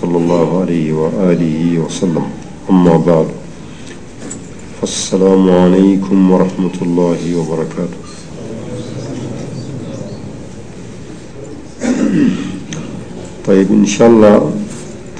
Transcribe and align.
صلى 0.00 0.18
الله 0.22 0.48
عليه 0.60 0.86
وآله 1.00 1.60
وسلم 1.84 2.22
أما 2.70 2.94
بعد 3.08 3.26
فالسلام 4.80 5.44
عليكم 5.62 6.18
ورحمة 6.30 6.74
الله 6.82 7.18
وبركاته 7.38 8.00
طيب 13.46 13.68
إن 13.80 13.86
شاء 13.94 14.08
الله 14.10 14.38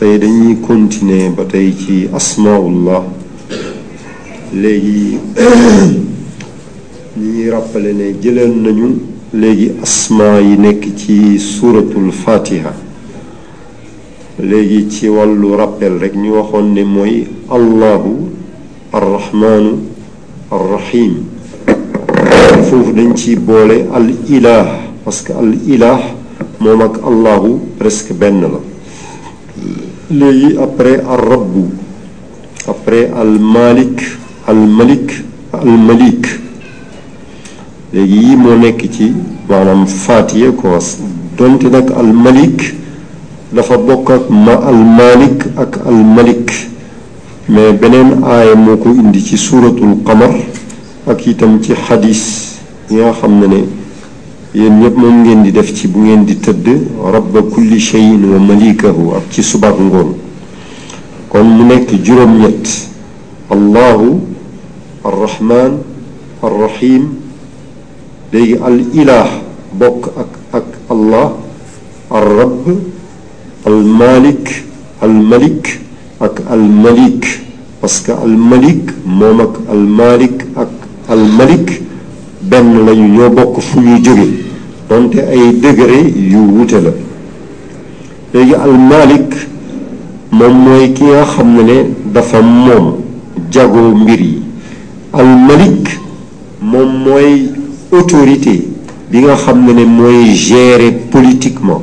طيب 0.00 0.22
كنت 0.68 0.94
بتيكي 1.40 1.98
أسماء 2.16 2.60
الله 2.72 3.02
léegi 4.52 5.08
ني 7.16 7.48
rappelé 7.56 7.92
ne 8.00 8.10
jëleen 8.22 8.52
nañu 8.64 8.88
léegi 9.32 9.68
asma 9.82 10.38
yi 10.44 10.54
nekk 10.60 10.84
léegi 14.40 14.88
ci 14.90 15.08
wàllu 15.08 15.56
rappel 15.56 15.98
rek 16.00 16.14
ñu 16.16 16.32
waxoon 16.32 16.72
ne 16.74 16.84
mooy 16.84 17.26
allahu 17.50 18.28
arrahmaanu 18.92 19.72
arrahim 20.50 21.14
foofu 22.68 22.92
dañ 22.96 23.12
ci 23.16 23.36
boole 23.36 23.84
al 23.92 24.08
ilah 24.28 24.66
parce 25.04 25.20
que 25.24 25.32
al 25.36 25.52
ilah 25.68 26.00
moom 26.60 26.80
ak 26.80 26.96
allahu 27.04 27.58
presque 27.78 28.12
benn 28.14 28.40
la 28.40 28.60
léegi 30.08 30.56
après 30.58 30.96
ar 31.04 31.20
rabbu 31.28 31.68
après 32.68 33.10
al 33.14 33.36
malik 33.38 34.00
al 34.48 34.56
malik 34.56 35.22
al 35.52 35.68
malik 35.88 36.40
léegi 37.92 38.16
yi 38.24 38.36
moo 38.36 38.56
nekk 38.56 38.80
ci 38.96 39.12
maanaam 39.48 39.84
fatiye 39.86 40.48
quoi 40.56 40.78
donte 41.36 41.68
nag 41.68 41.92
al 41.92 42.10
malik 42.12 42.80
لفظك 43.52 44.30
ما 44.32 44.70
المالك 44.70 45.46
أك 45.58 45.74
الملك 45.86 46.50
ما 47.48 47.70
بنين 47.70 48.24
آية 48.24 48.54
موكو 48.54 48.88
عندي 48.98 49.20
سورة 49.20 49.76
القمر 49.88 50.40
أكي 51.08 51.32
تمتي 51.34 51.74
حديث 51.74 52.22
يا 52.90 53.12
خمنا 53.12 53.60
ين 54.54 54.82
يب 54.82 54.96
ممكن 54.98 55.42
دي 55.42 55.50
دفتي 55.50 55.88
بوين 55.88 56.24
دي 56.26 56.34
تد 56.34 56.66
رب 57.04 57.34
كل 57.52 57.80
شيء 57.80 58.12
ومليكه 58.32 58.98
أكي 59.20 59.42
سبق 59.42 59.76
نقول 59.80 60.12
قل 61.30 61.44
منك 61.44 61.94
جرم 61.94 62.32
يت 62.44 62.66
الله 63.52 64.20
الرحمن 65.06 65.72
الرحيم 66.44 67.02
دي 68.32 68.56
الإله 68.68 69.26
بوك 69.80 70.02
أك 70.18 70.32
أك 70.54 70.70
الله 70.92 71.32
الرب 72.12 72.66
المالك 73.66 74.64
الملك 75.02 75.80
اك 76.22 76.40
الملك 76.52 77.22
باسك 77.82 78.10
الملك 78.24 78.94
مومك 79.06 79.50
المالك 79.72 80.46
اك 80.56 80.68
الملك 81.10 81.82
بن 82.42 82.86
لا 82.86 82.92
يو 82.92 83.28
بوك 83.28 83.60
فيو 83.60 83.98
جوغي 84.04 84.30
دونت 84.90 85.14
اي 85.16 85.50
ديغري 85.62 86.12
يو 86.32 86.42
ووتلا 86.58 86.92
لي 88.34 88.52
المالك 88.66 89.28
موم 90.32 90.54
موي 90.64 90.88
كي 90.88 91.24
خامن 91.24 91.70
دافا 92.14 92.40
موم 92.40 92.86
جاغو 93.52 93.94
ميري 93.94 94.32
الملك 95.20 95.82
موم 96.72 97.04
موي 97.04 97.42
اوتوريتي 97.92 98.56
بيغا 99.12 99.34
خامن 99.34 99.78
موي 99.96 100.32
جيري 100.32 100.90
بوليتيكمون 101.14 101.82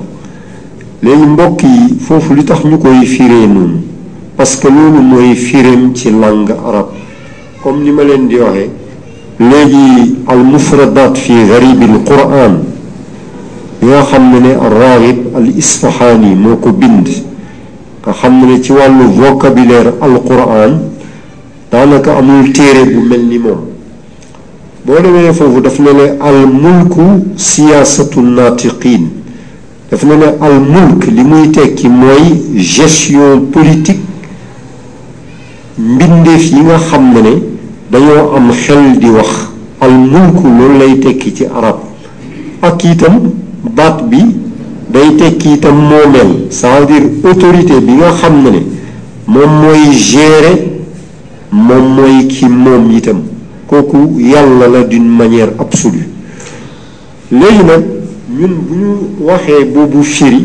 léegi 1.02 1.26
mbokk 1.34 1.64
yi 1.64 1.80
foofu 2.08 2.34
li 2.36 2.44
tax 2.44 2.64
ñu 2.66 2.78
koy 2.78 3.06
firee 3.06 3.48
noonu 3.48 3.80
parce 4.38 4.58
que 4.58 4.68
loolu 4.68 5.02
mooy 5.02 5.36
fireem 5.36 5.94
ci 5.96 6.10
langue 6.12 6.52
arabe 6.54 6.92
comme 7.64 7.84
ni 7.84 7.92
ma 7.92 8.04
leen 8.04 8.28
di 8.28 8.36
waxee 8.36 8.70
léegi 9.40 10.16
al 10.28 11.16
fi 11.16 11.34
garib 11.48 11.82
al 11.82 12.00
quran 12.06 12.56
yoo 13.82 14.04
xam 14.10 14.24
ne 14.32 16.20
ne 16.20 16.36
moo 16.36 16.56
ko 16.58 16.72
bind 16.74 17.08
xam 18.22 18.46
ne 18.46 18.62
ci 18.62 18.72
wàllu 18.74 19.06
vocabulaire 19.14 19.94
al 20.02 20.80
daanaka 21.72 22.18
amul 22.18 22.52
téere 22.52 22.84
bu 22.88 23.00
mel 23.08 23.26
ni 23.26 23.38
moom 23.40 23.62
boo 24.86 25.00
demee 25.02 25.32
foofu 25.32 25.62
daf 25.62 25.80
ne 25.80 25.92
ne 25.94 26.06
al 26.20 26.38
siyaasatu 27.38 28.22
naatiqin 28.22 29.19
dafa 29.92 30.06
na 30.08 30.16
ne 30.18 30.34
al 30.42 31.12
li 31.14 31.24
muy 31.24 31.50
tekki 31.52 31.90
mooy 31.90 32.58
gestion 32.58 33.50
politique 33.52 34.00
mbindeef 35.78 36.52
yi 36.54 36.62
nga 36.62 36.78
xam 36.78 37.14
ne 37.14 37.20
ne 37.22 37.36
dañoo 37.92 38.36
am 38.36 38.52
xel 38.52 39.00
di 39.00 39.08
wax 39.10 39.48
al 39.82 39.92
mulk 39.92 40.44
loolu 40.44 40.78
lay 40.78 41.00
tekki 41.00 41.34
ci 41.36 41.46
arab 41.46 41.80
ak 42.62 42.84
itam 42.84 43.22
baat 43.76 44.02
bi 44.10 44.20
day 44.92 45.16
tekki 45.18 45.54
itam 45.54 45.76
moomeel 45.76 46.32
c'est-à-dire 46.52 47.10
autorité 47.24 47.80
bi 47.82 47.94
nga 47.94 48.12
xam 48.12 48.44
ne 48.44 48.50
ne 48.50 48.60
moom 49.28 49.50
mooy 49.62 49.90
gérer 49.96 50.70
moom 51.52 51.94
mooy 51.96 52.28
ki 52.28 52.46
moom 52.50 52.92
itam 52.96 53.22
kooku 53.68 54.20
yàlla 54.20 54.68
la 54.68 54.84
d'une 54.84 55.10
manière 55.10 55.50
absolue 55.60 56.08
léegi 57.32 57.64
nag 57.64 57.99
ñun 58.40 58.54
bu 58.68 58.74
ñu 58.82 58.90
waxee 59.28 59.64
boobu 59.74 60.02
firi 60.16 60.42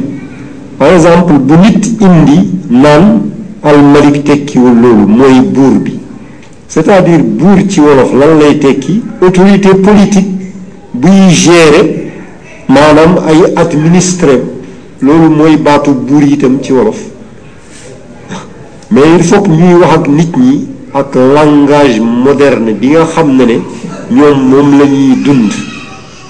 par 0.78 0.88
exemple 0.96 1.34
bu 1.48 1.54
nit 1.64 1.82
indi 2.08 2.38
naan 2.82 3.04
almalik 3.68 4.16
tekkiwul 4.28 4.76
loolu 4.82 5.06
mooy 5.18 5.36
buur 5.54 5.74
bi 5.84 5.92
c'est-à-dire 6.72 7.22
buur 7.38 7.58
ci 7.70 7.78
wolof 7.86 8.10
lan 8.20 8.32
lay 8.40 8.58
tekki 8.58 9.02
autorité 9.22 9.70
politique 9.86 10.30
buy 11.00 11.28
géré 11.42 11.82
maanaam 12.68 13.12
ay 13.28 13.38
administré 13.62 14.34
loolu 15.00 15.28
mooy 15.38 15.56
baatu 15.56 15.92
buur 16.06 16.22
itam 16.24 16.54
ci 16.62 16.72
wolof 16.72 16.98
mais 18.90 19.08
il 19.16 19.22
faut 19.22 19.40
que 19.42 19.50
ñuy 19.50 19.74
wax 19.82 19.94
ak 19.94 20.08
nit 20.08 20.32
ñi 20.36 20.66
ak 20.92 21.10
langage 21.34 22.00
moderne 22.24 22.72
bi 22.80 22.88
nga 22.88 23.04
xam 23.14 23.36
ne 23.36 23.44
ne 23.46 23.56
ñoom 24.14 24.38
moom 24.50 24.68
la 24.78 24.84
ñuy 24.86 25.16
dund 25.24 25.52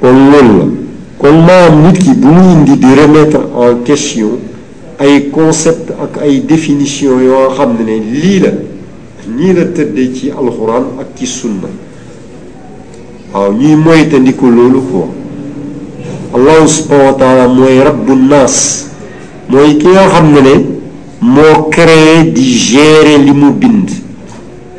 comment 0.00 1.76
nit 1.84 1.98
ki 1.98 2.10
bu 2.22 2.26
muy 2.32 2.52
indi 2.54 2.76
di 2.78 2.86
remettre 2.94 3.40
en 3.60 3.82
question 3.84 4.38
ay 4.98 5.28
concept 5.30 5.90
ak 5.90 6.22
ay 6.22 6.40
définition 6.40 7.20
yoo 7.20 7.50
xam 7.56 7.74
ne 7.78 7.84
ne 7.86 7.98
lii 8.12 8.40
la 8.40 8.52
nii 9.36 9.52
la 9.54 9.64
tëddee 9.66 10.12
ci 10.14 10.30
alxuraan 10.30 10.86
ak 11.00 11.06
ci 11.18 11.26
sunna 11.26 11.68
waaw 13.34 13.52
ñuy 13.52 13.76
moytandiku 13.76 14.46
loolu 14.50 14.80
quoi 14.90 15.08
allahu 16.34 16.66
subhanahu 16.68 17.06
wa 17.12 17.18
taala 17.18 17.48
mooy 17.48 17.78
rabbu 17.84 18.14
naas 18.16 18.86
mooy 19.48 19.76
ki 19.78 19.86
nga 19.88 20.08
xam 20.08 20.32
ne 20.32 20.40
ne 20.40 20.54
moo 21.20 21.68
créé 21.70 22.24
di 22.32 22.42
gérer 22.44 23.18
li 23.18 23.32
mu 23.32 23.52
bind 23.52 23.90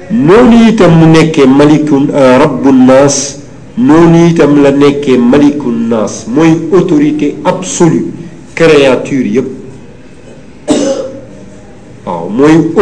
noonu 0.10 0.68
itam 0.70 0.92
mu 0.98 1.06
nekkee 1.06 1.46
malikun 1.46 2.08
rabbu 2.12 2.72
naas 2.74 3.39
noonu 3.88 4.20
itam 4.30 4.54
la 4.64 4.70
nekkee 4.80 5.18
malikun 5.32 5.94
autorité 6.78 7.28
absolue 7.52 8.08
créature 8.56 9.28
yëpp 9.36 9.48
waaw 12.06 12.28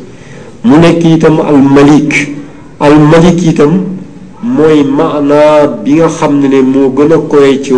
mu 0.67 0.75
nekk 0.85 1.03
itam 1.15 1.37
al 1.51 1.61
malik 1.77 2.13
al 2.81 2.97
malik 3.11 3.39
itam 3.51 3.73
mooy 4.55 4.79
bi 5.85 5.93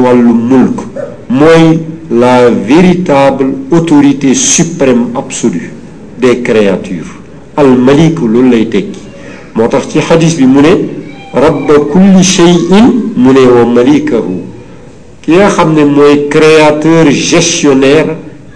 nga 0.00 1.06
moi, 1.38 1.78
la 2.18 2.48
véritable 2.50 3.46
autorité 3.70 4.32
suprême 4.34 5.10
absolue 5.16 5.70
des 6.18 6.38
créatures 6.40 7.12
Al 7.60 7.76
Malik 7.86 8.16
lay 8.50 8.64
tekki 8.72 9.00
moo 9.54 9.68
ci 9.90 9.98
hadith 10.08 10.36
bi 10.38 10.46
mune, 10.46 10.62
ne 10.72 11.38
rabba 11.40 11.74
kulli 11.92 12.22
shayin 12.22 12.88
mu 13.20 13.30
ne 13.36 13.44
wa 13.54 13.64
malikahu 13.76 14.34
qui 15.20 15.32
nga 15.32 15.48
xam 15.54 15.70
ne 15.74 16.28
créateur 16.32 17.04
gestionnaire 17.10 18.08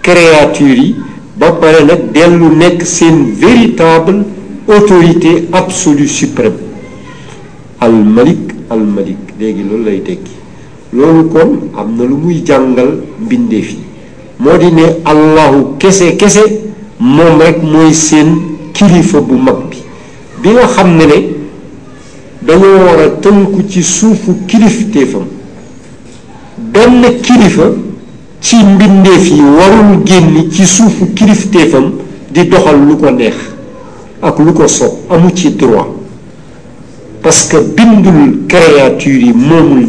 créature 0.06 0.76
yi 0.84 0.94
ba 1.36 1.48
sont 1.48 2.56
nag 2.56 2.82
c'est 2.92 3.08
une 3.14 3.30
véritable 3.44 4.24
autorité 4.68 5.32
absolue 5.52 6.08
suprême 6.20 6.58
al-malik, 7.80 8.38
al-malik, 8.70 9.18
lay 9.38 10.00
tekki 10.08 10.39
loolu 10.92 11.28
kon 11.28 11.60
am 11.76 11.96
na 11.96 12.04
lu 12.04 12.16
muy 12.16 12.42
jàngal 12.44 12.88
mbindeef 13.20 13.70
yi 13.72 13.78
moo 14.40 14.56
ne 14.56 14.82
allahu 15.04 15.76
kese 15.78 16.16
kese 16.16 16.40
moom 16.98 17.38
rek 17.40 17.62
mooy 17.62 17.92
seen 17.92 18.28
kilifa 18.74 19.20
bu 19.20 19.36
mag 19.38 19.58
bi 19.70 19.78
bi 20.42 20.48
nga 20.54 20.66
xam 20.66 20.96
ne 20.96 21.04
ne 21.06 21.14
dañoo 22.42 22.78
war 22.86 23.00
a 23.00 23.06
tënku 23.20 23.68
ci 23.68 23.82
suufu 23.82 24.34
benn 26.72 27.04
ci 28.40 28.56
mbindeef 28.56 29.28
yi 29.30 29.40
warul 29.40 30.02
génn 30.04 30.50
ci 30.50 30.64
suufu 30.64 31.06
kilifteefam 31.12 31.92
di 32.30 32.46
doxal 32.48 32.78
lu 32.86 32.96
ko 32.96 33.10
neex 33.10 33.34
ak 34.22 34.38
lu 34.38 34.52
ko 34.54 34.66
soob 34.66 34.96
amu 35.12 35.30
ci 35.34 35.50
droit 35.56 35.86
parce 37.22 37.44
que 37.48 37.58
bindul 37.76 38.46
créature 38.48 39.12
yi 39.12 39.34
moomul 39.34 39.86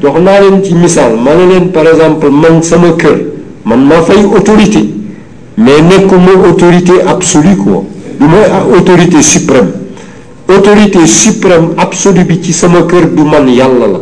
jox 0.00 0.16
naa 0.20 0.40
leen 0.40 0.62
ci 0.64 0.74
misaal 0.74 1.12
ma 1.24 1.34
ne 1.34 1.44
leen 1.52 1.70
par 1.70 1.86
exemple 1.92 2.28
man 2.42 2.62
sama 2.62 2.90
kër 3.00 3.18
man 3.68 3.80
ma 3.86 4.02
fay 4.06 4.16
autorité 4.38 4.82
mais 5.64 5.80
nekkuma 5.90 6.32
autorité 6.50 6.92
absolue 7.14 7.56
quoi 7.62 7.82
du 8.20 8.26
ma 8.32 8.40
autorité 8.76 9.20
suprême 9.22 9.70
autorité 10.56 11.00
suprême 11.06 11.70
absolue 11.76 12.24
bi 12.28 12.38
ci 12.42 12.52
sama 12.52 12.80
kër 12.90 13.04
du 13.14 13.22
man 13.24 13.46
yàlla 13.58 13.86
la 13.94 14.00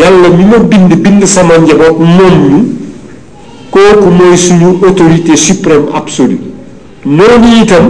yàlla 0.00 0.28
mi 0.36 0.44
ma 0.50 0.58
bind 0.70 0.90
bind 1.04 1.22
sama 1.24 1.54
njaboot 1.58 1.98
moom 2.16 2.34
ñu 2.50 2.60
kooku 3.72 4.08
mooy 4.18 4.36
suñu 4.44 4.68
autorité 4.88 5.34
suprême 5.46 5.86
absolue 5.94 6.38
noonu 7.04 7.48
itam 7.62 7.86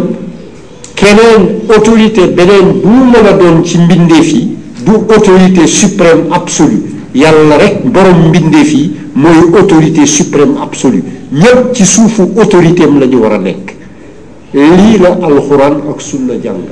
keneen 0.98 1.42
autorité 1.76 2.22
beneen 2.36 2.68
bu 2.82 2.88
mu 2.88 3.04
mën 3.12 3.26
a 3.30 3.32
doon 3.40 3.56
ci 3.68 3.76
mbindeef 3.78 4.30
yi 4.32 4.55
du 4.86 4.92
autorité 4.94 5.66
suprême 5.66 6.26
absolue 6.32 6.82
Yalla 7.14 7.56
rek 7.58 7.82
borom 7.86 8.28
mbindeef 8.28 8.68
fi 8.70 8.92
moy 9.14 9.36
autorité 9.60 10.06
suprême 10.06 10.54
absolue 10.62 11.02
Ñepp 11.32 11.74
ci 11.74 11.84
suufu 11.84 12.22
autorité 12.40 12.84
am 12.84 13.00
lañu 13.00 13.16
wara 13.18 13.38
nek. 13.38 13.74
Li 14.54 14.98
la 15.02 15.10
alxuraan 15.26 15.80
ak 15.90 15.98
sunna 16.00 16.34
jang. 16.42 16.66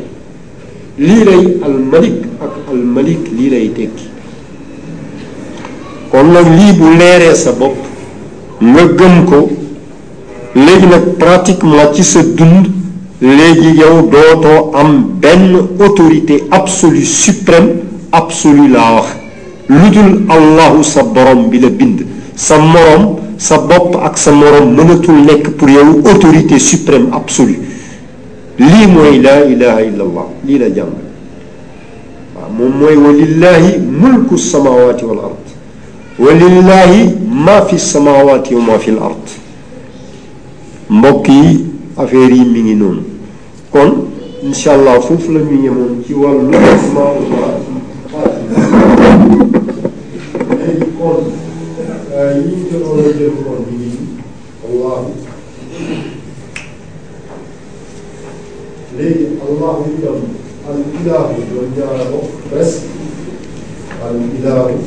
Li 0.98 1.24
lay 1.24 1.44
almalik 1.66 2.18
ak 2.40 2.52
almalik 2.70 3.20
li 3.36 3.50
lay 3.50 3.72
tek. 3.76 3.92
kon 6.10 6.28
nag 6.32 6.46
li 6.58 6.72
bu 6.78 6.94
léré 7.00 7.34
sa 7.34 7.52
bop 7.52 7.74
nga 8.60 8.84
gëm 8.98 9.24
ko 9.26 9.50
léegi 10.54 10.86
nag 10.86 11.04
pratiquement 11.18 11.90
ci 11.92 12.04
sa 12.04 12.22
dund 12.22 12.70
légui 13.20 13.74
yow 13.80 14.02
doto 14.12 14.70
am 14.76 15.02
ben 15.18 15.58
autorité 15.80 16.44
absolue 16.52 17.04
suprême 17.04 17.80
absolu 18.14 18.68
laa 18.68 18.94
wax 19.02 19.08
lu 19.68 19.88
dul 19.90 20.12
allahu 20.30 20.82
sa 20.86 21.02
borom 21.02 21.48
bi 21.50 21.58
la 21.58 21.68
bind 21.68 22.06
sa 22.36 22.58
morom 22.58 23.18
sa 23.38 23.58
bopp 23.58 23.96
ak 24.02 24.18
sa 24.18 24.30
morom 24.30 24.70
mënatul 24.76 25.18
nekk 25.26 25.56
pour 25.58 25.68
yow 25.68 26.00
autorité 26.06 26.58
suprême 26.58 27.08
absolue 27.12 27.58
lii 28.58 28.86
mooy 28.86 29.18
la 29.20 29.42
ilaha 29.44 29.80
illa 29.82 30.04
allah 30.04 30.26
lii 30.46 30.58
la 30.58 30.68
jàng 30.68 30.92
moom 32.58 32.72
mooy 32.78 32.94
walillahi 32.96 33.78
mulku 33.82 34.38
samawati 34.38 35.04
wal 35.04 35.18
ard 35.30 35.46
walillahi 36.18 37.18
ma 37.30 37.62
fi 37.66 37.78
samawati 37.78 38.54
wa 38.54 38.60
ma 38.62 38.76
fi 38.78 38.90
l 38.90 38.98
ard 39.02 39.26
mbokk 40.90 41.26
yi 41.28 41.66
affaire 41.98 42.30
yi 42.36 42.44
mi 42.46 42.60
ngi 42.62 42.74
noonu 42.78 43.02
kon 43.74 44.06
incha 44.44 44.72
allah 44.78 45.00
foofu 45.02 45.32
la 45.34 45.40
ñu 45.40 45.64
yemoon 45.66 45.92
ci 46.06 46.12
wàllu 46.14 46.54
asmaa 46.56 47.73
يذكرون 52.74 52.98
يجرون 53.10 53.66
به 53.70 54.68
الله 54.70 55.10
ليه 58.98 59.26
الله 59.48 59.84
يكرم 59.86 60.24
الإله 60.70 61.36
والجار 61.56 62.18
بس 62.56 62.78
الإله 64.10 64.78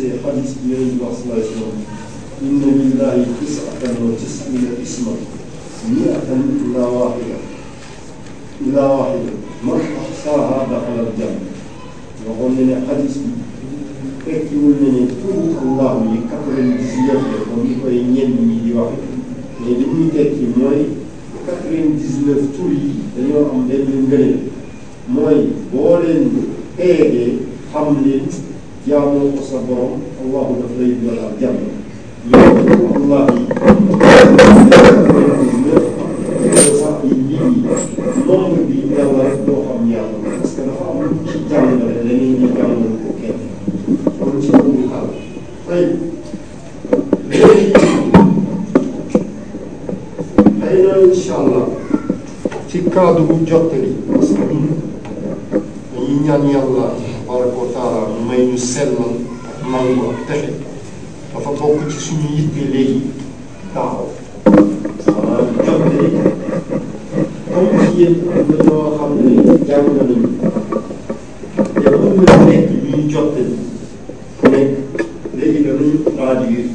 في 0.00 0.10
حديث 0.26 0.50
بيان 0.66 0.88
الله 0.92 1.08
صلى 1.14 1.22
الله 1.24 1.34
عليه 1.36 1.44
وسلم 1.44 1.76
إن 2.42 2.60
لله 2.78 3.26
تسعة 3.42 3.92
وتسعين 4.06 4.64
اسما 4.82 5.12
مئة 6.00 6.28
إلا 6.62 6.86
واحدة 6.86 7.38
إلا 8.66 8.82
واحدة 8.86 9.32
من 9.64 9.80
أحصاها 10.02 10.66
دخل 10.72 11.06
الجنة 11.08 11.46
وقلنا 12.26 12.74
حديث 12.90 13.16
ekkiwul 14.24 14.74
na 14.80 14.88
ne 14.92 15.02
tubu 15.04 15.52
allah 15.64 16.00
yi 16.08 16.22
quatre-vingt-dix-neuf 16.28 17.20
la 17.30 17.38
ko 17.44 17.52
ni 17.60 17.76
koy 17.76 17.92
ñenn 18.08 18.32
ñi 18.48 18.56
di 18.64 18.72
wax 18.72 18.88
mais 19.60 19.76
li 19.78 19.84
muy 19.94 20.06
tekki 20.16 20.44
mooy 20.56 20.80
quatre-vingt-dix-neuf 21.44 22.42
tur 22.56 22.70
yi 22.72 22.88
dañoo 23.12 23.44
am 23.52 23.68
benn 23.68 23.84
ngëneel 23.84 24.36
mooy 25.12 25.38
boo 25.70 25.96
leen 26.00 26.24
eegee 26.80 27.28
xam 27.68 27.96
leen 28.04 28.24
jaamoo 28.84 29.32
ko 29.36 29.40
sa 29.40 29.58
borom 29.64 29.96
allahu 30.20 30.52
daf 30.60 30.72
lay 30.76 30.92
dalal 31.00 31.32
jàmm 31.40 31.56
loolu 32.28 33.00
allah 33.00 33.24
nombre 33.80 34.16
bi 38.68 38.92
yàlla 38.96 39.24
rek 39.24 39.38
doo 39.48 39.60
xam 39.68 39.82
yàlla 39.88 40.20
parce 40.24 40.52
que 40.56 40.62
dafa 40.68 40.84
am 40.90 40.98
lu 41.02 41.10
ci 41.26 41.38
jàngale 41.50 41.94
dañuy 42.06 42.32
ñu 42.40 42.48
jàngal 42.58 42.92
ko 43.04 43.08
kenn 43.24 43.38
kon 44.20 44.32
ci 44.44 44.48
amul 44.56 44.82
xaal 44.92 45.08
tey 45.68 45.86
léegi 47.32 47.72
xëy 50.60 50.76
na 50.84 50.92
incha 51.08 51.34
allah 51.40 51.66
ci 52.68 52.78
cadre 52.94 53.24
bu 53.28 53.34
jottali 53.50 53.92
parce 54.12 54.32
que 54.36 54.44
dañuy 54.44 56.20
ñaan 56.28 56.44
yàlla 56.52 57.03
may 58.34 58.46
ñu 58.50 58.58
sellal 58.58 59.14
nangu 59.70 60.10
ak 60.10 60.18
texe 60.26 60.58
dafa 61.30 61.50
bokk 61.54 61.86
ci 61.86 61.98
suñu 62.02 62.28
yitte 62.34 62.62
léegi 62.74 63.00
taxaw. 63.72 64.10
waaw 65.14 65.46
jot 65.62 65.78
nañu 65.86 66.18
comme 67.54 67.74
ci 67.82 67.90
yéen 67.98 68.14
am 68.34 68.50
na 68.50 68.56
ñoo 68.64 68.82
xam 68.98 69.12
ne 69.22 69.32
jàng 69.68 69.86
nañu 69.96 70.16
te 71.54 71.78
mën 72.00 72.14
nga 72.18 72.36
nekk 72.48 72.70
ñuy 72.86 73.04
jot 73.12 73.30
nañu 73.36 73.56
mais 74.50 74.68
léegi 75.38 75.58
dañuy 75.66 75.92
traduire. 76.14 76.70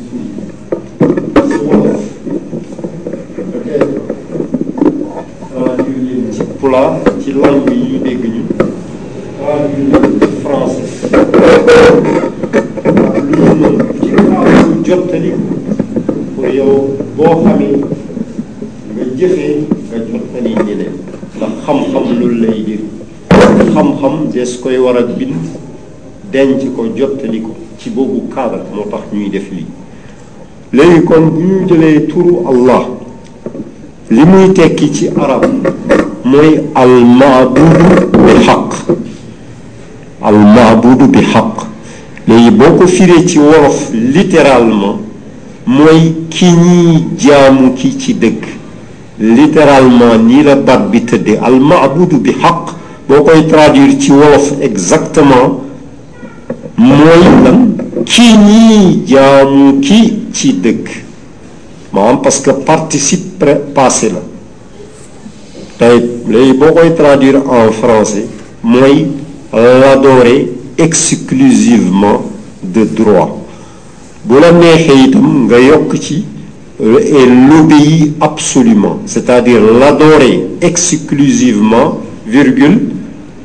des 24.40 24.58
koy 24.62 24.78
war 24.78 24.96
a 24.98 25.04
bind 25.04 25.44
denc 26.32 26.62
ko 26.76 26.86
jottali 26.96 27.42
ko 27.44 27.52
ci 27.78 27.90
boobu 27.90 28.22
cadre 28.34 28.62
moo 28.74 28.86
tax 28.92 29.04
ñuy 29.14 29.30
def 29.30 29.50
lii 29.52 29.66
léegi 30.72 31.02
kon 31.04 31.28
bu 31.34 31.40
ñu 31.48 31.68
jëlee 31.68 32.06
turu 32.08 32.36
allah 32.50 32.88
li 34.10 34.24
muy 34.26 34.54
tekki 34.54 34.88
ci 34.94 35.10
arab 35.24 35.44
mooy 36.24 36.52
almaabudu 36.74 38.08
bi 38.12 38.34
xaq 38.46 38.96
almaabudu 40.22 41.08
bi 41.08 41.20
xaq 41.34 41.56
léegi 42.28 42.52
boo 42.52 42.78
ko 42.78 42.88
firee 42.88 43.26
ci 43.28 43.40
worof 43.40 43.90
littéralement 43.94 44.98
mooy 45.66 46.14
ki 46.30 46.46
ñuy 46.62 47.06
jaamu 47.18 47.74
ki 47.76 47.98
ci 48.00 48.14
dëgg 48.14 48.44
littéralement 49.20 50.16
nii 50.28 50.44
la 50.44 50.56
bat 50.56 50.88
bi 50.92 51.04
tëddee 51.04 51.40
almaabudu 51.44 52.18
bi 52.20 52.32
xaq 52.32 52.79
boo 53.10 53.44
traduire 53.48 53.98
ci 53.98 54.12
exactement 54.60 55.58
mooy 56.76 57.24
lan 57.44 57.60
ki 58.06 58.22
ñuy 58.46 59.00
jaamu 59.06 59.80
ki 59.80 60.00
ci 60.32 60.56
parce 62.24 62.40
que 62.44 62.52
participe 62.52 63.46
passé 63.74 64.10
là. 64.10 64.22
tey 65.80 66.00
léegi 66.30 66.94
traduire 66.96 67.42
en 67.50 67.72
français 67.72 68.26
mooy 68.64 69.08
l'adorer 69.54 70.48
exclusivement 70.78 72.22
de 72.62 72.84
droit 72.84 73.40
bu 74.26 74.36
la 74.40 74.52
neexee 74.52 75.08
itam 75.08 75.46
nga 75.48 75.58
yokk 75.60 75.96
ci 76.00 76.26
et 76.80 78.06
absolument 78.22 78.98
c'est-à-dire 79.06 79.62
l'adorer 79.82 80.46
exclusivement 80.62 81.88
virgule 82.38 82.80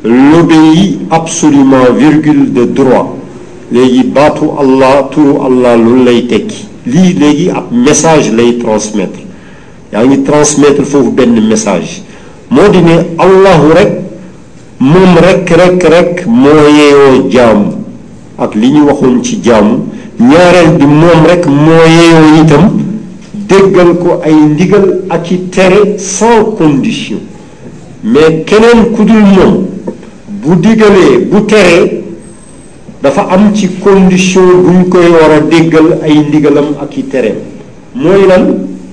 l'obéit 0.07 0.99
absolument 1.11 1.91
virgule 1.97 2.53
de 2.53 2.65
droit 2.65 3.17
léegi 3.73 4.05
baatu 4.05 4.45
Allah 4.63 5.09
turu 5.11 5.35
Allah 5.47 5.77
loolu 5.77 6.05
lay 6.05 6.27
tekki 6.29 6.67
lii 6.87 7.15
léegi 7.21 7.47
ab 7.51 7.73
message 7.73 8.29
lay 8.37 8.59
transmettre 8.59 9.21
yaa 9.93 10.05
ngi 10.05 10.19
transmettre 10.23 10.85
foofu 10.85 11.11
benn 11.11 11.33
message 11.49 12.03
moo 12.51 12.69
ne 12.69 12.99
Allahu 13.27 13.73
rek 13.79 13.93
moom 14.81 15.17
rek 15.27 15.49
rek 15.61 15.89
rek 15.95 16.27
moye 16.27 16.87
o 17.05 17.29
jam. 17.31 17.65
ak 18.39 18.55
li 18.55 18.73
ñu 18.73 18.85
waxoon 18.87 19.23
ci 19.25 19.39
jaamu 19.43 19.87
ñaareel 20.21 20.77
bi 20.79 20.85
moom 20.87 21.21
rek 21.31 21.47
moye 21.47 22.07
o 22.21 22.25
itam 22.43 22.65
déggal 23.35 23.97
ko 24.05 24.21
ay 24.23 24.35
ndigal 24.35 25.01
ak 25.09 25.31
i 25.31 25.39
tere 25.51 25.97
sans 25.99 26.45
condition 26.59 27.21
mais 28.03 28.45
keneen 28.45 28.93
ku 28.93 29.05
dul 29.07 29.73
bu 30.45 30.63
digalee 30.65 31.33
bu 31.33 31.47
teree 31.47 32.01
dafa 33.03 33.23
am 33.23 33.43
ci 33.55 33.69
condition 33.85 34.45
buñ 34.67 34.91
koy 34.91 35.07
war 35.21 35.31
a 35.31 35.41
déggal 35.53 35.87
ay 36.05 36.15
ndigalam 36.29 36.69
ak 36.85 36.99
i 36.99 37.03
tereem 37.13 37.37
mooy 37.95 38.23
lan 38.31 38.43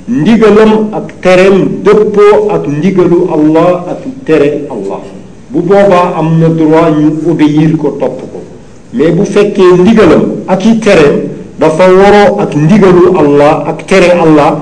ndigalam 0.07 0.71
ak 0.99 1.07
tereem 1.23 1.55
dëppoo 1.85 2.37
ak 2.55 2.63
ndigalu 2.67 3.19
Allah 3.35 3.69
ak 3.91 4.01
tere 4.27 4.49
Allah 4.75 4.99
bu 5.51 5.59
boobaa 5.67 6.07
am 6.19 6.39
na 6.39 6.47
droit 6.49 6.91
ñu 7.01 7.09
obéir 7.31 7.71
ko 7.81 7.87
topp 7.99 8.17
ko 8.31 8.39
mais 8.93 9.11
bu 9.15 9.23
fekkee 9.25 9.71
ndigalam 9.81 10.21
ak 10.47 10.65
i 10.65 10.79
tereem 10.79 11.15
dafa 11.59 11.83
waroo 11.99 12.39
ak 12.43 12.51
ndigalu 12.55 13.03
Allah 13.21 13.53
ak 13.71 13.87
tere 13.87 14.11
Allah 14.25 14.59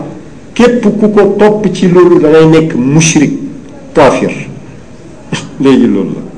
képp 0.57 0.81
ku 0.99 1.07
ko 1.13 1.21
topp 1.39 1.69
ci 1.73 1.85
loolu 1.93 2.15
dangay 2.23 2.45
nekk 2.45 2.69
mushrik 2.93 3.31
kaafir 3.95 4.31
léegi 5.61 5.87
loolu 5.87 6.11
la 6.17 6.28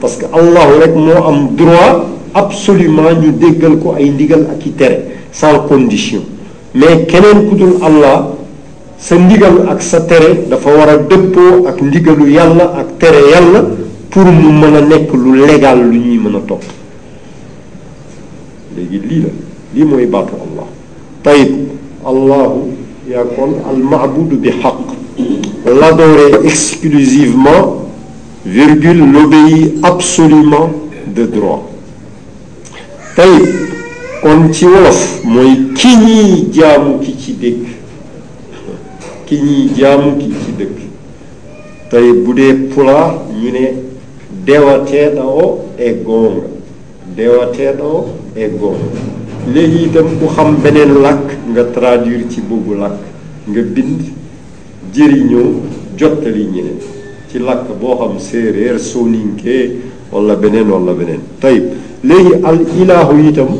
parce 0.00 0.16
que 0.16 0.26
allah 0.26 0.66
rek 0.80 0.94
moo 0.94 1.12
am 1.24 1.48
droit 1.56 2.06
absolument 2.34 3.10
ñu 3.20 3.32
déggal 3.32 3.78
ko 3.78 3.94
ay 3.96 4.10
ndigal 4.10 4.46
ak 4.50 4.64
i 4.66 4.72
tere 4.74 4.98
sans 5.32 5.66
condition 5.68 6.22
mais 6.74 7.04
keneen 7.06 7.48
ku 7.48 7.54
dul 7.56 7.74
allah 7.82 8.30
sa 8.98 9.16
ndigal 9.16 9.66
ak 9.68 9.82
sa 9.82 10.00
tere 10.02 10.46
dafa 10.48 10.68
war 10.70 10.88
a 10.88 10.96
dëppoo 10.98 11.66
ak 11.66 11.80
ndigalu 11.82 12.28
yàlla 12.32 12.74
ak 12.78 12.98
tere 12.98 13.20
yàlla 13.32 13.60
pour 14.10 14.24
mu 14.24 14.52
mën 14.52 14.74
a 14.76 14.80
nekk 14.82 15.10
lu 15.12 15.34
légal 15.46 15.78
lu 15.82 15.98
ñuy 15.98 16.18
mën 16.18 16.36
a 16.36 16.40
topp 16.46 16.62
léegi 18.76 18.98
lii 19.06 19.22
la 19.22 19.30
lii 19.74 19.84
mooy 19.84 20.06
baatu 20.06 20.34
allah 20.46 20.66
tayib 21.22 21.52
allahu 22.06 22.70
yaa 23.10 23.24
kon 23.36 23.58
al 23.68 23.76
maabudu 23.82 24.36
bi 24.36 24.50
xaq 24.62 24.78
l'adoré 25.80 26.30
exclusivement 26.46 27.87
virgule, 28.44 29.10
l'obéit 29.12 29.74
absolument 29.84 30.70
de 31.14 31.26
droit. 31.26 31.68
Taï, 33.16 33.42
kon 34.22 34.48
ci 34.52 34.66
wolof 34.66 35.00
moy 35.30 35.52
ki 35.78 35.88
diam 36.54 36.96
ki 37.02 37.12
ci 37.22 37.34
dëkk 37.38 39.28
ki 39.28 39.38
ñuy 39.44 40.08
ki 40.20 40.26
ci 40.42 40.54
dëkk 40.58 40.80
tey 41.92 42.08
bu 42.24 42.34
dee 42.34 42.54
pulaar 42.72 43.14
ñu 43.32 43.50
ne 43.54 43.62
dewateedawo 44.44 45.48
e 45.78 45.94
goonga 46.04 46.46
dewateedawo 47.16 48.04
e 48.34 48.50
goonga 48.58 49.00
léegi 49.54 49.82
itam 49.88 50.18
ku 50.18 50.28
xam 50.34 50.54
beneen 50.64 50.98
lak 51.02 51.22
nga 51.52 51.64
traduire 51.70 52.26
ci 52.28 52.42
lak 52.78 52.94
nga 53.46 53.62
bind 53.62 54.02
jotali 55.96 56.44
ñeneen 56.50 56.78
تلاك 57.34 57.62
بوهم 57.80 58.18
سير 58.18 58.54
ير 58.64 58.76
كي 59.42 59.62
والله 60.12 60.34
بنين 60.34 60.70
والله 60.72 60.92
بنين 61.00 61.20
طيب 61.42 61.64
ليه 62.04 62.28
الإله 62.50 63.08
يتم 63.28 63.50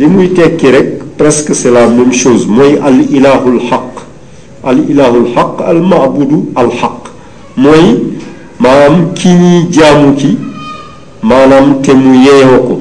لمو 0.00 0.18
يتكرك 0.26 0.88
برسك 1.18 1.52
سلام 1.52 1.92
la 1.98 2.04
même 2.04 2.14
موي 2.56 2.70
الإله 2.90 3.42
الحق 3.54 3.94
الإله 4.72 5.12
الحق 5.22 5.68
المعبود 5.70 6.32
الحق 6.58 7.02
موي 7.56 7.90
مام 8.60 8.94
كيني 9.20 9.56
جاموكي 9.76 10.34
مانام 11.30 11.66
تمو 11.86 12.12
ييوكو 12.28 12.76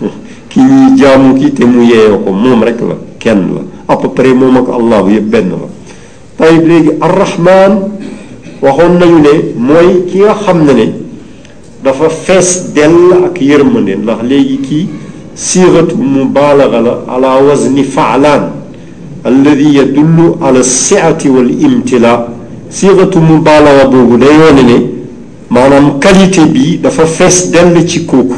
كيني 0.52 0.84
جاموكي 1.00 1.48
تمو 1.58 1.80
ييوكو 1.90 2.30
موم 2.44 2.60
رك 2.68 2.80
لا 2.88 2.96
كن 3.22 3.38
لا 3.54 3.60
à 3.92 3.96
peu 3.96 4.08
près 4.16 4.32
moom 4.40 4.54
ak 4.62 4.68
Allah 4.78 5.02
yëpp 5.16 5.28
benn 5.32 5.50
la 5.50 5.68
طيب 6.38 6.62
léegi 6.68 6.90
الرحمن 7.02 7.97
waxoon 8.60 8.98
nañu 8.98 9.18
ne 9.18 9.52
mooy 9.56 10.04
ki 10.10 10.18
nga 10.18 10.34
xam 10.34 10.64
ne 10.64 10.72
ne 10.72 10.86
dafa 11.82 12.08
fees 12.08 12.72
dell 12.74 13.24
ak 13.26 13.40
yërmande 13.40 13.94
ndax 14.02 14.18
léegi 14.28 14.56
kii 14.58 14.86
siiratu 15.34 15.96
mubaalaga 15.96 16.80
la 16.80 16.92
ala 17.06 17.28
wazni 17.42 17.84
faalaan 17.84 18.50
alladi 19.24 19.76
yadullu 19.76 20.38
ala 20.42 20.62
siati 20.62 21.28
wal 21.28 21.50
imtila 21.50 22.26
siiratu 22.70 23.18
mubaalaga 23.20 23.84
boobu 23.88 24.16
day 24.18 24.36
wone 24.42 24.62
ne 24.66 24.76
maanaam 25.50 26.00
qualité 26.00 26.44
bi 26.46 26.78
dafa 26.82 27.06
fees 27.06 27.50
dell 27.52 27.86
ci 27.86 28.00
kooku 28.06 28.36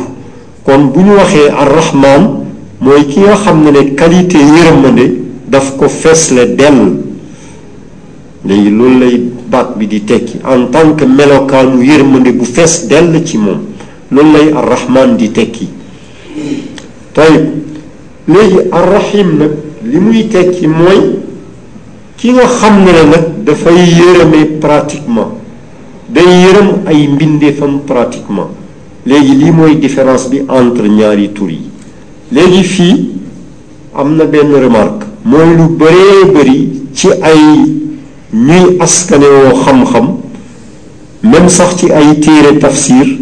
kon 0.64 0.84
bu 0.92 1.00
ñu 1.00 1.14
waxee 1.16 1.48
arrahman 1.48 2.44
mooy 2.80 3.06
ki 3.06 3.20
nga 3.20 3.36
xam 3.36 3.62
ne 3.64 3.70
ne 3.70 3.94
qualité 3.94 4.38
yërmande 4.38 5.14
daf 5.48 5.76
ko 5.78 5.88
fees 5.88 6.30
la 6.34 6.44
dell 6.44 6.78
léegi 8.44 8.70
loolu 8.70 8.98
lay 9.00 9.20
baat 9.50 9.74
bi 9.76 9.86
di 9.90 10.00
tekki 10.06 10.38
en 10.46 10.70
tant 10.70 10.94
que 10.96 11.04
melokaanu 11.06 11.82
yërmande 11.82 12.30
bu 12.38 12.44
fees 12.44 12.86
dell 12.88 13.10
ci 13.26 13.36
moom 13.38 13.58
loolu 14.12 14.32
lay 14.32 14.52
arrahman 14.54 15.16
di 15.18 15.28
tekki 15.32 15.66
tayib 17.12 17.44
léegi 18.30 18.60
arrahim 18.70 19.30
nag 19.38 19.52
li 19.82 19.98
muy 19.98 20.28
tekki 20.28 20.66
mooy 20.68 21.00
ki 22.16 22.30
nga 22.36 22.46
xam 22.46 22.84
ne 22.84 22.92
la 22.92 23.04
nag 23.12 23.24
dafay 23.44 23.78
yërëme 23.98 24.60
pratiquement 24.60 25.34
day 26.08 26.30
yërëm 26.44 26.70
ay 26.86 27.08
mbindeefam 27.08 27.80
pratiquement 27.90 28.50
léegi 29.06 29.34
lii 29.40 29.50
mooy 29.50 29.76
différence 29.82 30.30
bi 30.30 30.42
entre 30.48 30.86
ñaari 30.88 31.30
tur 31.34 31.50
léegi 32.32 32.62
fii 32.62 33.10
am 33.94 34.14
na 34.16 34.24
benn 34.24 34.54
remarque 34.60 35.04
mooy 35.24 35.56
lu 35.56 35.66
bëree 35.78 36.30
bëri 36.34 36.58
ci 36.94 37.08
ay 37.22 37.79
ñuy 38.32 38.78
askanewoo 38.80 39.50
xam-xam 39.64 40.06
même 41.24 41.48
sax 41.48 41.76
ci 41.78 41.86
ay 41.90 42.14
téere 42.20 42.60
tafsir 42.60 43.18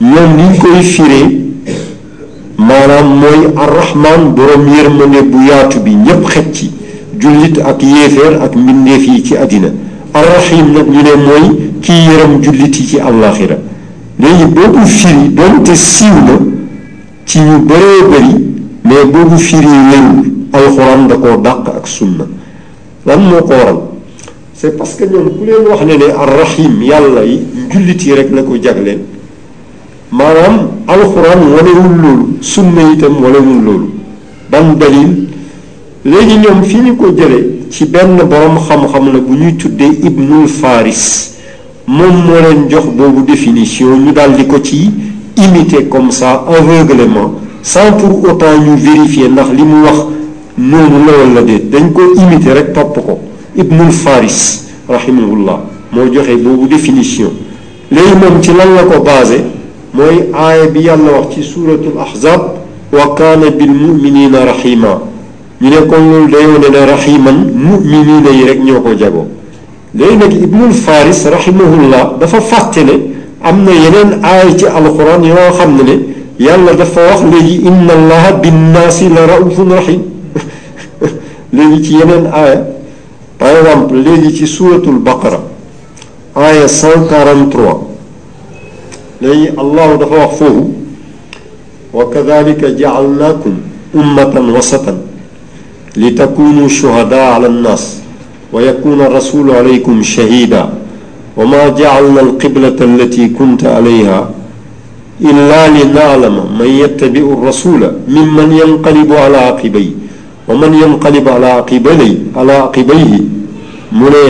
ñoom 0.00 0.30
niñ 0.36 0.58
koy 0.60 0.82
firee 0.82 1.54
maanaam 2.58 3.08
mooy 3.20 3.40
arrahman 3.62 4.34
borom 4.34 4.66
yërmande 4.66 5.22
bu 5.30 5.38
yaatu 5.48 5.78
bi 5.84 5.94
ñépp 5.94 6.26
xej 6.26 6.44
ci 6.52 6.70
jullit 7.20 7.60
ak 7.60 7.80
yéeféer 7.82 8.42
ak 8.42 8.56
mbindeef 8.56 9.06
yi 9.06 9.22
ci 9.22 9.36
àddina 9.36 9.68
arrahim 10.12 10.72
nag 10.72 10.88
ñu 10.88 11.02
ne 11.02 11.02
ki 11.10 11.66
kii 11.82 12.06
yërëm 12.08 12.42
jullit 12.42 12.74
yi 12.80 12.86
ci 12.88 12.98
àllaaxira 13.00 13.56
léegi 14.18 14.46
boobu 14.46 14.84
firi 14.86 15.28
doonte 15.30 15.76
siiw 15.76 16.14
na 16.26 16.34
ci 17.26 17.38
ñu 17.38 17.58
bëree 17.68 18.02
bëri 18.10 18.34
mais 18.84 19.04
boobu 19.12 19.36
firi 19.38 19.66
wérul 19.66 20.32
alxuraan 20.52 21.06
da 21.08 21.16
koo 21.18 21.36
dàq 21.36 21.68
ak 21.76 21.86
sunna 21.86 22.26
lan 23.06 23.20
moo 23.30 23.42
ko 23.42 23.52
waral 23.54 23.93
c'est 24.66 24.78
parce 24.78 24.94
que 24.94 25.04
ñoom 25.04 25.28
ku 25.36 25.44
leen 25.44 25.66
wax 25.70 25.82
ne 25.84 25.98
ne 25.98 26.10
arrahim 26.16 26.80
yàlla 26.82 27.22
yi 27.26 27.36
njullit 27.68 28.14
rek 28.16 28.30
la 28.34 28.42
ko 28.42 28.52
jagleen 28.56 29.00
maanaam 30.10 30.70
a 30.88 30.92
wanewul 30.96 31.50
loolu 32.00 32.36
sunna 32.40 32.80
itam 32.94 33.12
wanewul 33.22 33.62
loolu 33.62 33.90
ban 34.50 34.72
dalil 34.80 35.28
léegi 36.06 36.96
ko 36.96 37.04
ci 37.70 37.84
benn 37.84 38.16
borom 38.26 38.56
xam-xam 38.58 39.10
bu 39.20 39.34
ñuy 39.36 39.54
ibnul 40.02 40.48
faris 40.48 41.34
moom 41.86 42.24
moo 42.24 42.40
leen 42.40 42.66
jox 42.70 42.86
définition 43.26 43.94
ñu 44.02 44.12
daal 44.12 44.34
di 44.34 44.46
ko 44.46 44.56
imiter 45.36 45.88
comme 45.90 46.10
ça 46.10 46.42
aveuglément 46.48 47.34
sans 47.62 47.92
pour 47.98 48.24
autant 48.30 48.46
ñu 48.58 48.76
vérifier 48.76 49.28
ndax 49.28 49.48
la 50.56 51.42
déet 51.42 51.68
dañ 51.70 51.92
ko 51.92 52.00
ibnul 53.56 53.92
faris 53.92 54.63
rahimahullah 54.88 55.60
moo 55.92 56.08
joxe 56.12 56.36
boobu 56.42 56.66
définition 56.68 57.32
léegi 57.90 58.14
moom 58.16 58.42
ci 58.42 58.50
lan 58.50 58.74
la 58.76 58.82
ko 58.84 59.02
basé 59.02 59.42
mooy 59.94 60.24
aaya 60.36 60.66
bi 60.66 60.80
yàlla 60.80 61.20
wax 61.20 61.34
ci 61.34 61.42
suratul 61.42 61.98
ahzab 62.00 62.40
wa 62.92 63.14
kaana 63.16 63.48
bil 63.50 63.68
muminina 63.72 64.44
rahima 64.44 64.98
ñu 65.62 65.70
ne 65.70 65.76
kon 65.88 66.10
loolu 66.10 66.28
day 66.30 66.46
wone 66.46 66.68
ne 66.70 66.86
rahiman 66.90 67.50
muminina 67.54 68.30
yi 68.30 68.44
rek 68.48 68.58
ñoo 68.64 68.80
ko 68.80 68.90
jagoo 68.94 69.26
léegi 69.94 70.16
nag 70.18 70.32
ibnul 70.32 70.72
faris 70.72 71.24
rahimahullah 71.24 72.16
dafa 72.20 72.40
fàtte 72.40 72.84
ne 72.84 72.92
am 73.42 73.64
na 73.64 73.70
yeneen 73.70 74.22
aaya 74.24 74.54
ci 74.56 74.66
alquran 74.66 75.24
yoo 75.24 75.50
xam 75.58 75.76
ne 75.76 75.82
ne 75.82 75.98
yàlla 76.38 76.72
dafa 76.74 77.00
wax 77.00 77.22
léegi 77.22 77.60
inna 77.66 77.92
allaha 77.94 78.32
binnaasi 78.32 79.08
la 79.08 79.26
raufun 79.34 79.68
rahim 79.74 80.02
léegi 81.54 81.82
ci 81.82 81.94
yeneen 81.94 82.26
aaya 82.32 82.73
أيضا 83.44 83.88
لديك 83.94 84.44
سورة 84.44 84.84
البقرة 84.90 85.42
آية 86.36 86.66
تروى 87.52 87.76
لي 89.22 89.50
الله 89.62 89.88
دفع 89.96 90.24
أخفوه 90.24 90.68
وكذلك 91.94 92.60
جعلناكم 92.64 93.54
أمة 93.94 94.34
وسطا 94.56 94.94
لتكونوا 95.96 96.68
شهداء 96.68 97.24
على 97.34 97.46
الناس 97.46 97.98
ويكون 98.52 99.00
الرسول 99.00 99.50
عليكم 99.50 100.02
شهيدا 100.02 100.68
وما 101.36 101.68
جعلنا 101.68 102.20
القبلة 102.20 102.76
التي 102.80 103.28
كنت 103.28 103.64
عليها 103.64 104.30
إلا 105.20 105.60
لنعلم 105.68 106.34
من 106.60 106.66
يتبع 106.82 107.20
الرسول 107.32 107.92
ممن 108.08 108.52
ينقلب 108.64 109.12
على 109.12 109.36
عقبيه 109.36 109.90
ومن 110.48 110.74
ينقلب 110.74 111.28
على 111.28 111.46
عقبيه 111.46 112.14
على 112.36 112.52
عقبيه 112.52 113.33
mu 113.98 114.06
e, 114.10 114.26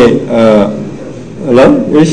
lan 1.56 1.70
iş 2.02 2.12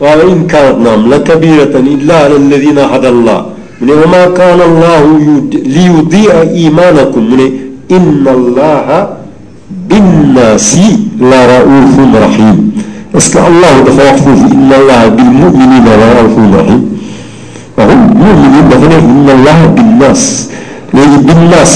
ve 0.00 0.24
in 0.32 0.48
kanat 0.48 1.10
la 1.12 1.24
kabireten 1.24 1.84
illa 1.84 2.16
alellezine 2.24 2.80
hadallah 2.80 3.38
mu 3.80 3.86
ne 3.86 3.96
ve 4.00 4.06
ma 4.06 4.34
kanallahu 4.34 5.20
liyudi'a 5.64 6.44
imanakum 6.58 7.24
mu 7.24 7.36
ne 7.38 7.46
innallaha 7.96 9.16
binnasi 9.90 10.84
la 11.30 11.40
raufun 11.54 12.10
rahim 12.26 12.66
اصلح 13.22 13.44
الله 13.52 13.74
دفعه 13.88 14.24
إن 14.54 14.70
الله 14.80 15.02
بالمؤمنين 15.16 15.84
لرؤوف 15.88 16.36
رحيم 16.58 16.80
وهم 17.76 17.98
مؤمنين 18.24 18.64
دفعه 18.72 18.98
إن 19.16 19.28
الله 19.36 19.58
بالناس 19.76 20.22
لأن 20.94 21.12
بالناس 21.28 21.72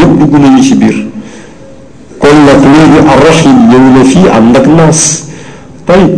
يبدو 0.00 0.36
يشبير 0.58 0.96
نقليه 2.50 2.92
الرحل 3.14 4.04
في 4.10 4.20
عندك 4.36 4.66
ناس 4.68 5.00
طيب 5.88 6.12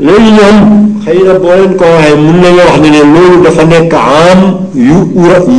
ليلهم 0.00 0.60
خير 1.06 1.38
بوين 1.42 1.72
كوه 1.80 2.04
من 2.14 2.44
واحد 2.58 2.80
من 2.86 2.94
اللول 3.02 3.32
دفنك 3.44 3.94
عام 3.94 4.40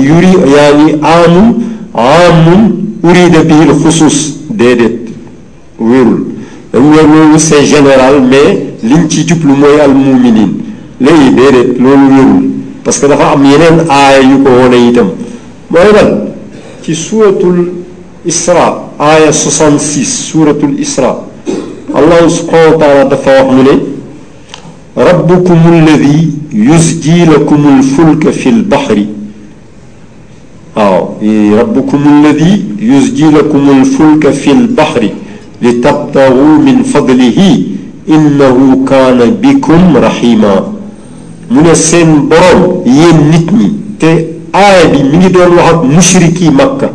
يوري 0.10 0.34
يعني 0.58 0.88
عام 1.04 1.34
عام 1.96 2.46
أريد 3.08 3.36
به 3.50 3.62
الخصوص 3.70 4.18
ديدت 4.60 5.00
ويرول 5.80 6.22
ويرول 6.74 7.40
سي 7.48 7.64
جنرال 7.72 8.16
مي 8.32 8.46
لين 8.90 9.04
تي 9.12 9.22
jublu 9.30 9.54
mooy 9.62 9.76
موي 9.78 9.84
المؤمنين 9.86 10.52
لي 11.02 11.10
déedéet 11.10 11.80
loolu 11.84 11.86
ويرول 11.86 12.42
باسكو 12.86 13.08
دا 13.08 13.16
فا 13.16 13.34
ام 13.34 13.46
يينن 13.46 13.78
aaya 13.98 14.20
yu 14.32 14.36
ko 14.46 14.50
wone 14.60 14.78
itam 14.92 15.08
mooy 15.74 15.90
lan 15.96 16.10
ci 16.84 16.92
suratul 17.06 17.58
آية 19.02 19.32
66 19.32 20.04
سورة 20.04 20.58
الإسراء 20.64 21.28
الله 21.96 22.28
سبحانه 22.28 22.76
وتعالى 22.76 23.10
دفع 23.10 23.42
وحمله 23.42 23.80
ربكم 24.98 25.58
الذي 25.74 26.32
يزجي 26.54 27.26
لكم 27.26 27.62
الفلك 27.80 28.30
في 28.30 28.50
البحر 28.50 29.06
أو 30.78 30.82
آه، 30.82 31.10
إيه، 31.22 31.60
ربكم 31.62 32.00
الذي 32.14 32.64
يزجي 32.80 33.26
لكم 33.30 33.70
الفلك 33.82 34.30
في 34.30 34.52
البحر 34.52 35.10
لتبتغوا 35.62 36.58
من 36.68 36.84
فضله 36.84 37.62
إنه 38.10 38.86
كان 38.90 39.20
بكم 39.42 39.98
رحيما 39.98 40.74
من 41.52 41.66
السن 41.72 42.30
برم 42.30 42.84
ينتني 42.86 43.72
تي 44.00 44.14
آية 44.56 44.86
بمجدون 44.94 45.58
وحد 45.58 45.84
مشركي 45.98 46.50
مكة 46.50 46.90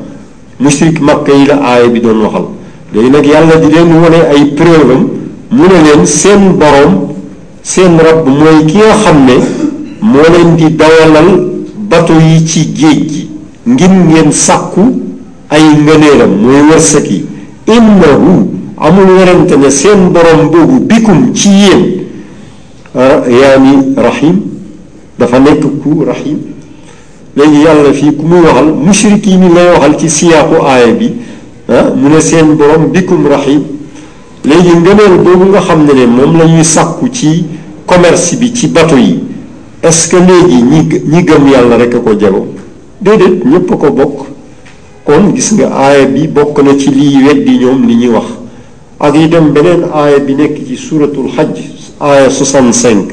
mushrik 0.58 1.00
makka 1.00 1.32
yi 1.32 1.46
la 1.46 1.56
aaya 1.62 1.88
bi 1.88 2.00
doon 2.00 2.20
waxal 2.24 2.46
léegi 2.94 3.10
nag 3.10 3.24
yàlla 3.26 3.56
di 3.56 3.72
leen 3.72 3.90
wane 3.92 4.20
ay 4.32 4.44
preuve 4.56 4.90
am 4.94 5.08
mu 5.50 5.64
ne 5.66 5.82
leen 5.84 6.06
seen 6.06 6.56
boroom 6.58 7.12
seen 7.62 7.98
rabb 7.98 8.26
mooy 8.26 8.64
ki 8.66 8.76
nga 8.78 8.94
xam 9.04 9.24
ne 9.24 9.36
moo 10.00 10.24
leen 10.32 10.56
di 10.56 10.74
dawalal 10.76 11.28
bato 11.90 12.14
yi 12.14 12.46
ci 12.46 12.72
géej 12.74 13.06
gi 13.10 13.28
ngir 13.66 13.90
ngeen 13.90 14.32
sàkku 14.32 14.82
ay 15.50 15.62
ngëneelam 15.78 16.32
mooy 16.40 16.60
wërsëg 16.72 17.04
yi 17.10 17.24
innahu 17.74 18.48
amul 18.78 19.08
werante 19.16 19.56
ne 19.58 19.70
seen 19.70 20.10
boroom 20.12 20.50
boobu 20.50 20.80
bikum 20.88 21.34
ci 21.34 21.48
yéen 21.48 21.82
ah, 22.94 23.22
yaani 23.30 23.92
rahim 23.96 24.40
dafa 25.18 25.38
nekk 25.38 25.64
ku 25.82 26.04
rahim 26.06 26.38
léegi 27.36 27.58
yàlla 27.64 27.92
fii 27.92 28.12
ku 28.16 28.22
muy 28.26 28.40
waxal 28.40 28.72
mushrikiin 28.72 29.42
yi 29.42 29.50
lay 29.54 29.68
waxal 29.74 29.96
ci 29.98 30.08
siyaaku 30.08 30.56
aaya 30.64 30.92
bi 30.92 31.12
ah 31.68 31.90
mu 31.94 32.08
ne 32.08 32.20
seen 32.20 32.56
borom 32.56 32.88
bikum 32.92 33.26
rahim 33.28 33.62
léegi 34.44 34.70
ngëneel 34.80 35.18
boobu 35.24 35.44
nga 35.50 35.60
xam 35.60 35.84
ne 35.86 35.92
ne 35.92 36.06
moom 36.06 36.36
la 36.38 36.44
ñuy 36.46 36.64
sàkku 36.64 37.06
ci 37.12 37.44
commerce 37.86 38.36
bi 38.36 38.54
ci 38.54 38.68
bato 38.68 38.96
yi 38.96 39.18
est-ce 39.82 40.08
que 40.08 40.16
léegi 40.16 40.62
ñi 40.62 41.00
ñi 41.10 41.22
gëm 41.24 41.46
yàlla 41.46 41.76
rek 41.76 41.94
a 41.94 41.98
ko 41.98 42.14
jago 42.18 42.46
déedéet 43.02 43.44
ñépp 43.44 43.70
a 43.70 43.76
ko 43.76 43.90
bokk 43.90 44.16
kon 45.04 45.34
gis 45.34 45.52
nga 45.56 45.68
aaya 45.74 46.06
bi 46.06 46.26
bokk 46.28 46.58
na 46.62 46.74
ci 46.78 46.88
liy 46.90 47.22
weddi 47.22 47.58
ñoom 47.58 47.86
li 47.86 47.94
ñuy 47.96 48.14
wax 48.14 48.26
ak 48.98 49.14
itam 49.14 49.52
beneen 49.52 49.84
aaya 49.92 50.18
bi 50.20 50.34
nekk 50.34 50.64
ci 50.66 50.74
suratul 50.76 51.28
xaj 51.36 51.48
aaya 52.00 52.30
65 52.30 53.08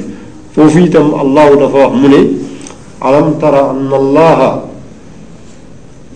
foofu 0.55 0.79
itam 0.79 1.11
allahu 1.13 1.59
dafa 1.59 1.77
wax 1.77 1.91
mu 1.95 2.07
ne 2.07 2.42
ألم 3.07 3.27
ترى 3.41 3.61
أن 3.71 3.89
الله 3.93 4.61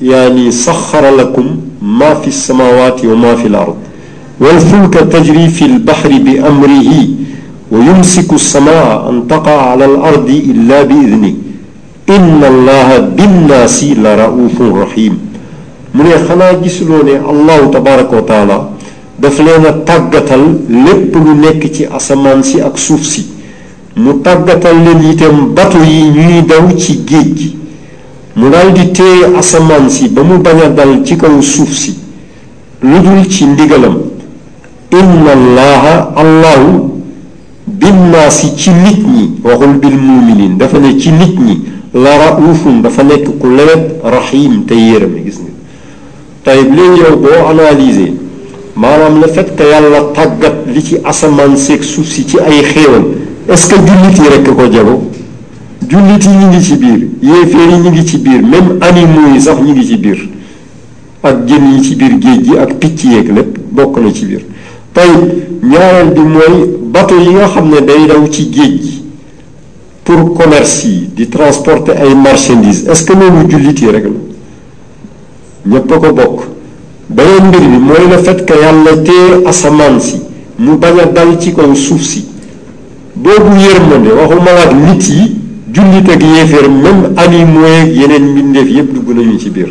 يعني 0.02 0.52
سخر 0.52 1.16
لكم 1.20 1.58
ما 1.82 2.14
في 2.14 2.28
السماوات 2.28 3.06
وما 3.06 3.36
في 3.36 3.48
الأرض 3.48 3.76
والفلك 4.40 4.94
تجري 4.94 5.48
في 5.48 5.66
البحر 5.66 6.10
بأمره 6.26 6.92
ويمسك 7.72 8.34
السماء 8.34 9.10
أن 9.10 9.28
تقع 9.28 9.62
على 9.72 9.86
الأرض 9.86 10.30
إلا 10.30 10.82
بإذنه 10.84 11.34
إن 12.10 12.44
الله 12.54 13.00
بالناس 13.18 13.84
لرؤوف 13.84 14.62
رحيم 14.62 15.28
من 15.96 16.06
ne 16.06 16.66
جسلوني 16.66 17.18
الله 17.20 17.72
تبارك 17.74 18.14
وتعالى 18.14 18.62
tabaraka 19.22 19.22
تقتل 19.22 19.22
taala 19.22 19.22
daf 19.22 19.40
leen 19.40 19.66
a 19.66 19.72
tàggatal 19.86 20.44
lépp 20.86 21.16
mu 23.98 24.14
tàggatal 24.24 24.78
leen 24.86 25.02
itam 25.12 25.54
bato 25.56 25.80
yi 25.80 26.04
ñuy 26.12 26.42
daw 26.50 26.70
ci 26.80 27.00
géej 27.08 27.34
gi 27.38 27.56
mu 28.36 28.50
daldi 28.50 28.92
téye 28.92 29.26
asamaan 29.40 29.90
si 29.90 30.08
ba 30.10 30.22
mu 30.24 30.38
bañ 30.38 30.60
a 30.62 30.70
dal 30.70 31.02
ci 31.06 31.16
kaw 31.18 31.42
suuf 31.42 31.72
si 31.74 31.94
lu 32.82 33.00
dul 33.02 33.26
ci 33.30 33.46
ndigalam 33.46 33.98
inna 34.92 35.32
allaha 35.32 36.12
allahu 36.16 36.90
binnaasi 37.66 38.54
ci 38.56 38.70
nit 38.70 38.98
ñi 39.00 39.40
waxul 39.44 39.74
bil 39.80 39.98
muminin 39.98 40.58
dafa 40.58 40.78
ne 40.80 40.98
ci 41.00 41.10
nit 41.12 41.36
ñi 41.40 41.62
la 41.94 42.18
raufun 42.18 42.82
dafa 42.84 43.02
nekk 43.04 43.40
ku 43.40 43.48
lewet 43.50 43.94
rahim 44.04 44.66
te 44.66 44.76
yërëme 44.76 45.24
gis 45.26 45.40
nga 45.42 45.50
tayib 46.44 46.72
léegi 46.76 47.00
yow 47.02 47.18
boo 47.18 47.50
analyser 47.50 48.12
maanaam 48.76 49.20
le 49.22 49.28
fait 49.28 49.56
que 49.56 49.64
yàlla 49.64 50.02
tàggat 50.14 50.56
li 50.72 50.84
ci 50.84 50.98
asamaan 51.04 51.58
seeg 51.58 51.82
suuf 51.82 52.06
si 52.08 52.28
ci 52.28 52.38
ay 52.38 52.62
xéewal 52.64 53.26
est-ce 53.50 53.68
que 53.68 53.76
jullit 53.76 54.20
yi 54.22 54.30
rekk 54.34 54.54
ko 54.56 54.62
jago 54.72 55.04
jullit 55.88 56.24
yi 56.26 56.32
ñu 56.36 56.48
ngi 56.48 56.62
ci 56.64 56.76
biir 56.76 57.00
yéeféer 57.22 57.70
yi 57.72 57.78
ñu 57.80 57.90
ngi 57.90 58.06
ci 58.06 58.18
biir 58.18 58.42
même 58.42 58.78
animaux 58.82 59.34
yi 59.34 59.42
sax 59.42 59.60
ñu 59.62 59.72
ngi 59.74 59.86
ci 59.86 59.98
biir 59.98 60.30
ak 61.24 61.46
jën 61.48 61.72
yi 61.76 61.82
ci 61.82 61.96
biir 61.96 62.18
géej 62.20 62.44
gi 62.44 62.58
ak 62.58 62.74
picc 62.80 63.04
yeeg 63.06 63.32
lépp 63.36 63.58
bokk 63.72 63.98
na 64.02 64.12
ci 64.12 64.26
biir 64.26 64.42
tey 64.94 65.10
ñaareel 65.64 66.14
bi 66.14 66.20
mooy 66.20 66.80
bateau 66.92 67.20
yi 67.20 67.34
nga 67.34 67.48
xam 67.48 67.70
ne 67.70 67.80
day 67.82 68.06
daw 68.08 68.28
ci 68.30 68.50
géej 68.52 68.82
gi 68.82 69.02
pour 70.04 70.34
commerce 70.34 70.84
yi 70.86 71.10
di 71.16 71.30
transporter 71.30 71.96
ay 71.98 72.14
marchandises 72.16 72.86
est-ce 72.90 73.04
que 73.06 73.14
loolu 73.14 73.50
jullit 73.50 73.80
yi 73.80 73.88
rekk 73.88 74.06
la 74.08 75.74
ñépp 75.76 75.92
a 75.92 75.96
ko 76.00 76.14
bokk 76.14 76.42
beneen 77.10 77.48
mbir 77.48 77.62
mi 77.62 77.78
mooy 77.78 78.10
le 78.12 78.18
fait 78.18 78.46
que 78.46 78.54
yàlla 78.60 78.98
téer 79.04 79.46
asamaan 79.48 80.00
si 80.02 80.18
mu 80.60 80.76
bañ 80.76 81.00
a 81.00 81.06
dal 81.06 81.40
ci 81.40 81.54
kaw 81.54 81.74
suuf 81.74 82.02
si 82.02 82.27
boobu 83.24 83.52
yërmande 83.66 84.12
waxul 84.18 84.42
ma 84.46 84.52
laat 84.58 84.72
nit 84.86 85.04
yi 85.10 85.24
jullit 85.74 86.08
ak 86.12 86.22
yéeféer 86.24 86.70
même 86.70 87.04
animaux 87.18 87.86
yeneen 87.98 88.26
mbindeef 88.34 88.70
yëpp 88.70 88.92
dugg 88.94 89.08
nañu 89.16 89.38
ci 89.40 89.50
biir 89.50 89.70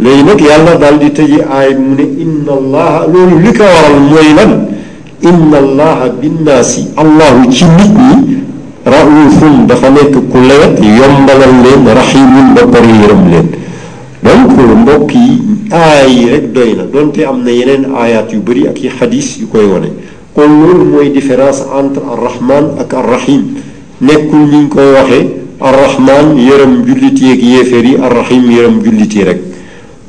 léegi 0.00 0.22
nag 0.24 0.40
yàlla 0.40 0.72
daal 0.80 0.98
di 0.98 1.10
tëji 1.10 1.38
aay 1.46 1.74
mu 1.74 1.94
ne 1.98 2.04
inna 2.24 2.52
allaha 2.60 3.00
li 3.42 3.50
ko 3.58 3.62
waral 3.64 3.98
mooy 4.10 4.30
lan 4.38 4.52
inna 5.22 5.56
allaha 5.64 6.06
binnaasi 6.20 6.82
allahu 7.02 7.40
ci 7.52 7.64
nit 7.76 7.92
ñi 7.94 8.14
raufum 8.84 9.66
dafa 9.68 9.88
nekk 9.90 10.14
ku 10.30 10.38
lewet 10.50 10.76
yombalal 10.98 11.54
leen 11.64 11.82
rahimun 12.00 12.46
ba 12.54 12.62
pare 12.72 12.86
yërëm 13.00 13.22
leen 13.32 13.46
donc 14.26 14.50
mbokk 14.82 15.08
yi 15.14 15.32
aay 15.70 16.08
yi 16.10 16.24
rek 16.30 16.52
doy 16.52 16.74
na 16.74 16.82
donte 16.92 17.22
am 17.24 17.38
na 17.44 17.50
yeneen 17.50 17.82
aayaat 17.94 18.32
yu 18.32 18.40
bëri 18.40 18.66
ak 18.68 18.76
yi 18.82 18.88
xadis 18.90 19.38
yu 19.38 19.46
koy 19.46 19.66
wane 19.70 19.90
kon 20.36 20.48
loolu 20.62 20.84
mooy 20.90 21.08
différence 21.16 21.62
entre 21.80 22.02
arrahman 22.12 22.76
ak 22.78 22.92
arrahim 22.92 23.54
nekkul 24.02 24.40
ni 24.52 24.64
ñu 24.64 24.68
koy 24.68 24.92
waxee 24.92 25.24
arrahman 25.60 26.36
yërëm 26.36 26.84
jullit 26.86 27.18
yi 27.22 27.32
ak 27.32 27.40
yéeféer 27.42 27.84
yi 27.86 27.96
arrahim 27.96 28.50
yërëm 28.50 28.82
jullit 28.84 29.14
yi 29.14 29.22
rek 29.24 29.40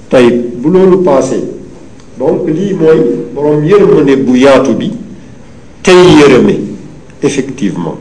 tey 0.10 0.28
bu 0.62 0.70
loolu 0.70 1.00
passé 1.02 1.38
donc 2.20 2.44
lii 2.46 2.74
mooy 2.74 3.00
borom 3.36 3.64
yërmande 3.64 4.16
bu 4.26 4.36
yaatu 4.38 4.74
bi 4.76 4.92
tey 5.84 5.96
yërëme 6.20 6.56
effectivement 7.24 7.96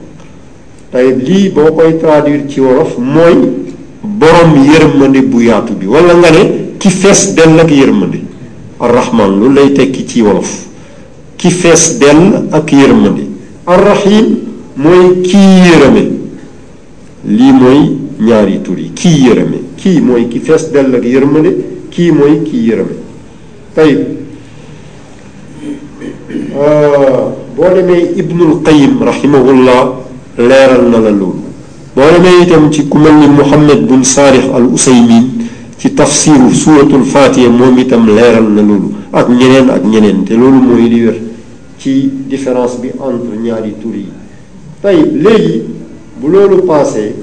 tey 0.91 1.15
lii 1.23 1.51
boo 1.55 1.71
koy 1.79 1.95
traduire 2.03 2.49
ci 2.51 2.59
wolof 2.61 2.99
mooy 2.99 3.37
borom 4.03 4.53
yërmande 4.67 5.21
bu 5.31 5.45
yaatu 5.47 5.75
bi 5.79 5.87
walla 5.87 6.15
nga 6.15 6.31
ne 6.33 6.45
ki 6.79 6.91
fees 6.91 7.29
dell 7.39 7.59
ak 7.61 7.71
yërmande 7.71 8.19
arrahman 8.81 9.29
loolu 9.39 9.55
lay 9.61 9.73
tekki 9.73 10.05
ci 10.09 10.23
wolof 10.23 10.66
ki 11.37 11.51
fees 11.51 11.85
dell 12.01 12.49
ak 12.57 12.73
yërmande 12.73 13.25
arrahim 13.69 14.27
mooy 14.85 15.07
kii 15.23 15.63
yërëme 15.69 16.03
lii 17.37 17.53
mooy 17.61 17.81
ñaari 18.27 18.59
tur 18.65 18.79
yi 18.81 18.91
kii 18.95 19.27
yërëme 19.29 19.59
kii 19.81 20.01
mooy 20.01 20.25
ki 20.33 20.41
fees 20.49 20.71
dell 20.73 20.95
ak 20.97 21.05
yërmande 21.05 21.53
kii 21.91 22.11
mooy 22.13 22.41
kii 22.45 22.63
yërëme 22.71 22.97
tayib 23.77 24.03
boo 27.57 27.71
demee 27.77 28.09
ibnul 28.23 28.61
qayim 28.65 28.99
rahimahullah 29.11 29.83
leeral 30.39 30.85
na 30.93 30.99
la 31.05 31.11
loolu 31.19 31.45
boo 31.97 32.11
demee 32.17 32.43
itam 32.45 32.71
ci 32.73 32.89
ku 32.89 32.99
mel 32.99 33.13
ni 33.21 33.29
muhammad 33.29 33.85
bun 33.89 34.05
saarix 34.05 34.45
al 34.57 34.65
usaymin 34.73 35.29
ci 35.79 35.93
tafsiru 35.95 36.49
suratul 36.55 37.05
fatiha 37.05 37.51
moom 37.51 37.77
itam 37.79 38.07
leeral 38.17 38.49
na 38.57 38.63
loolu 38.63 38.93
ak 39.13 39.29
ñeneen 39.29 39.69
ak 39.71 39.85
ñeneen 39.85 40.25
te 40.25 40.35
loolu 40.35 40.61
mooy 40.69 40.89
li 40.91 41.01
wér 41.05 41.19
ci 41.87 42.11
différence 42.29 42.79
bi 42.81 42.89
entre 42.99 43.37
ñaari 43.41 43.75
tur 43.81 43.95
yi 43.95 44.11
tey 44.83 44.99
léegi 45.23 45.63
bu 46.21 46.29
loolu 46.33 46.63
passé 46.67 47.15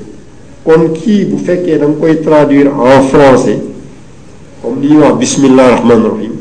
kon 0.63 0.91
kii 0.93 1.25
bu 1.25 1.37
fekkee 1.37 1.77
da 1.77 1.85
nga 1.85 1.97
koy 1.99 2.21
traduire 2.21 2.69
en 2.73 3.01
français 3.01 3.59
comme 4.61 4.79
li 4.81 4.87
ñuy 4.91 5.01
wax 5.01 5.17
bismillah 5.19 5.67
rahman 5.75 6.03
rahim 6.03 6.31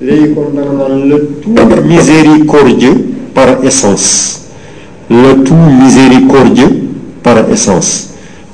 léegi 0.00 0.34
kon 0.34 0.50
le 1.08 1.16
tout 1.40 1.88
miséricordieux 1.88 2.96
par 3.32 3.64
essence 3.64 4.42
le 5.08 5.42
tout 5.42 5.62
miséricordieux 5.82 6.70
par 7.22 7.38
essence 7.50 8.10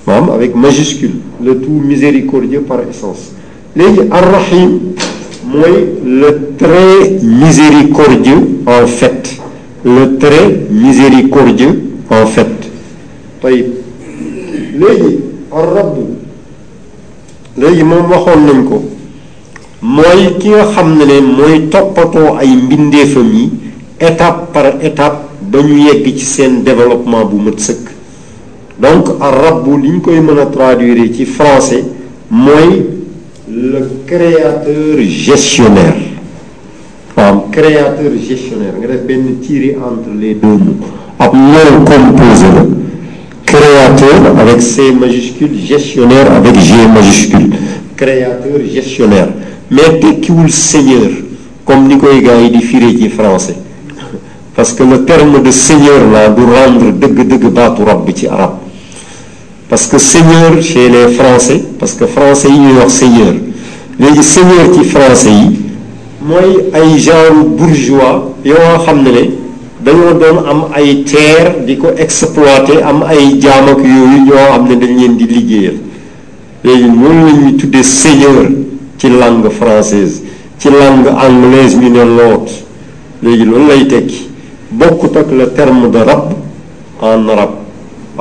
MAM 0.07 0.31
avec 0.31 0.55
majuscule 0.55 1.17
le 1.45 1.57
tout 1.59 1.81
miséricordieux 1.85 2.61
par 2.61 2.79
essence 2.89 3.33
léegi 3.75 4.03
ar 4.13 4.23
rahim 4.37 4.95
moy 5.53 5.87
le 6.05 6.31
très 6.57 7.11
miséricordieux 7.23 8.41
en 8.67 8.87
fait 8.87 9.37
le 9.85 10.17
très 10.19 10.45
miséricordieux 10.71 11.73
en 12.19 12.25
fait 12.35 12.55
tayib 13.43 13.67
léegi 14.81 15.13
rabb 15.71 15.95
léegi 17.63 17.83
mom 17.93 18.11
waxoon 18.15 18.41
nañ 18.51 18.63
ko 18.69 18.79
moy 19.83 20.21
ki 20.39 20.51
nga 20.55 20.65
xam 20.75 20.95
ne 21.01 21.05
ne 21.11 21.19
mooy 21.37 21.57
ay 22.43 22.51
mbindeefam 22.63 23.29
yi 23.35 23.51
étape 23.99 24.53
par 24.53 24.67
étape 24.83 25.19
ba 25.51 25.63
ñu 25.63 25.77
yegg 25.89 26.05
ci 26.17 26.25
seen 26.25 26.63
développement 26.63 27.25
bu 27.25 27.39
mat 27.47 27.61
donc 28.81 29.09
ar-rabb 29.21 29.67
liñ 29.83 30.01
koy 30.01 30.21
mëna 30.21 30.47
traduire 30.47 31.13
ci 31.13 31.25
français 31.27 31.83
moy 32.31 33.00
le 33.55 34.03
créateur 34.07 34.97
gestionnaire 35.09 35.95
créateur 37.53 38.13
gestionnaire 38.27 38.73
on 38.79 38.85
a 38.85 38.97
bien 38.97 39.19
tirer 39.43 39.77
entre 39.85 40.17
les 40.19 40.35
deux 40.35 40.47
mots 40.47 40.79
le 41.19 41.79
composé 41.85 42.47
créateur 43.45 44.37
avec 44.39 44.63
C 44.63 44.93
majuscule 44.93 45.51
gestionnaire 45.59 46.31
avec 46.33 46.55
G 46.61 46.75
majuscule 46.95 47.51
créateur 47.97 48.53
gestionnaire 48.73 49.29
mais 49.71 49.83
le 50.01 50.49
seigneur 50.49 51.09
comme 51.67 51.89
Nico 51.89 52.07
koy 52.07 52.23
gars 52.23 52.41
yi 52.41 52.51
di 52.51 52.63
firé 52.63 53.09
français 53.09 53.57
parce 54.55 54.73
que 54.73 54.83
le 54.85 55.05
terme 55.05 55.43
de 55.43 55.51
seigneur 55.51 56.09
là 56.13 56.29
doit 56.29 56.67
rendre 56.67 56.93
dëgg-dëgg 56.93 57.49
baatu 57.51 57.83
rab 57.83 58.05
arabe. 58.31 58.51
Parce 59.71 59.87
que 59.87 59.99
Seigneur 59.99 60.61
chez 60.61 60.89
les 60.89 61.07
Français, 61.15 61.63
parce 61.79 61.93
que 61.95 62.05
Français 62.05 62.49
yi 62.49 62.59
ñuy 62.59 62.73
wax 62.81 62.93
seigneur 62.93 63.35
léegi 64.01 64.21
seigneur 64.25 64.65
ci 64.75 64.83
français 64.85 65.29
yi 65.31 65.61
mooy 66.21 66.65
ay 66.75 66.99
genre 66.99 67.45
bourgeois 67.57 68.31
yoo 68.45 68.57
xam 68.85 69.05
ne 69.05 69.11
ne 69.13 69.31
dañoo 69.85 70.15
doon 70.15 70.39
am 70.51 70.63
ay 70.75 71.05
terre 71.05 71.65
di 71.65 71.77
ko 71.77 71.87
exploiter 71.97 72.83
am 72.83 73.05
ay 73.09 73.39
jaam 73.41 73.69
ak 73.69 73.79
yooyu 73.79 74.25
ñoo 74.25 74.47
xam 74.51 74.67
ne 74.69 74.75
dañ 74.75 74.95
leen 74.99 75.17
di 75.17 75.25
liggéeyal 75.29 75.77
léegi 76.65 76.87
loolu 76.87 77.27
la 77.27 77.33
ñuy 77.45 77.57
tuddee 77.57 77.85
seigneur 77.85 78.49
ci 78.99 79.09
langue 79.09 79.51
française 79.53 80.23
ci 80.59 80.69
langue 80.71 81.07
anglaise 81.11 81.77
ñu 81.79 81.91
ne 81.91 82.03
lord 82.17 82.49
léegi 83.23 83.45
loolu 83.45 83.69
lay 83.69 83.87
tekki 83.87 84.27
bokkut 84.73 85.17
ak 85.17 85.31
le 85.31 85.47
terme 85.55 85.89
de 85.93 85.99
rab 85.99 86.33
en 87.03 87.27
Rab 87.37 87.60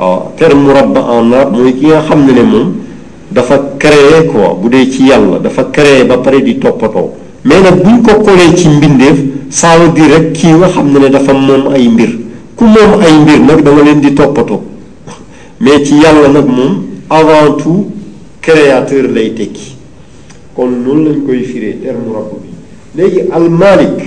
ah, 0.00 0.22
terme 0.32 0.64
murabba 0.64 1.00
en 1.12 1.30
arabe 1.32 1.52
mooy 1.56 1.72
ki 1.76 1.86
nga 1.92 2.00
xam 2.08 2.24
ne 2.26 2.32
ne 2.32 2.72
dafa 3.32 3.58
créer 3.78 4.26
quoi 4.32 4.56
bu 4.62 4.68
dee 4.70 4.90
ci 4.90 5.04
yàlla 5.08 5.38
dafa 5.44 5.64
créer 5.70 6.06
ba 6.06 6.16
pare 6.16 6.40
di 6.40 6.58
toppatoo 6.58 7.10
mais 7.44 7.60
nag 7.60 7.82
buñ 7.84 8.00
ko 8.02 8.22
kolee 8.24 8.56
ci 8.56 8.68
mbindeef 8.68 9.18
ça 9.50 9.76
veut 9.78 9.92
dire 9.92 10.08
rek 10.14 10.32
kii 10.32 10.54
nga 10.54 10.68
xam 10.68 10.90
ne 10.98 11.08
dafa 11.10 11.32
moom 11.34 11.68
ay 11.74 11.86
mbir 11.88 12.16
ku 12.56 12.64
moom 12.64 13.00
ay 13.04 13.12
mbir 13.12 13.40
nag 13.40 13.62
da 13.62 13.70
nga 13.72 13.82
leen 13.82 14.00
di 14.00 14.14
toppatoo 14.14 14.60
mais 15.60 15.84
ci 15.84 15.94
yàlla 16.00 16.28
nag 16.28 16.46
moom 16.46 16.82
avant 17.10 17.52
tout 17.58 17.86
créateur 18.40 19.04
lay 19.12 19.30
tekki 19.34 19.74
kon 20.56 20.70
loolu 20.84 21.04
lañ 21.10 21.18
koy 21.26 21.42
firee 21.42 21.76
terme 21.82 22.08
rabb 22.14 22.32
bi 22.40 22.48
léegi 23.02 23.20
almalik 23.30 24.00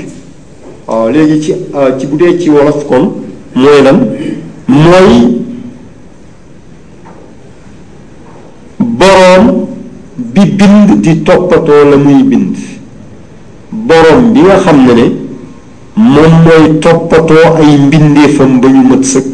waaw 0.87 1.05
ah, 1.07 1.11
léegi 1.11 1.39
ci 1.39 1.53
ah, 1.75 1.91
ci 1.99 2.07
bu 2.07 2.17
dee 2.17 2.39
ci 2.39 2.49
wolof 2.49 2.83
kon 2.87 3.11
mooy 3.55 3.81
lan 3.85 4.07
mooy 4.67 5.42
di 10.43 10.49
bind 10.55 10.95
di 10.99 11.23
toppatoo 11.23 11.83
la 11.89 11.95
muy 11.95 12.21
bind 12.23 12.57
borom 13.69 14.33
bi 14.33 14.41
nga 14.41 14.57
xam 14.65 14.83
ne 14.85 14.93
ne 14.93 15.07
moom 15.93 16.35
mooy 16.43 16.79
toppatoo 16.79 17.53
ay 17.59 17.77
mbindeefam 17.77 18.59
ba 18.59 18.67
ñu 18.67 18.81
mat 18.89 19.03
sëkk 19.03 19.33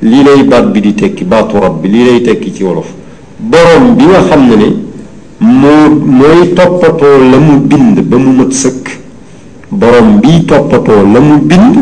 lii 0.00 0.22
lay 0.24 0.42
baat 0.44 0.64
bi 0.72 0.80
di 0.80 0.94
tekki 0.94 1.24
baatu 1.24 1.58
rab 1.58 1.80
bi 1.82 1.88
lii 1.88 2.04
lay 2.04 2.20
tekki 2.20 2.52
ci 2.54 2.62
wolof 2.64 2.88
borom 3.38 3.96
bi 3.96 4.04
nga 4.04 4.20
xam 4.28 4.42
ne 4.48 4.56
ne 4.58 4.66
moo 5.38 5.88
mooy 6.18 6.52
toppatoo 6.52 7.16
la 7.30 7.38
mu 7.38 7.58
bind 7.60 8.00
ba 8.00 8.16
mu 8.18 8.30
mat 8.36 8.52
sëkk 8.52 8.86
borom 9.68 10.20
bi 10.20 10.44
toppatoo 10.44 11.00
la 11.12 11.18
mu 11.20 11.36
bind 11.40 11.74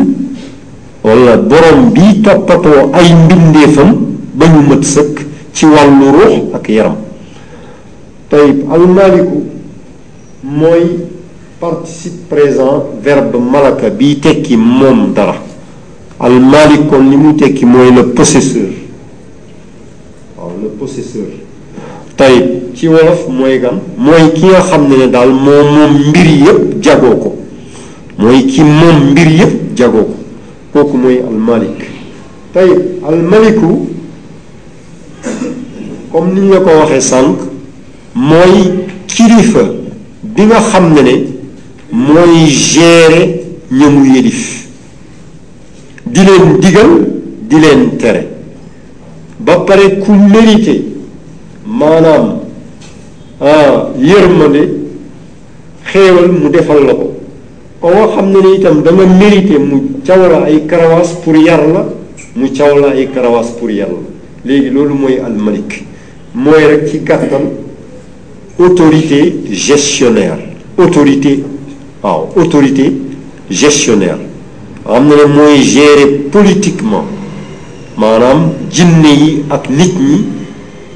wala 1.03 1.37
borom 1.37 1.91
bi 1.93 2.21
toppatoo 2.21 2.89
ay 2.93 3.11
mbindeefam 3.13 3.91
ba 4.33 4.45
ñu 4.47 4.61
mat 4.69 4.83
sëkk 4.83 5.19
ci 5.53 5.65
wàllu 5.65 6.07
ruux 6.15 6.55
ak 6.55 6.69
yaram 6.69 7.03
tayib 8.29 8.71
al 8.71 8.85
maliku 8.87 9.43
moi 10.43 10.81
participe 11.59 12.25
présent 12.29 12.85
verbe 13.01 13.37
malaka 13.39 13.89
bi 13.89 14.19
tekki 14.19 14.57
mom 14.57 15.13
dara 15.13 15.35
al 16.19 16.39
malik 16.39 16.87
kon 16.89 17.09
li 17.09 17.17
muy 17.17 17.35
tekki 17.35 17.65
le 17.65 18.03
possesseur 18.15 18.69
waaw 20.37 20.51
le 20.61 20.69
possesseur 20.79 21.29
tayib 22.17 22.73
ci 22.75 22.87
wolof 22.87 23.27
moy 23.29 23.59
gam 23.59 23.79
moy 23.97 24.31
ki 24.33 24.45
nga 24.45 24.59
a 24.73 24.77
ne 24.77 25.07
dans 25.07 25.27
moom 25.27 25.65
moom 25.75 25.91
mbir 26.09 26.29
yeb 26.45 26.81
jago 26.81 27.13
ko 27.21 27.35
moy 28.17 28.45
ki 28.47 28.63
mom 28.63 29.11
mbir 29.11 29.29
yeb 29.39 29.53
jago 29.75 30.09
ko 30.73 30.79
al 30.79 31.37
malik 31.37 31.79
tayib 32.53 32.99
al 33.07 33.15
maliku 33.21 33.87
comme 36.11 36.39
ni 36.39 36.53
avons 36.55 36.89
la 36.89 37.35
mooy 38.15 38.87
kilifa 39.07 39.59
bi 40.23 40.43
nga 40.45 40.59
xam 40.59 40.93
ne 40.93 41.01
ne 41.03 41.15
mooy 41.91 42.47
gérer 42.47 43.39
ñamu 43.71 44.05
yëlif 44.15 44.67
di 46.05 46.21
leen 46.23 46.59
digal 46.61 46.91
di 47.49 47.59
leen 47.59 47.97
tere 47.97 48.25
ba 49.39 49.57
pare 49.67 49.97
ku 49.99 50.13
mérité 50.13 50.81
maanaam 51.65 52.39
ah, 53.41 53.89
yërmande 53.99 54.63
xéewal 55.85 56.27
mu 56.31 56.49
defal 56.49 56.85
la 56.87 56.93
ko 56.93 57.11
ko 57.81 57.87
nga 57.89 58.07
xam 58.15 58.27
ne 58.31 58.39
ne 58.41 58.55
itam 58.55 58.81
danga 58.81 59.05
mérité 59.05 59.57
mu 59.59 59.99
caw 60.07 60.21
la 60.31 60.45
ay 60.47 60.63
karawaas 60.65 61.09
pour 61.23 61.35
yar 61.35 61.67
la 61.67 61.85
mu 62.35 62.47
caw 62.53 62.79
ay 62.87 63.09
karawaas 63.13 63.49
pour 63.59 63.69
yar 63.69 63.89
la 63.89 64.01
léegi 64.45 64.69
loolu 64.69 64.93
mooy 64.93 65.19
almalik 65.19 65.83
mooy 66.33 66.63
rek 66.65 66.87
ci 66.87 67.03
kàttan 67.03 67.64
autorité 68.59 69.35
gestionnaire. 69.51 70.37
Autorité, 70.77 71.43
alors, 72.03 72.29
autorité 72.35 72.91
gestionnaire. 73.49 74.17
Amener 74.87 75.15
le 75.27 75.57
ne 75.57 75.61
gérer 75.61 76.05
politiquement 76.31 77.05
madame, 77.97 78.51
jinne 78.69 79.03
yi 79.07 79.45
ak 79.49 79.69
nit 79.71 79.93
ñi 79.99 80.25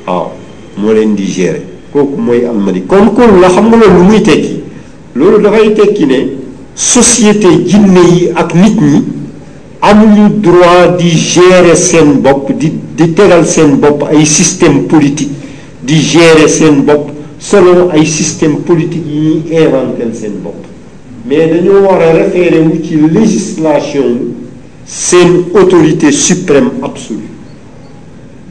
waaw 0.06 0.32
moo 0.78 0.92
moi 0.94 1.06
di 1.16 1.26
gérer 1.32 1.62
kooku 1.94 2.20
mooy 2.20 2.42
la 2.42 3.48
xam 3.48 3.70
nga 3.70 3.78
loolu 3.78 4.04
qui, 4.04 4.04
muy 4.06 4.22
tekki 4.24 4.64
qui 5.94 6.06
dafay 6.06 6.28
société 6.76 7.48
jinne 7.66 8.00
yi 8.14 8.30
ak 8.36 8.54
nit 8.54 8.76
ñi 8.76 10.30
droit 10.44 10.98
di 11.00 11.10
gérer 11.12 11.74
sen 11.78 12.20
bop, 12.22 12.52
di 12.60 12.70
di 12.98 13.14
tegal 13.14 13.46
sen 13.48 13.78
bop, 13.78 14.04
ay 14.12 14.26
système 14.26 14.84
politique 14.84 15.32
di 15.82 16.02
gérer 16.02 16.50
sen 16.50 16.82
bop, 16.82 17.12
selon 17.40 17.90
ay 17.92 18.06
système 18.06 18.60
politique 18.62 19.06
yi 19.08 19.20
ñuy 19.20 19.58
inventel 19.58 20.14
seen 20.14 20.34
bopp 20.44 20.60
mais 21.26 21.50
nous 21.64 21.80
war 21.86 22.00
référer 22.00 22.60
référé 22.60 22.60
wu 22.60 22.80
ci 22.84 22.98
législation 22.98 24.04
seen 24.86 25.46
autorité 25.56 26.12
suprême 26.12 26.72
absolue 26.84 27.32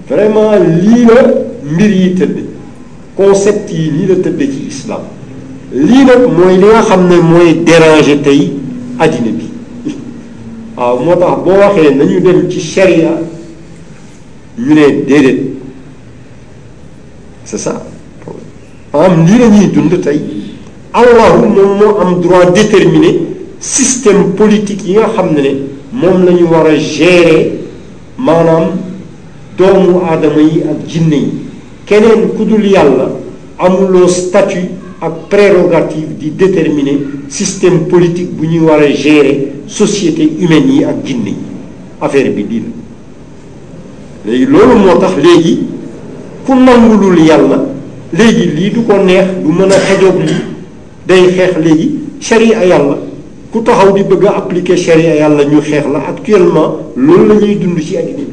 vraiment 0.08 0.52
lii 0.56 1.04
la 1.06 2.24
concept 3.14 3.70
yi 3.70 3.90
lii 3.92 4.06
la 4.08 4.16
tëdd 4.16 4.40
ci 4.40 4.62
islam 4.70 5.04
lii 5.74 6.04
nag 6.08 6.24
mooy 6.32 6.56
li 6.56 6.64
nga 6.72 6.82
xam 6.88 7.06
ne 7.08 7.20
mooy 7.20 7.54
déranger 7.68 8.22
tey 8.22 8.50
addina 8.98 9.36
bi 9.38 9.92
waaw 10.78 10.98
moo 11.04 11.16
tax 11.16 11.44
boo 11.44 11.60
waxee 11.60 11.94
nañu 11.94 12.20
dem 12.22 12.48
ci 12.48 12.58
charia 12.60 13.12
ñu 14.58 14.74
ne 14.74 15.52
c'est 17.44 17.58
ça 17.58 17.82
am 18.90 19.24
lii 19.26 19.38
la 19.38 19.46
ñuy 19.46 19.66
dund 19.72 20.02
tey 20.04 20.20
allah 20.90 21.30
moom 21.54 21.76
moo 21.78 21.98
am 22.02 22.20
droit 22.20 22.50
déterminé 22.54 23.18
système 23.58 24.32
politique 24.34 24.84
yi 24.86 24.94
nga 24.94 25.08
xam 25.14 25.28
ne 25.34 25.40
ne 25.42 25.52
moom 25.92 26.24
la 26.24 26.32
ñu 26.32 26.44
war 26.50 26.66
a 26.66 26.74
gérer 26.76 27.50
maanaam 28.16 28.64
doomu 29.56 30.00
aadama 30.08 30.40
yi 30.40 30.62
ak 30.70 30.78
jinne 30.88 31.14
yi 31.16 31.30
keneen 31.84 32.28
ku 32.36 32.44
dul 32.44 32.64
yàlla 32.64 33.06
amuloo 33.58 34.08
statut 34.08 34.66
ak 35.00 35.12
prérogative 35.28 36.16
di 36.18 36.30
déterminer 36.36 36.98
système 37.28 37.86
politique 37.90 38.30
bu 38.36 38.46
ñu 38.46 38.60
war 38.68 38.80
a 38.80 38.90
gérer 38.90 39.48
société 39.66 40.22
humaine 40.40 40.72
yi 40.78 40.84
ak 40.84 40.96
jinne 41.04 41.28
yi 41.36 41.36
affaire 42.00 42.30
bi 42.30 42.44
dii 42.50 42.62
la 44.24 44.30
léegi 44.32 44.46
loolu 44.50 44.74
moo 44.84 44.98
tax 44.98 45.14
léegi 45.24 45.58
ku 46.46 46.54
nangulul 46.54 47.18
yàlla 47.30 47.76
léegi 48.12 48.48
lii 48.56 48.70
du 48.70 48.82
ko 48.82 48.96
neex 49.04 49.26
du 49.42 49.52
mën 49.52 49.70
a 49.72 49.76
xajoog 49.78 50.18
lii 50.20 50.36
day 51.06 51.28
xeex 51.36 51.56
léegi 51.62 51.90
sharia 52.20 52.64
yàlla 52.66 52.98
ku 53.52 53.62
taxaw 53.62 53.92
di 53.92 54.02
bëgg 54.02 54.24
a 54.24 54.30
appliquer 54.36 54.76
yàlla 55.18 55.44
ñu 55.44 55.60
xeex 55.60 55.84
la 55.92 55.98
actuellement 56.08 56.72
loolu 56.96 57.26
la 57.28 57.34
ñuy 57.34 57.54
dund 57.56 57.78
ci 57.80 57.96
àddina 57.96 58.16
bi 58.16 58.26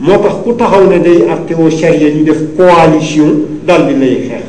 moo 0.00 0.18
tax 0.22 0.34
ku 0.44 0.52
taxaw 0.54 0.86
ne 0.88 0.98
day 1.00 1.28
artéo 1.28 1.70
sharia 1.70 2.10
ñu 2.10 2.22
def 2.24 2.38
coalition 2.56 3.44
daal 3.66 3.86
di 3.86 3.94
lay 3.98 4.28
xeex 4.28 4.44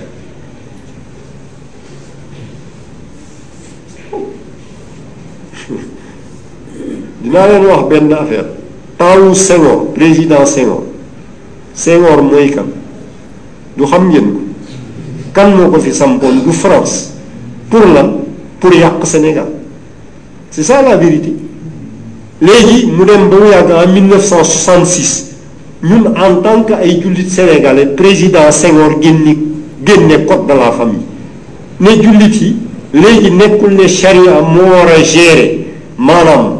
dinaa 7.21 7.47
leen 7.47 7.65
wax 7.65 7.85
benn 7.87 8.11
affaire 8.13 8.47
taawu 8.97 9.33
Senghor 9.33 9.91
président 9.93 10.45
Senghor 10.45 10.83
Senghor 11.73 12.21
mooy 12.23 12.49
kan 12.51 12.65
du 13.77 13.85
xam 13.85 14.09
ngeen 14.09 14.23
kan 15.33 15.49
moo 15.57 15.79
fi 15.79 15.91
sampoon 15.93 16.43
du 16.45 16.51
France 16.51 17.11
pour 17.69 17.81
lan 17.85 18.17
pour 18.59 18.73
yàq 18.73 19.05
Sénégal 19.05 19.45
c'est 20.51 20.63
ça 20.63 20.81
la 20.81 20.97
vérité 20.97 21.33
léegi 22.41 22.87
mu 22.87 23.05
dem 23.05 23.29
ba 23.29 23.37
mu 23.37 23.51
yàgg 23.51 23.71
en 23.71 23.93
1966 23.93 25.25
ñun 25.83 26.13
en 26.17 26.41
tant 26.41 26.63
que 26.63 26.73
ay 26.73 26.99
jullit 27.01 27.29
sénégalais 27.29 27.85
président 27.95 28.51
Senghor 28.51 28.99
génne 28.99 29.35
génne 29.85 30.25
code 30.25 30.47
de 30.47 30.53
la 30.53 30.71
famille 30.71 31.01
ne 31.79 31.89
jullit 32.01 32.39
yi 32.41 32.55
léegi 32.93 33.31
nekkul 33.31 33.75
ne 33.75 33.87
charia 33.87 34.41
moo 34.41 34.71
war 34.71 34.87
a 34.87 35.03
gérer 35.03 35.65
maanaam 35.97 36.57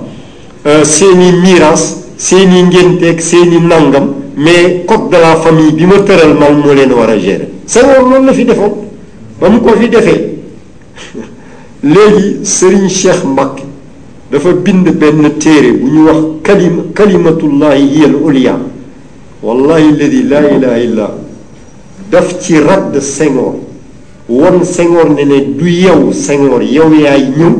euh, 0.67 0.83
seeni 0.83 1.31
miiras 1.41 1.95
seeni 2.17 2.61
ngénteeg 2.63 3.19
seeni 3.19 3.59
nangam 3.59 4.13
mais 4.37 4.85
de 5.09 5.19
la 5.19 5.35
famille 5.37 5.71
bi 5.71 5.85
ma 5.85 5.99
tëral 6.07 6.33
man 6.41 6.53
moo 6.61 6.73
leen 6.73 6.91
war 6.93 7.09
a 7.09 7.17
gérer 7.17 7.47
Senghor 7.65 7.99
loolu 8.09 8.25
la 8.25 8.33
fi 8.33 8.43
defoon 8.45 8.73
ba 9.39 9.49
mu 9.49 9.59
ko 9.61 9.71
fi 9.79 9.87
defee 9.87 10.21
léegi 11.93 12.45
Serigne 12.55 12.89
Cheikh 12.89 13.21
Mbacke 13.31 13.63
dafa 14.31 14.51
bind 14.53 14.89
benn 15.01 15.29
téere 15.41 15.71
bu 15.79 15.87
ñu 15.93 16.03
wax 16.07 16.17
kalima 16.43 16.81
kalimatullahi 16.93 17.87
hiya 17.91 18.05
al 18.07 18.15
ulia 18.15 18.55
wallahi 19.43 19.85
alladi 19.91 20.23
laa 20.31 20.49
ilaha 20.55 20.77
illa 20.87 21.07
daf 22.11 22.39
ci 22.41 22.59
radd 22.59 22.99
Senghor 22.99 23.53
won 24.29 24.63
Senghor 24.63 25.09
ne 25.09 25.23
ne 25.25 25.41
du 25.57 25.65
yow 25.69 26.11
Senghor 26.13 26.61
yow 26.63 26.89
yaay 26.93 27.23
ñëw 27.37 27.53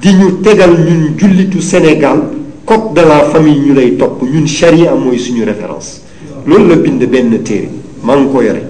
di 0.00 0.10
ñu 0.18 0.40
tegal 0.42 0.70
ñun 0.86 1.02
jullitu 1.18 1.60
Sénégal 1.60 2.20
code 2.64 2.94
de 2.94 3.00
la 3.02 3.20
famille 3.32 3.60
ñu 3.66 3.74
lay 3.74 3.92
topp 3.96 4.22
ñun 4.22 4.46
charia 4.46 4.92
mooy 4.94 5.18
suñu 5.18 5.44
référence 5.44 6.00
loolu 6.46 6.68
la 6.68 6.74
bind 6.76 7.04
benn 7.06 7.42
téere 7.42 7.68
maa 8.00 8.16
ngi 8.16 8.32
ko 8.32 8.42
yore 8.42 8.64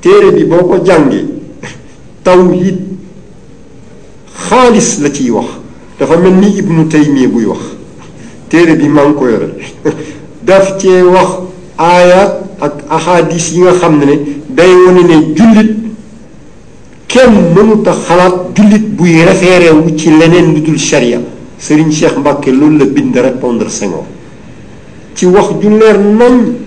téere 0.00 0.32
bi 0.32 0.44
boo 0.44 0.64
ko 0.66 0.78
jàngee 0.84 1.24
tawhid 2.24 2.78
xaalis 4.48 4.98
la 5.02 5.08
ciy 5.12 5.30
wax 5.30 5.46
dafa 5.98 6.16
mel 6.16 6.32
ni 6.34 6.56
ibnu 6.58 6.86
taymiya 6.88 7.28
buy 7.28 7.44
wax 7.46 7.60
téere 8.48 8.74
bi 8.76 8.88
maa 8.88 9.06
ngi 9.06 9.14
ko 9.18 9.28
yore 9.28 9.48
daf 10.44 10.76
cee 10.78 11.02
wax 11.02 11.30
aayaat 11.76 12.44
ak 12.60 12.74
ahadis 12.90 13.52
yi 13.52 13.60
nga 13.60 13.72
xam 13.72 13.98
ne 14.04 14.18
day 14.50 14.74
wane 14.86 15.02
ne 15.06 15.34
jullit 15.36 15.70
kenn 17.06 17.54
mënut 17.54 17.86
a 17.86 17.92
xalaat 17.92 18.34
jullit 18.54 18.82
buy 18.96 19.24
référé 19.24 19.70
wu 19.70 19.94
ci 19.96 20.10
leneen 20.10 20.54
lu 20.54 20.60
dul 20.60 20.78
sharia 20.78 21.20
Serigne 21.62 21.92
Cheikh 21.92 22.16
Mbacke 22.18 22.48
loolu 22.50 22.78
la 22.78 22.84
bind 22.86 23.14
répondre 23.16 23.70
Senghor 23.70 24.04
ci 25.14 25.26
wax 25.26 25.50
ju 25.60 25.68
nañ 25.68 26.66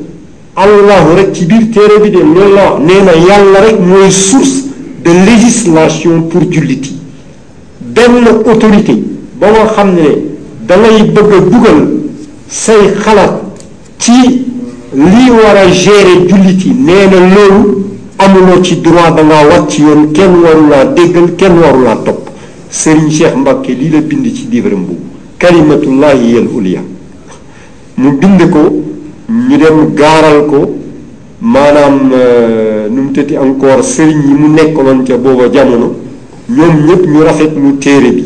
allah 0.55 1.15
rek 1.17 1.31
ci 1.35 1.45
biir 1.49 1.69
téere 1.73 1.99
bi 2.03 2.09
de 2.13 2.17
loolu 2.17 2.53
la 2.55 2.77
nee 2.85 3.01
na 3.03 3.11
yàlla 3.13 3.61
rek 3.65 3.79
mooy 3.79 4.11
source 4.11 4.63
de 5.05 5.11
législation 5.25 6.21
pour 6.29 6.41
jullit 6.51 6.85
yi 6.85 6.95
benn 7.79 8.27
autorité 8.49 8.95
ba 9.39 9.47
nga 9.51 9.65
xam 9.75 9.93
ne 9.95 10.15
dangay 10.67 11.03
bëgg 11.05 11.33
a 11.33 11.39
dugal 11.39 11.87
say 12.49 12.91
xalaat 13.03 13.33
ci 13.97 14.45
li 14.93 15.29
war 15.29 15.55
a 15.55 15.71
gérer 15.71 16.27
jullit 16.27 16.61
yi 16.65 16.73
nee 16.77 17.07
na 17.07 17.35
loolu 17.35 17.83
amuloo 18.17 18.61
ci 18.61 18.75
droit 18.81 19.11
da 19.15 19.23
war 19.23 19.67
ci 19.69 19.81
yoon 19.81 20.11
kenn 20.11 20.33
warulaa 20.43 20.83
déggal 20.85 21.35
kenn 21.35 21.53
warulaa 21.59 21.95
topp 22.03 22.29
Serigne 22.69 23.09
Cheikh 23.11 23.35
Mbacke 23.35 23.67
lii 23.73 23.89
la 23.89 23.99
bind 24.01 24.25
ci 24.33 24.47
livre 24.51 24.71
boobu 24.75 24.95
kalimatullahi 25.39 26.31
yal 26.35 26.47
ulia 26.55 26.81
mu 27.97 28.11
bind 28.17 28.49
ko 28.49 28.90
ñu 29.51 29.57
dem 29.57 29.93
gaaral 29.99 30.45
ko 30.47 30.59
maanaam 31.41 31.97
euh, 32.15 32.87
nu 32.89 32.99
mu 33.03 33.09
tëti 33.11 33.35
encore 33.37 33.83
sëriñ 33.83 34.19
yi 34.29 34.33
mu 34.39 34.47
nekkaloon 34.55 35.03
ca 35.03 35.17
booba 35.17 35.49
jamono 35.51 35.91
ñoom 36.47 36.75
ñëpp 36.87 37.01
ñu 37.11 37.19
rafet 37.23 37.51
lu 37.57 37.75
téere 37.77 38.11
bi 38.11 38.23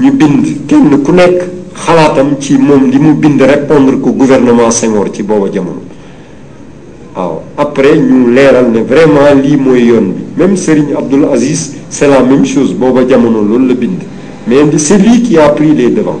ñu 0.00 0.12
bind 0.12 0.44
kenn 0.68 1.02
ku 1.02 1.10
nekk 1.12 1.38
xalaatam 1.74 2.38
ci 2.38 2.56
moom 2.58 2.88
li 2.90 2.98
mu 3.00 3.14
bind 3.14 3.42
répondre 3.42 3.98
ko 4.00 4.12
gouvernement 4.12 4.70
Senghor 4.70 5.10
ci 5.12 5.22
booba 5.24 5.48
jamono 5.52 5.80
waaw 7.16 7.42
après 7.58 7.96
ñu 7.96 8.30
leeral 8.30 8.70
ne 8.70 8.80
vraiment 8.82 9.34
lii 9.42 9.56
mooy 9.56 9.82
yoon 9.90 10.12
bi 10.14 10.22
même 10.38 10.56
Serigne 10.56 10.94
Abdoul 10.96 11.24
Aziz 11.32 11.72
c'est 11.88 12.06
la 12.08 12.22
même 12.22 12.46
chose 12.46 12.74
booba 12.74 13.04
jamono 13.08 13.42
loolu 13.42 13.66
la 13.68 13.74
bind 13.74 14.02
mais 14.46 14.62
c'est 14.78 14.98
lui 14.98 15.20
qui 15.22 15.36
a 15.36 15.48
pris 15.48 15.74
les 15.74 15.90
devants 15.90 16.20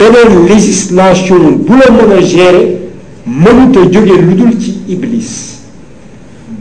beneen 0.00 0.46
législation 0.46 1.40
bu 1.68 1.72
la 1.72 1.90
mën 1.94 2.12
a 2.16 2.20
gérer 2.22 2.68
mënut 3.42 3.76
a 3.76 3.80
jóge 3.92 4.14
lu 4.24 4.32
dul 4.36 4.52
ci 4.62 4.72
iblis 4.86 5.30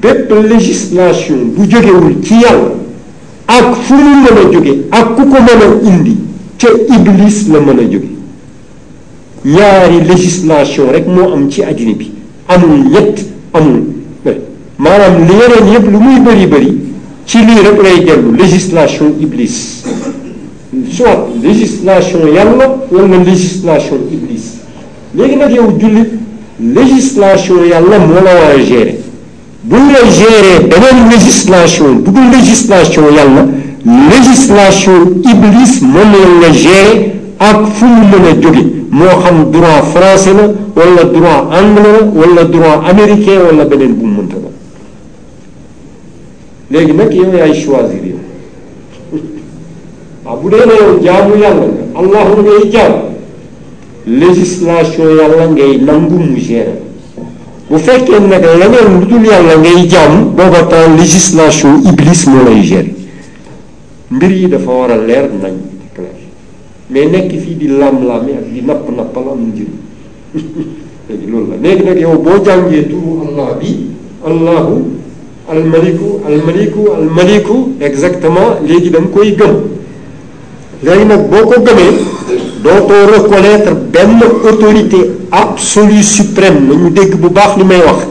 bépp 0.02 0.32
législation 0.54 1.38
bu 1.56 1.62
jógewul 1.72 2.16
ci 2.26 2.34
yàlla 2.44 2.72
ak 3.46 3.68
fu 3.86 3.94
mu 3.94 4.14
mën 4.24 4.38
a 4.44 4.52
jóge 4.54 4.74
ak 4.90 5.06
ku 5.16 5.22
ko 5.32 5.38
mën 5.46 5.62
a 5.66 5.68
indi 5.96 6.16
ca 6.58 6.68
iblis 6.96 7.38
la 7.54 7.60
mën 7.60 7.80
a 7.84 7.86
jóge 7.92 8.10
ñaari 9.46 10.00
législation 10.12 10.86
rek 10.92 11.06
moo 11.16 11.32
am 11.34 11.50
ci 11.50 11.62
àddina 11.62 11.92
bi 12.00 12.12
amul 12.46 12.90
ñett 12.94 13.18
amul 13.52 13.82
maanaam 14.84 15.16
li 15.28 15.34
yeneen 15.40 15.74
yëpp 15.74 15.86
lu 15.92 16.00
muy 16.06 16.20
bëri 16.26 16.46
bëri 16.48 16.74
ci 17.26 17.38
lii 17.38 17.60
rek 17.66 17.78
lay 17.84 17.98
dellu 18.08 18.32
législation 18.38 19.06
iblis 19.20 19.80
soit 20.94 21.28
législation 21.44 22.20
yàlla 22.38 22.66
wala 22.92 23.18
législation 23.30 23.98
iblis 24.16 24.46
léegi 25.18 25.36
nag 25.40 25.52
o 25.60 25.66
jullit 25.82 26.12
législation 26.78 27.60
yàlla 27.74 27.98
moo 28.08 28.22
la 28.26 28.34
war 28.40 28.52
a 28.58 28.62
gérer 28.70 28.96
bu 29.70 29.76
ñu 29.76 29.90
la 29.96 30.04
gérer 30.20 30.58
beneen 30.72 31.00
législation 31.14 31.90
bu 32.06 32.10
dul 32.16 32.28
législation 32.38 33.04
yàlla 33.18 33.44
iblis 35.32 35.74
moom 35.94 36.12
la 36.42 36.50
gérer 36.64 36.98
ak 37.40 37.60
fu 37.76 37.86
mu 37.86 38.04
mën 38.12 38.26
a 38.32 38.34
jóge 38.42 38.64
moo 38.98 39.16
xam 39.24 39.38
droit 39.54 39.82
français 39.94 40.34
la 40.40 40.46
wala 40.78 41.04
droit 41.16 41.42
anglais 41.60 43.26
la 43.58 43.66
bu 43.66 44.06
mu 44.06 44.14
mënta 44.18 44.38
la 44.44 44.52
léegi 46.72 46.94
nag 47.00 47.10
yow 47.14 47.32
yaay 47.38 47.54
choisir 47.64 48.19
bu 50.44 50.52
dee 50.52 50.68
ne 50.68 50.74
yow 50.74 51.04
jaamu 51.04 51.36
yàlla 51.44 51.66
nga 51.68 51.84
allahu 52.00 52.42
ngay 52.42 52.72
jaam 52.72 52.92
législation 54.22 55.08
yàlla 55.22 55.46
ngay 55.48 55.72
nangu 55.88 56.16
mu 56.16 56.38
gérer 56.48 56.76
bu 57.70 57.78
fekkee 57.78 58.20
nag 58.34 58.44
leneen 58.62 58.88
lu 59.00 59.06
dul 59.10 59.26
yàlla 59.34 59.56
ngay 59.66 59.80
jaam 59.94 60.14
booba 60.38 60.80
législation 61.00 61.72
iblis 61.92 62.22
moo 62.32 62.42
lay 62.48 62.60
gérer 62.70 62.88
mbir 64.16 64.32
yi 64.40 64.48
dafa 64.52 64.72
war 64.80 64.92
a 64.92 64.98
leer 65.08 65.26
nañ 65.44 65.54
clair 65.96 66.20
mais 66.92 67.06
nekk 67.14 67.32
fii 67.44 67.56
di 67.60 67.68
lam-lami 67.82 68.32
ak 68.40 68.46
di 68.54 68.62
napp-nappal 68.68 69.26
amul 69.32 69.48
njëriñ 69.54 69.72
léegi 71.10 71.28
loolu 71.32 71.48
la 71.52 71.56
léegi 71.64 71.84
nag 71.90 72.00
yow 72.08 72.16
boo 72.26 72.38
jàngee 72.46 72.84
turu 72.92 73.12
allah 73.28 73.50
bi 73.60 73.72
allahu 74.30 74.74
almaliku 75.52 76.20
almaliku 77.02 77.56
exactement 77.88 78.50
léegi 78.68 78.90
da 78.96 79.00
koy 79.16 79.32
gëm 79.40 79.54
léegi 80.82 81.06
nag 81.06 81.28
boo 81.28 81.46
ko 81.48 81.56
gëmee 81.62 82.06
dootoo 82.62 83.06
reconnaître 83.16 83.74
benn 83.74 84.20
autorité 84.46 85.12
absolue 85.32 86.04
suprême 86.04 86.68
nañu 86.68 86.90
dégg 86.92 87.16
bu 87.16 87.30
baax 87.30 87.58
li 87.58 87.64
may 87.66 87.80
wax 87.86 88.08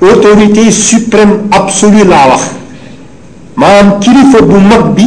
autorité 0.00 0.70
suprême 0.70 1.44
absolue 1.50 2.04
laa 2.04 2.28
wax 2.32 2.50
maanaam 3.56 3.98
kilifa 4.00 4.42
bu 4.42 4.58
mag 4.58 4.94
bi 4.94 5.06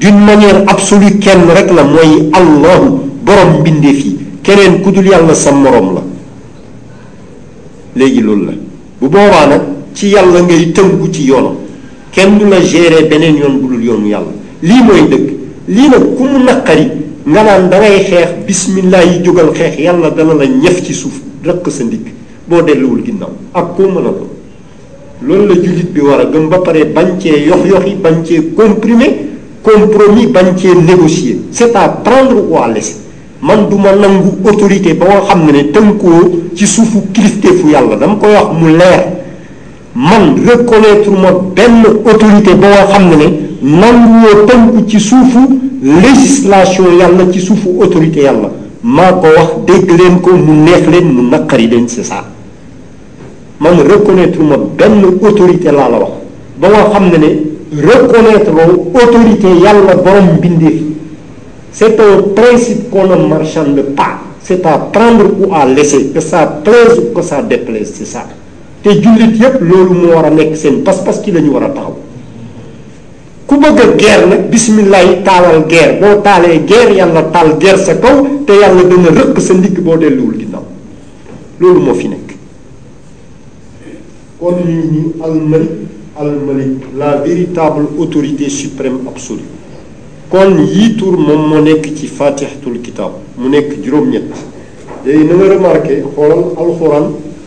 d'une 0.00 0.20
manière 0.20 0.62
absolue 0.66 1.18
kenn 1.18 1.42
rek 1.54 1.70
la 1.74 1.84
mooy 1.84 2.30
allahu 2.32 2.88
borom 3.24 3.60
mbindeef 3.60 4.04
yi 4.04 4.18
keneen 4.42 4.80
ku 4.80 4.90
dul 4.92 5.06
yàlla 5.08 5.34
sa 5.34 5.52
morom 5.52 5.94
la 5.94 6.00
léegi 7.96 8.20
loolu 8.22 8.46
la 8.46 8.52
bu 9.00 9.08
boobaa 9.08 9.46
nag 9.46 9.62
ci 9.92 10.08
yàlla 10.08 10.40
ngay 10.40 10.72
tënku 10.72 11.10
ci 11.12 11.24
yoonam 11.28 11.56
kenn 12.12 12.38
du 12.38 12.46
la 12.46 12.62
gérer 12.62 13.06
beneen 13.08 13.36
yoon 13.36 13.58
bu 13.60 13.68
dul 13.74 13.84
yoonu 13.84 14.06
yàlla 14.08 14.32
lii 14.62 14.82
mooy 14.82 15.02
dëgg 15.08 15.34
lii 15.68 15.88
nag 15.90 16.14
ku 16.14 16.22
mu 16.24 16.38
naqari 16.44 16.86
nga 17.26 17.42
naan 17.42 17.68
da 17.68 17.80
xeex 17.82 18.46
bismillah 18.46 19.02
yi 19.04 19.22
jógal 19.24 19.50
xeex 19.52 19.74
yàlla 19.78 20.10
dana 20.10 20.34
la 20.34 20.44
ñëf 20.46 20.82
ci 20.84 20.94
suuf 20.94 21.14
rëq 21.44 21.68
sa 21.70 21.82
ndigg 21.84 22.06
boo 22.46 22.62
delluwul 22.62 23.02
ginnaaw 23.02 23.30
ak 23.52 23.74
koo 23.76 23.90
mën 23.90 24.06
a 24.06 24.10
doon 24.14 24.30
loolu 25.26 25.44
la 25.48 25.54
jullit 25.60 25.90
bi 25.92 26.00
war 26.00 26.20
a 26.20 26.24
gën 26.26 26.48
ba 26.48 26.58
pare 26.60 26.84
bañ 26.86 27.18
cee 27.18 27.46
yox 27.48 27.62
yoxi 27.66 27.94
bañ 27.98 28.24
cee 28.24 28.54
comprimé 28.56 29.26
compromis 29.62 30.28
bañ 30.30 30.56
cee 30.56 30.74
négocier 30.86 31.38
c'est 31.50 31.74
à 31.74 31.88
prendre 31.88 32.46
ou 32.48 32.58
à 32.58 32.68
laisser 32.68 32.96
man 33.42 33.68
du 33.68 33.74
ma 33.74 33.92
nangu 33.94 34.38
autorité 34.46 34.94
ba 34.94 35.06
nga 35.06 35.20
xam 35.26 35.46
ne 35.46 35.50
ne 35.52 35.62
tënkoo 35.72 36.30
ci 36.54 36.64
suufu 36.66 36.98
kilifteefu 37.12 37.68
yàlla 37.70 37.96
dama 37.96 38.16
koy 38.20 38.30
wax 38.32 38.50
mu 38.54 38.68
leer 38.70 39.02
man 39.96 40.26
reconnaître 40.46 41.10
ma 41.10 41.30
benn 41.56 41.82
autorité 42.06 42.54
ba 42.54 42.68
nga 42.68 42.86
xam 42.86 43.08
ne 43.10 43.16
ne 43.16 43.45
nanguwoo 43.66 44.46
tënk 44.48 44.86
ci 44.88 45.00
suufu 45.00 45.40
législation 45.82 46.86
yàlla 46.98 47.32
ci 47.32 47.40
suufu 47.40 47.70
autorité 47.82 48.20
yàlla 48.20 48.50
maa 48.82 49.12
ko 49.12 49.26
wax 49.36 49.50
dégg 49.66 49.90
leen 49.98 50.20
ko 50.20 50.36
mu 50.36 50.52
neex 50.64 50.86
leen 50.88 51.04
mu 51.14 51.22
naqari 51.30 51.66
leen 51.68 51.88
c'est 51.88 52.04
ça 52.04 52.24
man 53.58 53.76
reconnaître 53.90 54.38
ma 54.40 54.56
benn 54.56 55.04
autorité 55.22 55.72
laa 55.72 55.88
la 55.90 55.98
wax 55.98 56.12
ba 56.60 56.68
nga 56.68 56.88
xam 56.92 57.04
ne 57.08 57.18
ne 57.18 57.82
reconnaître 57.90 58.50
loo 58.52 58.86
autorité 59.02 59.48
yàlla 59.64 59.96
borom 59.96 60.28
mbindeef 60.36 60.80
c'est 61.72 61.98
un 61.98 62.22
principe 62.40 62.88
qu'on 62.90 63.08
ne 63.08 63.26
marchande 63.26 63.80
pas 63.96 64.20
c'est 64.40 64.64
à 64.64 64.78
prendre 64.78 65.24
ou 65.40 65.52
à 65.52 65.64
laisser 65.66 66.10
que 66.14 66.20
ça 66.20 66.46
plaise 66.62 66.98
ou 67.00 67.12
que 67.12 67.22
ça 67.22 67.42
déplaise 67.42 67.92
c'est 67.96 68.06
ça 68.06 68.26
te 68.84 68.90
jullit 68.90 69.36
yépp 69.42 69.60
loolu 69.60 69.92
moo 69.92 70.12
war 70.14 70.26
a 70.26 70.30
nekk 70.30 70.56
seen 70.56 70.84
pas-pas 70.84 71.20
ci 71.20 71.32
la 71.32 71.40
ñu 71.40 71.50
war 71.50 71.64
a 71.64 71.70
taxaw 71.70 71.96
ku 73.46 73.54
bëgg 73.62 73.94
ger 73.96 74.26
nag 74.26 74.50
bismillah 74.50 75.02
yi 75.08 75.22
taalal 75.22 75.60
guerre 75.72 75.98
boo 76.00 76.20
taalee 76.26 76.64
guerre 76.70 76.92
yàlla 76.98 77.22
taal 77.34 77.50
guerre 77.62 77.78
sa 77.78 77.94
kaw 77.96 78.16
te 78.44 78.52
yàlla 78.60 78.82
dana 78.90 79.10
rëq 79.18 79.38
sa 79.40 79.54
ndigg 79.54 79.78
boo 79.86 79.96
delluwul 79.96 80.34
ginnaaw 80.40 80.64
loolu 81.60 81.80
moo 81.80 81.94
fi 81.94 82.08
nekk 82.08 82.28
kon 84.40 84.56
ñu 84.66 84.82
ñu 84.94 85.02
almalik 85.26 85.76
almalik 86.20 86.74
la 86.98 87.10
véritable 87.26 87.86
autorité 88.02 88.48
suprême 88.50 88.98
absolue 89.06 89.46
kon 90.28 90.50
yii 90.74 90.96
tur 90.98 91.14
moom 91.26 91.46
moo 91.48 91.60
nekk 91.62 91.84
ci 91.94 92.06
fatihatul 92.08 92.80
kitab 92.82 93.12
mu 93.38 93.48
nekk 93.48 93.76
juróom-ñett 93.82 94.28
léegi 95.04 95.24
na 95.24 95.34
nga 95.34 95.78
xoolal 96.14 96.42
alxuraan 96.62 97.06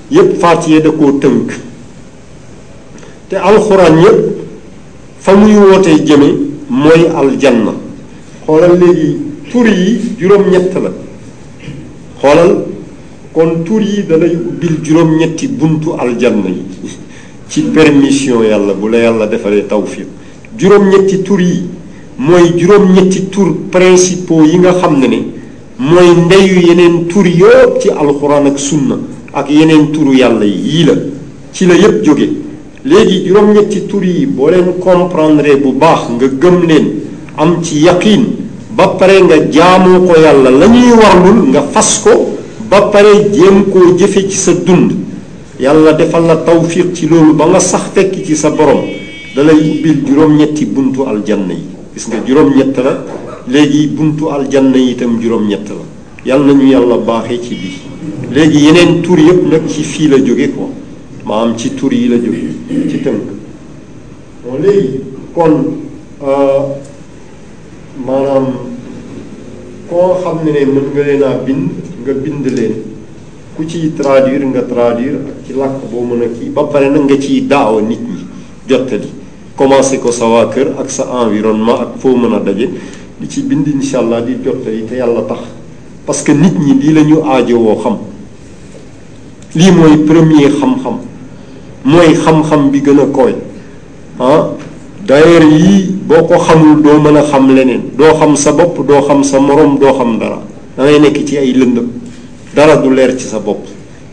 yépp 0.10 0.32
fatiha 0.44 0.80
da 0.80 0.92
koo 0.92 1.12
tënk 1.24 1.48
te 3.30 3.36
alxuraan 3.36 3.96
yépp 4.06 4.39
fa 5.22 5.36
muy 5.36 5.54
wootee 5.56 5.98
jëme 6.08 6.28
mooy 6.70 7.02
aljanna 7.20 7.74
xoolal 8.46 8.74
léegi 8.80 9.10
tur 9.52 9.68
yi 9.68 10.16
juróom-ñett 10.22 10.74
la 10.84 10.92
xoolal 12.22 12.52
kon 13.34 13.64
tur 13.66 13.82
yi 13.82 14.04
dalay 14.08 14.34
ubbil 14.36 14.78
juróom-ñetti 14.84 15.48
buntu 15.50 15.92
aljanna 16.00 16.48
yi 16.50 16.64
ci 17.50 17.62
permission 17.64 18.44
yàlla 18.44 18.74
bu 18.74 18.88
la 18.88 18.98
yàlla 18.98 19.26
defaree 19.28 19.66
tawfiq 19.68 20.08
juróom-ñetti 20.58 21.22
tur 21.22 21.42
yi 21.42 21.68
mooy 22.18 22.54
juróom-ñetti 22.56 23.30
tur 23.30 23.54
principaux 23.70 24.44
yi 24.48 24.58
nga 24.58 24.74
xam 24.74 25.00
ne 25.00 25.08
ne 25.08 25.20
mooy 25.78 26.10
ndeyu 26.26 26.62
yeneen 26.68 27.08
tur 27.08 27.26
yëpp 27.28 27.78
ci 27.80 27.90
alxuraan 27.90 28.46
ak 28.48 28.58
sunna 28.60 28.98
ak 29.34 29.50
yeneen 29.52 29.92
turu 29.92 30.14
yàlla 30.16 30.46
yi 30.46 30.86
la 30.86 30.94
ci 31.52 31.66
la 31.66 31.76
yépp 31.76 32.06
jóge 32.06 32.39
léegi 32.86 33.26
juróom-ñetti 33.28 33.88
tur 33.88 34.04
yi 34.04 34.26
boo 34.26 34.50
leen 34.50 34.78
comprendre 34.80 35.58
bu 35.58 35.74
baax 35.74 36.02
nga 36.16 36.28
gëm 36.28 36.66
leen 36.66 36.88
am 37.36 37.62
ci 37.62 37.80
yaqiin 37.84 38.24
ba 38.74 38.88
pare 38.98 39.20
nga 39.22 39.36
jaamoo 39.52 40.04
ko 40.08 40.14
yàlla 40.18 40.50
la 40.50 40.66
ñuy 40.68 40.92
warlul 40.92 41.50
nga 41.50 41.62
fas 41.62 42.00
ko 42.02 42.38
ba 42.70 42.84
pare 42.88 43.30
jéem 43.34 43.70
koo 43.70 43.96
jëfe 43.98 44.30
ci 44.30 44.38
sa 44.38 44.54
dund 44.54 44.92
yàlla 45.60 45.92
defal 45.94 46.24
la 46.26 46.38
tawfiq 46.38 46.94
ci 46.94 47.08
loolu 47.10 47.34
ba 47.34 47.46
nga 47.48 47.60
sax 47.60 47.92
fekk 47.94 48.24
ci 48.24 48.36
sa 48.36 48.50
borom 48.52 48.86
dalay 49.36 49.60
ubbil 49.60 50.00
juróom-ñetti 50.06 50.66
buntu 50.66 51.04
aljanna 51.04 51.52
yi 51.54 51.66
gis 51.94 52.08
nga 52.08 52.24
juróom-ñett 52.26 52.78
la 52.78 53.04
léegi 53.46 53.88
buntu 53.88 54.30
aljanna 54.30 54.78
yi 54.78 54.92
itam 54.92 55.20
juróom-ñett 55.22 55.68
la 55.68 55.84
yàlla 56.26 56.46
nañu 56.54 56.64
yàlla 56.70 56.96
baaxee 56.96 57.42
ci 57.44 57.56
lii 57.60 57.78
léegi 58.32 58.60
yeneen 58.66 59.02
tur 59.02 59.20
yëpp 59.20 59.42
nag 59.52 59.68
ci 59.68 59.84
fii 59.84 60.08
la 60.08 60.18
jóge 60.24 60.48
ko 60.56 60.72
maam 61.30 61.54
ci 61.56 61.76
tur 61.78 61.94
yi 61.94 62.08
la 62.10 62.16
jóge 62.18 62.50
ci 62.90 62.98
tënk 63.06 63.22
bon 64.42 64.58
léegi 64.66 64.98
kon 65.38 65.54
euh, 66.22 66.62
maanaam 68.06 68.48
koo 69.92 70.08
xam 70.24 70.40
ne 70.48 70.56
ne 70.58 70.64
mën 70.72 70.88
nga 70.94 71.04
leen 71.08 71.24
a 71.24 71.30
bind 71.46 71.84
nga 72.02 72.16
bind 72.26 72.48
leen 72.58 72.74
ku 73.56 73.66
ciy 73.66 73.94
traduire 73.94 74.44
nga 74.56 74.64
traduire 74.74 75.20
ak 75.30 75.46
ci 75.46 75.54
làkk 75.54 75.84
boo 75.94 76.02
mën 76.10 76.24
a 76.26 76.30
kii 76.34 76.50
ba 76.56 76.64
pare 76.66 76.90
nag 76.90 77.04
nga 77.06 77.18
ciy 77.24 77.46
daawa 77.46 77.80
nit 77.82 78.02
ñi 78.14 78.26
jottali 78.68 79.12
commencé 79.56 80.00
ko 80.00 80.10
sa 80.12 80.26
waa 80.34 80.48
kër 80.50 80.72
ak 80.82 80.90
sa 80.90 81.04
environnement 81.22 81.78
ak 81.86 81.92
foo 82.02 82.16
mën 82.18 82.34
a 82.40 82.40
daje 82.42 82.68
di 83.22 83.30
ci 83.30 83.44
bind 83.46 83.68
insha 83.68 84.00
allah 84.02 84.24
di 84.26 84.40
jottali 84.44 84.82
te 84.86 84.96
yàlla 84.96 85.22
tax 85.30 85.44
parce 86.08 86.24
que 86.24 86.32
nit 86.34 86.58
ñi 86.58 86.74
lii 86.82 86.94
la 86.98 87.04
ñu 87.04 87.22
aajowoo 87.22 87.78
xam 87.86 87.98
lii 89.60 89.72
mooy 89.78 89.96
premier 90.10 90.50
xam-xam 90.58 90.98
mooy 91.84 92.14
xam-xam 92.16 92.70
bi 92.72 92.80
gën 92.84 93.00
a 93.00 93.06
koy 93.14 93.34
ah 94.20 94.52
d'ailleurs 95.06 95.46
yii 95.48 95.96
boo 96.08 96.26
ko 96.28 96.38
xamul 96.38 96.82
doo 96.84 97.00
mën 97.00 97.16
a 97.18 97.24
xam 97.24 97.56
leneen 97.56 97.82
doo 97.98 98.14
xam 98.20 98.36
sa 98.36 98.52
bopp 98.52 98.86
doo 98.88 99.02
xam 99.08 99.24
sa 99.24 99.40
moroom 99.40 99.80
doo 99.80 99.94
xam 99.98 100.20
dara 100.20 100.38
da 100.76 100.84
ngay 100.84 101.00
nekk 101.00 101.26
ci 101.26 101.38
ay 101.38 101.54
lëndëm 101.54 101.88
dara 102.56 102.76
du 102.78 102.90
leer 102.94 103.16
ci 103.18 103.26
sa 103.26 103.40
bopp 103.40 103.66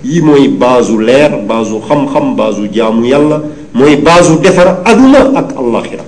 yii 0.05 0.21
mooy 0.23 0.49
baasu 0.49 0.99
leer 1.03 1.43
baasu 1.49 1.81
xam-xam 1.89 2.37
baasu 2.37 2.69
jaamu 2.73 3.07
yàlla 3.07 3.43
mooy 3.73 3.97
baasu 3.97 4.39
defar 4.41 4.83
aduna 4.85 5.19
ak 5.35 5.53
allaxira 5.59 6.05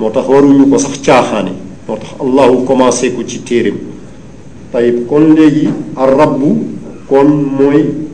moo 0.00 0.10
tax 0.10 0.26
waruñu 0.28 0.68
ko 0.70 0.78
sax 0.78 0.98
caaxaane 1.00 1.52
moo 1.88 1.96
tax 1.96 2.14
allahu 2.20 2.64
commencé 2.66 3.10
ko 3.12 3.22
ci 3.24 3.38
téereem 3.38 3.78
tayib 4.72 5.06
kon 5.08 5.32
léegi 5.36 5.68
ar 5.96 6.16
bu 6.36 6.58
kon 7.08 7.26
mooy 7.58 8.06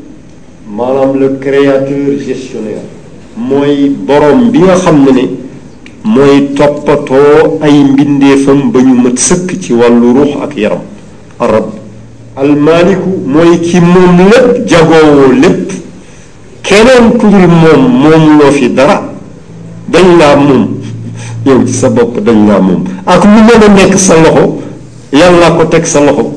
maanaam 0.77 1.11
le 1.20 1.29
créateur 1.45 2.12
gestionnaire 2.27 2.85
mooy 3.37 3.91
borom 4.09 4.49
bi 4.53 4.59
nga 4.61 4.75
xam 4.75 5.05
ne 5.05 5.12
ne 5.12 5.29
mooy 6.05 6.39
toppatoo 6.57 7.59
ay 7.61 7.77
mbindeefam 7.93 8.70
ba 8.73 8.81
ñu 8.81 8.95
mat 9.03 9.18
sëkk 9.18 9.61
ci 9.62 9.73
wàllu 9.75 10.07
ruux 10.16 10.33
ak 10.45 10.57
yaram 10.57 10.81
arab 11.39 11.66
almaliku 12.37 13.11
mooy 13.27 13.59
ki 13.61 13.81
moom 13.81 14.16
lépp 14.33 14.66
jagoowoo 14.70 15.33
lépp 15.43 15.68
keneen 16.62 17.07
ku 17.18 17.27
dul 17.29 17.47
moom 17.53 17.83
moom 18.03 18.39
loo 18.39 18.51
fi 18.53 18.68
dara 18.70 19.03
dañ 19.93 20.07
laa 20.18 20.37
moom 20.37 20.68
yow 21.45 21.64
ci 21.66 21.73
sa 21.75 21.89
bopp 21.91 22.16
dañ 22.25 22.47
laa 22.49 22.61
moom 22.61 22.85
ak 23.07 23.23
lu 23.25 23.41
mën 23.47 23.62
a 23.66 23.68
nekk 23.75 23.99
sa 23.99 24.14
loxo 24.16 24.61
yàlla 25.12 25.53
ko 25.57 25.64
teg 25.66 25.85
sa 25.85 26.01
loxo 26.01 26.33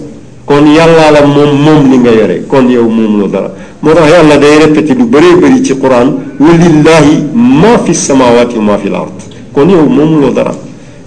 kon 0.46 0.66
yàllaa 0.68 1.12
la 1.16 1.22
moom 1.26 1.52
moom 1.64 1.82
li 1.92 1.98
nga 2.04 2.12
yore 2.12 2.36
kon 2.50 2.68
yow 2.70 2.84
moom 2.90 3.20
loo 3.22 3.28
dara 3.32 3.52
moo 3.82 3.94
tax 3.94 4.10
yàlla 4.12 4.38
day 4.40 4.58
répété 4.60 4.94
lu 4.94 5.06
bëree 5.06 5.36
bëri 5.40 5.64
ci 5.64 5.76
quran 5.78 6.08
wa 6.40 6.52
lillahi 6.54 7.24
maa 7.34 7.78
fi 7.80 7.94
samawati 7.94 8.58
wa 8.58 8.64
maa 8.64 8.78
fi 8.78 8.88
l 8.90 8.96
ard 8.96 9.12
kon 9.52 9.68
yow 9.70 9.86
moomuloo 9.88 10.32
dara 10.32 10.56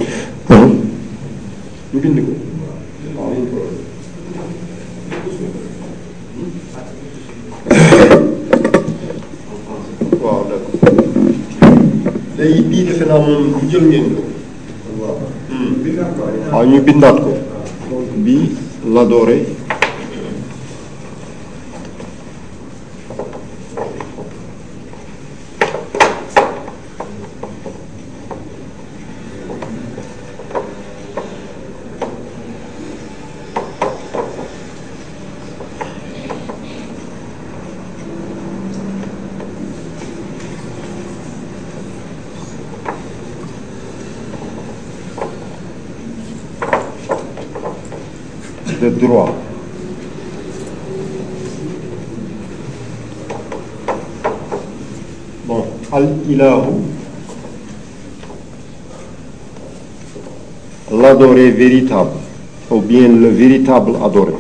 ñu 1.94 2.00
bind 2.00 2.20
ko. 2.20 2.32
waaw 10.22 10.46
d'accord 10.48 11.04
léegi 12.38 12.62
bii 12.62 12.84
defe 12.84 13.04
naa 13.06 13.18
moom 13.18 13.52
jël 13.70 13.84
ngeen 13.88 14.04
ko. 14.14 14.22
waaw 16.52 16.64
ñu 16.70 16.78
bindaat 16.86 17.16
ko 17.24 17.30
donc 17.88 18.08
bi 18.24 18.36
la 18.94 19.02
doore 19.10 19.38
Il 56.30 56.42
où 60.90 61.00
l'adoré 61.00 61.50
véritable, 61.52 62.10
ou 62.70 62.82
bien 62.82 63.08
le 63.08 63.28
véritable 63.28 63.92
adoré. 64.04 64.34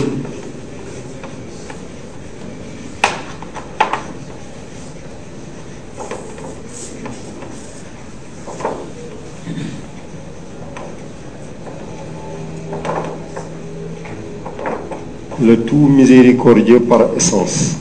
le 15.47 15.59
tout 15.63 15.87
miséricordieux 16.01 16.81
par 16.81 17.03
essence. 17.17 17.77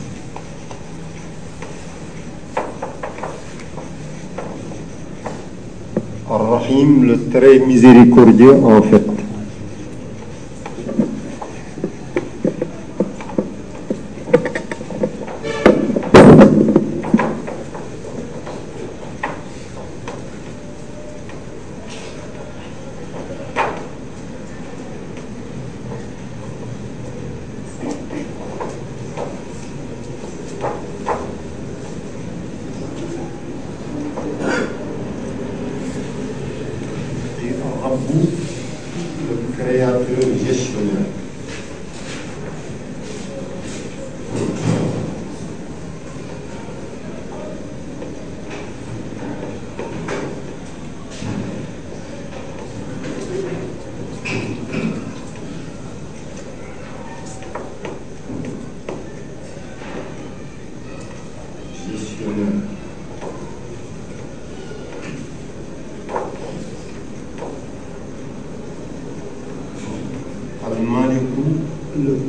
rahim 6.29 7.05
le 7.09 7.17
très 7.31 7.57
miséricordieux 7.59 8.53
en 8.63 8.81
fait. 8.83 9.14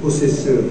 possessão. 0.06 0.65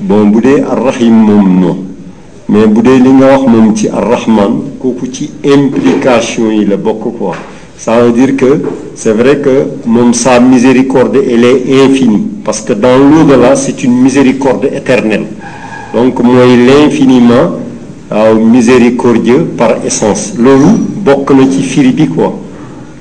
bon 0.00 0.26
bu 0.26 0.40
ar-rahim 0.72 1.14
non 1.28 1.76
mais 2.48 2.66
bu 2.66 2.80
li 2.82 3.12
nga 3.12 3.26
wax 3.32 3.46
mom 3.48 3.74
ci 3.74 3.90
ci 5.12 5.30
implication 5.48 6.52
yi 6.52 6.66
la 6.66 6.76
beaucoup 6.76 7.10
quoi 7.18 7.34
ça 7.76 8.00
veut 8.00 8.12
dire 8.12 8.36
que 8.36 8.62
c'est 8.94 9.12
vrai 9.12 9.38
que 9.38 9.66
mon 9.86 10.12
sa 10.12 10.38
miséricorde 10.38 11.16
elle 11.16 11.44
est 11.44 11.84
infinie 11.84 12.28
parce 12.44 12.60
que 12.60 12.74
dans 12.74 12.96
l'au-delà 12.98 13.56
c'est 13.56 13.82
une 13.82 13.96
miséricorde 14.00 14.66
éternelle 14.72 15.26
donc 15.92 16.22
moy 16.22 16.56
l'infiniment 16.64 17.56
à 18.08 18.32
miséricordieux 18.34 19.46
par 19.58 19.84
essence 19.84 20.34
loolu 20.38 20.93
bokk 21.04 21.30
na 21.32 21.42
ci 21.52 21.62
firi 21.62 21.92
bi 21.92 22.08
quoi 22.08 22.30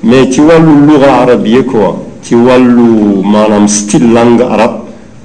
mais 0.03 0.27
ci 0.29 0.41
wàllu 0.41 0.85
luga 0.85 1.19
arabia 1.21 1.63
quoi 1.63 1.93
ci 2.21 2.35
wàllu 2.35 3.21
maanaam 3.23 3.65
style 3.67 4.11
langue 4.11 4.41
arabe 4.43 4.79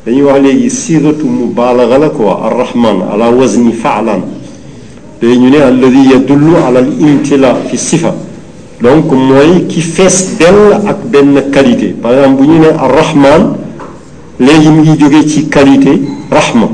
dañuy 0.06 0.22
wax 0.22 0.40
léegi 0.40 0.70
siratu 0.70 1.26
mubalaga 1.26 1.98
la 1.98 2.08
quoi 2.10 2.34
arrahman 2.46 2.98
ala 3.12 3.30
wazni 3.30 3.72
faalan 3.72 4.22
day 5.20 5.36
ñu 5.36 5.50
ne 5.50 5.56
alladi 5.60 6.08
yadullu 6.12 6.54
ala 6.56 6.78
al 6.78 6.88
imtila 7.00 7.54
fi 7.68 7.76
sifa 7.76 8.14
donc 8.80 9.10
mooy 9.10 9.66
ki 9.68 9.80
fees 9.80 10.36
dell 10.38 10.72
ak 10.86 10.98
benn 11.10 11.50
qualité 11.50 11.88
par 12.00 12.12
exemple 12.12 12.42
bu 12.42 12.46
ñu 12.52 12.58
ne 12.60 12.70
arrahman 12.78 13.54
léegi 14.38 14.68
mu 14.68 14.82
ngi 14.82 14.96
jógee 14.98 15.26
ci 15.26 15.48
qualité 15.48 16.00
rahma 16.30 16.68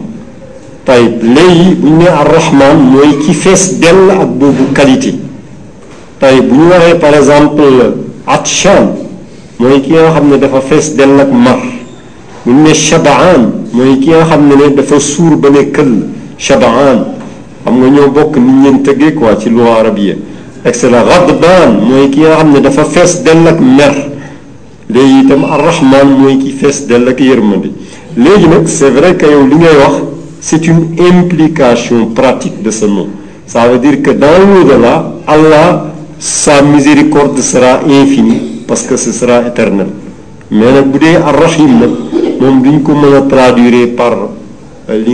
tayib 0.85 1.23
léegi 1.23 1.75
bu 1.77 1.87
ñu 1.89 1.97
ne 1.97 2.09
arrahman 2.09 2.77
mooy 2.93 3.17
ki 3.25 3.33
fees 3.33 3.79
dell 3.81 4.11
ak 4.11 4.29
boobu 4.29 4.65
qualité 4.75 5.24
Taïbouré, 6.25 6.95
par 6.99 7.13
exemple, 7.15 7.63
Atchan, 8.27 8.97
mooy 9.61 9.83
ki 9.85 9.93
nga 9.93 10.07
xam 10.15 10.31
ne 10.31 10.39
dafa 10.41 10.61
fees 10.69 10.87
dell 10.97 11.21
ak 11.21 11.31
mar 11.45 11.61
bu 12.45 12.51
ñu 12.53 12.63
ne 12.65 12.73
shabaan 12.73 13.43
mooy 13.73 13.99
ki 14.03 14.09
nga 14.11 14.23
xam 14.31 14.43
ne 14.49 14.55
ne 14.61 14.71
dafa 14.75 14.99
suur 14.99 15.37
ba 15.37 15.49
ne 15.51 15.63
këll 15.75 15.91
shabaan 16.39 16.99
xam 17.65 17.75
nga 17.79 17.89
ñoo 17.97 18.09
bokk 18.17 18.37
ni 18.41 18.53
ñeen 18.63 18.83
tëggee 18.83 19.13
quoi 19.15 19.37
ci 19.41 19.51
loi 19.51 19.71
arabia 19.81 20.15
excellent 20.65 21.05
radbaan 21.11 21.71
mooy 21.89 22.09
ki 22.11 22.21
nga 22.21 22.37
xam 22.39 22.49
ne 22.55 22.61
dafa 22.67 22.85
fees 22.95 23.13
dell 23.27 23.47
ak 23.51 23.61
mer 23.77 23.95
léegi 24.93 25.21
itam 25.25 25.45
arrahman 25.45 26.09
mooy 26.23 26.37
ki 26.43 26.51
fees 26.61 26.87
dell 26.89 27.07
ak 27.13 27.21
yërmande 27.21 27.71
léegi 28.17 28.47
nag 28.49 28.67
c'est 28.67 28.91
vrai 28.97 29.15
que 29.17 29.27
yow 29.35 29.47
li 29.47 29.57
ngay 29.57 29.77
wax 29.83 29.97
c'est 30.41 30.67
une 30.67 30.87
implication 31.13 32.07
pratique 32.07 32.63
de 32.63 32.71
ce 32.71 32.87
nom 32.87 33.09
ça 33.47 33.69
veut 33.69 33.79
dire 33.79 34.03
que 34.03 34.11
dans 34.11 34.39
l'au-delà 34.43 35.13
Allah 35.27 35.85
sa 36.19 36.63
miséricorde 36.63 37.43
sera 37.43 37.81
infinie 37.87 38.41
parce 38.67 38.83
que 38.83 38.97
ce 38.97 39.13
sera 39.13 39.43
éternel 39.47 39.89
mais 40.51 40.73
nak 40.73 40.87
bu 40.89 40.99
arrahim 41.27 41.81
Je 42.47 42.51
dit 42.51 42.61
duñ 42.63 42.81
ko 42.83 42.93
traduire 43.29 43.95
par 43.97 44.13
euh, 44.91 45.05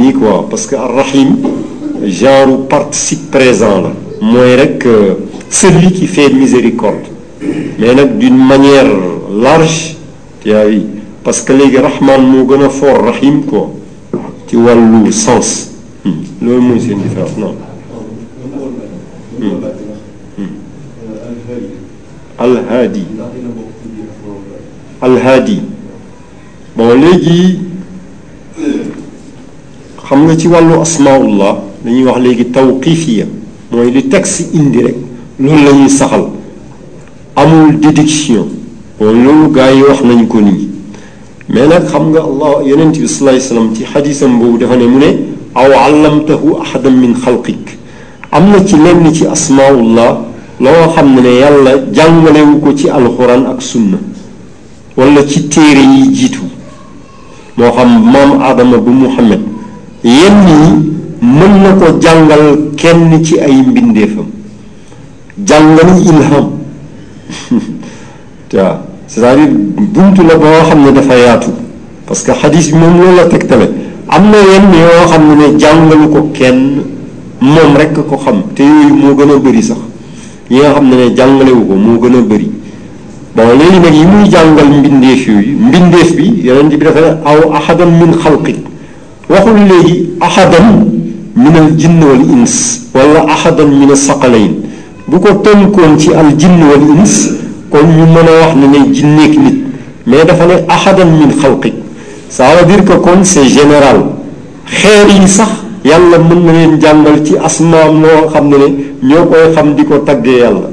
li 0.00 0.12
quoi 0.12 0.46
parce 0.48 0.66
que 0.66 0.76
arrahim 0.76 1.36
genre 2.04 2.66
participe 2.68 3.30
présent 3.30 3.84
je 4.20 4.56
rek 4.60 4.86
euh, 4.86 5.14
celui 5.50 5.92
qui 5.92 6.06
fait 6.06 6.30
miséricorde 6.32 7.06
mais 7.78 7.94
d'une 8.18 8.36
manière 8.36 8.86
large 9.36 9.96
parce 11.24 11.42
que 11.42 11.52
les 11.52 11.76
rahman 11.78 12.22
mo 12.24 12.46
gëna 12.46 12.66
un 12.66 12.70
fort 12.70 13.02
rahim 13.04 13.42
quoi 13.44 13.70
vois 14.52 14.74
le 14.74 15.12
sens 15.12 15.70
Le 16.40 16.52
une 16.52 16.78
c'est 16.80 16.94
différence 16.94 17.34
hmm. 19.40 19.66
alhadi 22.38 23.04
alhadi 25.00 25.62
bon 26.76 26.90
léegi 27.00 27.58
xam 30.08 30.24
nga 30.26 30.36
ci 30.36 30.48
wàllu 30.48 30.74
asmaullah 30.82 31.56
dañuy 31.84 32.04
wax 32.04 32.18
léegi 32.20 32.44
tawqifiya 32.46 33.24
mooy 33.72 33.90
li 33.90 34.02
texte 34.08 34.44
indirect 34.52 34.98
rek 35.40 35.60
loolu 35.64 35.88
saxal 35.88 36.24
amul 37.36 37.72
déduction 37.80 38.46
bon 39.00 39.12
loolu 39.24 39.48
gars 39.52 39.72
yi 39.74 39.82
wax 39.82 40.00
nañ 40.02 40.28
ko 40.28 40.40
nii 40.40 40.68
mais 41.48 41.66
nag 41.68 41.86
xam 41.90 42.10
nga 42.10 42.20
allah 42.20 42.66
yonent 42.68 42.92
bi 43.00 43.08
salaay 43.08 43.40
salaam 43.40 43.72
ci 43.74 43.84
xadisam 43.84 44.38
boobu 44.38 44.58
dafa 44.58 44.76
ne 44.76 44.86
mu 44.86 44.98
aw 45.54 45.72
allamtahu 45.72 46.60
ahadan 46.62 46.96
min 47.00 47.14
xalqik 47.14 47.78
am 48.30 48.52
ci 48.66 48.76
lenn 48.76 49.10
ci 49.14 49.24
asmaullah 49.26 50.26
loo 50.58 50.88
xam 50.96 51.14
ne 51.16 51.20
ne 51.22 51.30
yàlla 51.40 51.70
jàngalewu 51.94 52.60
ko 52.62 52.72
ci 52.74 52.88
alxuraan 52.88 53.44
ak 53.46 53.60
sunna 53.62 53.98
wala 54.96 55.26
ci 55.28 55.48
téere 55.48 55.80
yi 55.94 56.12
jiitu 56.14 56.40
moo 57.58 57.70
xam 57.72 58.10
maam 58.12 58.40
Adama 58.42 58.78
bu 58.78 58.90
Muhammad 58.90 59.40
yenn 60.02 60.46
yi 60.48 60.92
mën 61.26 61.62
na 61.62 61.72
ko 61.74 61.98
jàngal 62.00 62.70
kenn 62.76 63.22
ci 63.24 63.38
ay 63.38 63.52
mbindeefam 63.66 64.26
jàngal 65.46 65.90
ilham 66.08 66.50
waaw 68.54 68.78
c'est-à-dire 69.08 69.48
buntu 69.92 70.22
la 70.22 70.36
boo 70.36 70.62
xam 70.68 70.84
ne 70.84 70.90
dafa 70.92 71.14
yaatu 71.18 71.50
parce 72.06 72.22
que 72.22 72.32
xadis 72.32 72.72
moom 72.72 72.96
loolu 72.98 73.16
la 73.16 73.24
tegtale 73.26 73.70
am 74.08 74.30
na 74.30 74.38
yenn 74.38 74.72
yoo 74.72 75.06
xam 75.06 75.22
ne 75.28 75.34
ne 75.34 75.58
jàngalu 75.58 76.08
ko 76.08 76.30
kenn 76.32 76.82
moom 77.40 77.76
rekk 77.76 78.08
ko 78.08 78.16
xam 78.24 78.42
te 78.54 78.62
yooyu 78.62 78.94
moo 78.94 79.14
gën 79.14 79.32
a 79.34 79.38
bari 79.38 79.62
sax 79.62 79.78
yi 80.50 80.60
nga 80.60 80.74
xam 80.74 80.88
ne 80.90 80.96
ne 80.96 81.14
jàngalewu 81.16 81.64
ko 81.68 81.74
moo 81.74 82.00
gën 82.00 82.18
a 82.18 82.20
bëri 82.20 82.50
bon 83.34 83.58
léegi 83.58 83.80
nag 83.80 83.94
yi 83.94 84.06
muy 84.06 84.28
jàngal 84.30 84.66
mbindeef 84.78 85.26
yooyu 85.26 85.56
mbindeef 85.60 86.14
bi 86.16 86.42
yeneen 86.46 86.68
bi 86.68 86.76
dafa 86.76 87.00
ne 87.00 87.16
aw 87.24 87.52
ahadan 87.52 87.86
min 87.88 88.12
xalqik 88.22 88.56
waxul 89.28 89.56
léegi 89.70 90.10
ahadan 90.20 90.88
min 91.34 91.56
al 91.56 91.76
jinn 91.76 92.00
wal 92.04 92.20
ins 92.38 92.80
wala 92.94 93.26
ahadan 93.28 93.66
min 93.74 93.90
al 93.90 95.20
ko 95.20 95.28
tënkoon 95.42 95.98
ci 95.98 96.10
al 96.14 96.36
jinn 96.38 96.62
wal 96.70 96.94
ins 96.98 97.28
ñu 97.76 98.06
mën 98.06 98.28
a 98.28 98.40
wax 98.46 98.54
ne 98.56 98.66
ne 98.66 98.90
jinneek 98.94 99.36
nit 99.38 99.64
mais 100.06 100.24
dafa 100.24 100.46
ne 100.46 100.54
ahadan 100.68 101.06
min 101.08 101.30
xalqik 101.42 101.74
ça 102.30 102.44
veut 102.56 102.66
dire 102.66 102.84
que 102.84 102.92
kon 103.02 103.22
c'est 103.24 103.46
général 103.48 104.00
xeer 104.66 105.06
yi 105.10 105.28
sax 105.28 105.48
yàlla 105.84 106.18
mën 106.18 106.44
na 106.46 106.52
leen 106.52 106.78
jàngal 106.80 107.22
ci 107.24 107.34
asmaam 107.44 108.00
loo 108.00 108.28
xam 108.32 108.48
ne 108.48 108.56
ne 108.58 108.85
ñoo 109.02 109.26
koy 109.30 109.52
xam 109.54 109.76
di 109.76 109.84
ko 109.84 109.98
taggee 109.98 110.40
yàlla 110.40 110.68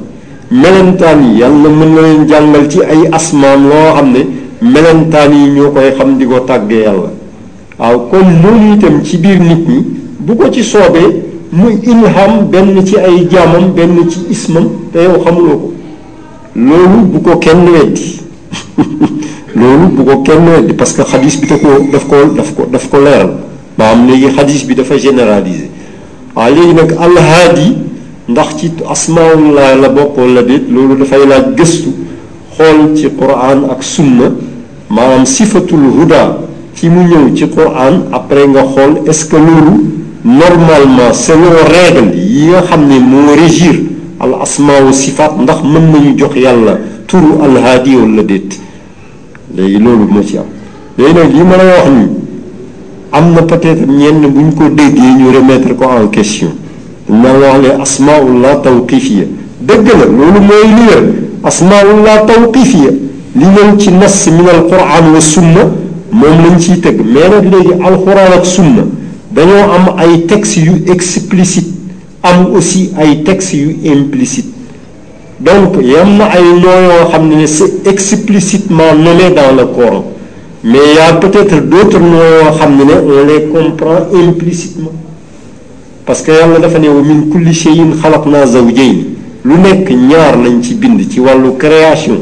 melentaan 0.51 1.19
yi 1.23 1.39
yàlla 1.39 1.69
mën 1.69 1.95
na 1.95 2.01
leen 2.01 2.27
jàngal 2.29 2.69
ci 2.69 2.79
ay 2.81 3.03
asmaan 3.11 3.63
loo 3.69 3.95
xam 3.95 4.11
ne 4.13 4.19
melentaan 4.61 5.31
yi 5.33 5.49
ñoo 5.55 5.71
koy 5.71 5.91
xam 5.97 6.17
di 6.17 6.25
ko 6.25 6.39
tàggee 6.39 6.83
yàlla 6.83 7.09
waaw 7.79 7.99
kon 8.11 8.25
loolu 8.43 8.77
itam 8.77 9.03
ci 9.03 9.17
biir 9.17 9.39
nit 9.39 9.67
ñi 9.69 9.81
bu 10.19 10.35
ko 10.35 10.49
ci 10.49 10.63
soobee 10.63 11.09
mu 11.51 11.69
ilham 11.83 12.49
benn 12.51 12.85
ci 12.85 12.97
ay 12.97 13.27
jaamam 13.31 13.73
benn 13.75 14.09
ci 14.09 14.19
ismam 14.29 14.67
te 14.93 14.99
yow 15.03 15.19
xamuloo 15.25 15.57
ko 15.57 15.71
loolu 16.55 16.97
bu 17.11 17.19
ko 17.21 17.37
kenn 17.37 17.67
weddi 17.73 18.19
loolu 19.59 19.87
bu 19.97 20.03
ko 20.05 20.21
kenn 20.21 20.47
weddi 20.47 20.73
parce 20.73 20.93
que 20.93 21.01
xadis 21.03 21.41
bi 21.41 21.47
da 21.47 21.57
ko 21.57 21.69
daf 21.91 22.07
ko 22.07 22.15
daf 22.35 22.53
ko 22.55 22.65
daf 22.71 22.89
ko 22.89 22.97
leeral 22.99 23.31
am 23.79 24.07
léegi 24.07 24.29
xadis 24.35 24.63
bi 24.65 24.75
dafa 24.75 24.97
généraliser 24.97 25.67
waaw 26.35 26.49
léegi 26.55 26.73
nag 26.73 26.91
alhaadi 26.91 27.92
ndax 28.29 28.47
ci 28.57 28.71
asmaaullaah 28.89 29.79
la 29.81 29.89
bokkoon 29.89 30.33
la 30.35 30.41
déet 30.43 30.63
loolu 30.71 30.95
dafay 30.97 31.19
laaj 31.27 31.43
gëstu 31.57 31.89
xool 32.57 32.95
ci 32.95 33.09
quran 33.19 33.67
ak 33.71 33.83
sunna 33.83 34.31
maanaam 34.89 35.25
sifatul 35.25 35.83
huda 35.99 36.37
fi 36.73 36.89
mu 36.89 37.01
ñëw 37.03 37.33
ci 37.35 37.47
quran 37.49 37.95
après 38.13 38.47
nga 38.47 38.63
xool 38.63 39.01
est 39.09 39.11
ce 39.13 39.25
que 39.25 39.35
loolu 39.35 39.75
normalement 40.23 41.11
selon 41.13 41.51
règle 41.75 42.15
yi 42.17 42.47
nga 42.47 42.61
xam 42.61 42.87
ne 42.87 42.99
moo 42.99 43.35
régir 43.35 43.75
al 44.21 44.33
asmaawu 44.41 44.93
sifaat 44.93 45.33
ndax 45.41 45.57
mën 45.63 45.85
nañu 45.91 46.17
jox 46.17 46.33
yàlla 46.35 46.77
turu 47.07 47.31
alhaadi 47.43 47.95
wala 47.97 48.23
déet 48.23 48.57
léegi 49.55 49.77
loolu 49.79 50.05
moo 50.09 50.23
ci 50.23 50.37
am 50.37 50.45
léegi 50.97 51.13
nag 51.13 51.33
li 51.33 51.43
ma 51.43 51.57
la 51.57 51.63
wax 51.73 51.87
ni 51.91 52.07
am 53.11 53.33
na 53.33 53.41
peut 53.41 53.67
être 53.67 53.85
ñenn 53.87 54.25
bu 54.27 54.41
ñu 54.45 54.53
ko 54.55 54.69
déggee 54.69 55.11
ñu 55.17 55.31
remettre 55.37 55.75
ko 55.75 55.83
en 55.85 56.07
question 56.07 56.55
نوال 57.25 57.63
أسماء 57.85 58.21
الله 58.31 58.53
توقيفية 58.69 59.27
دقنا 59.67 59.93
نقول 60.11 60.37
ما 60.49 60.55
يلير 60.63 61.01
أسماء 61.51 61.85
الله 61.95 62.15
توقيفية 62.31 62.91
لمن 63.41 63.69
نص 64.03 64.21
من 64.37 64.47
القرآن 64.57 65.05
والسنة 65.13 65.63
ممن 66.21 66.55
تيتك 66.63 66.97
مانا 67.15 67.35
لدي 67.47 67.69
القرآن 67.89 68.31
والسنة 68.39 68.83
دانيو 69.35 69.59
أم 69.75 69.85
أي 70.03 70.11
تكس 70.29 70.51
يو 70.67 70.73
إكسبليسيت 70.93 71.63
أم 72.29 72.39
أسي 72.57 72.81
أي 73.01 73.09
تكس 73.27 73.47
يو 73.61 73.69
إمبليسيت 73.93 74.45
دونك 75.45 75.75
يما 75.95 76.25
أي 76.35 76.45
نوع 76.63 77.03
خمنا 77.11 77.35
نسي 77.43 77.65
إكسبليسيت 77.91 78.61
ما 78.77 78.85
نلي 79.05 79.27
دان 79.37 79.59
القرآن 79.59 80.03
Mais 80.65 80.79
il 80.91 80.95
y 80.95 80.97
a 80.97 81.11
peut-être 81.15 81.57
d'autres 81.69 81.99
noms 81.99 82.55
qui 82.55 82.95
on 83.17 83.27
les 83.29 83.41
comprend 83.53 83.97
implicitement. 84.15 84.93
parce 86.05 86.21
que 86.21 86.31
yàlla 86.31 86.59
dafa 86.59 86.79
ne 86.79 86.89
wa 86.89 87.01
min 87.01 87.29
kulli 87.31 87.45
naa 87.75 87.95
xalaqna 88.01 88.45
zawjayn 88.45 89.03
lu 89.45 89.53
nekk 89.57 89.89
ñaar 89.89 90.37
lañ 90.37 90.61
ci 90.61 90.73
bind 90.75 90.99
ci 91.09 91.19
wàllu 91.21 91.55
création 91.57 92.17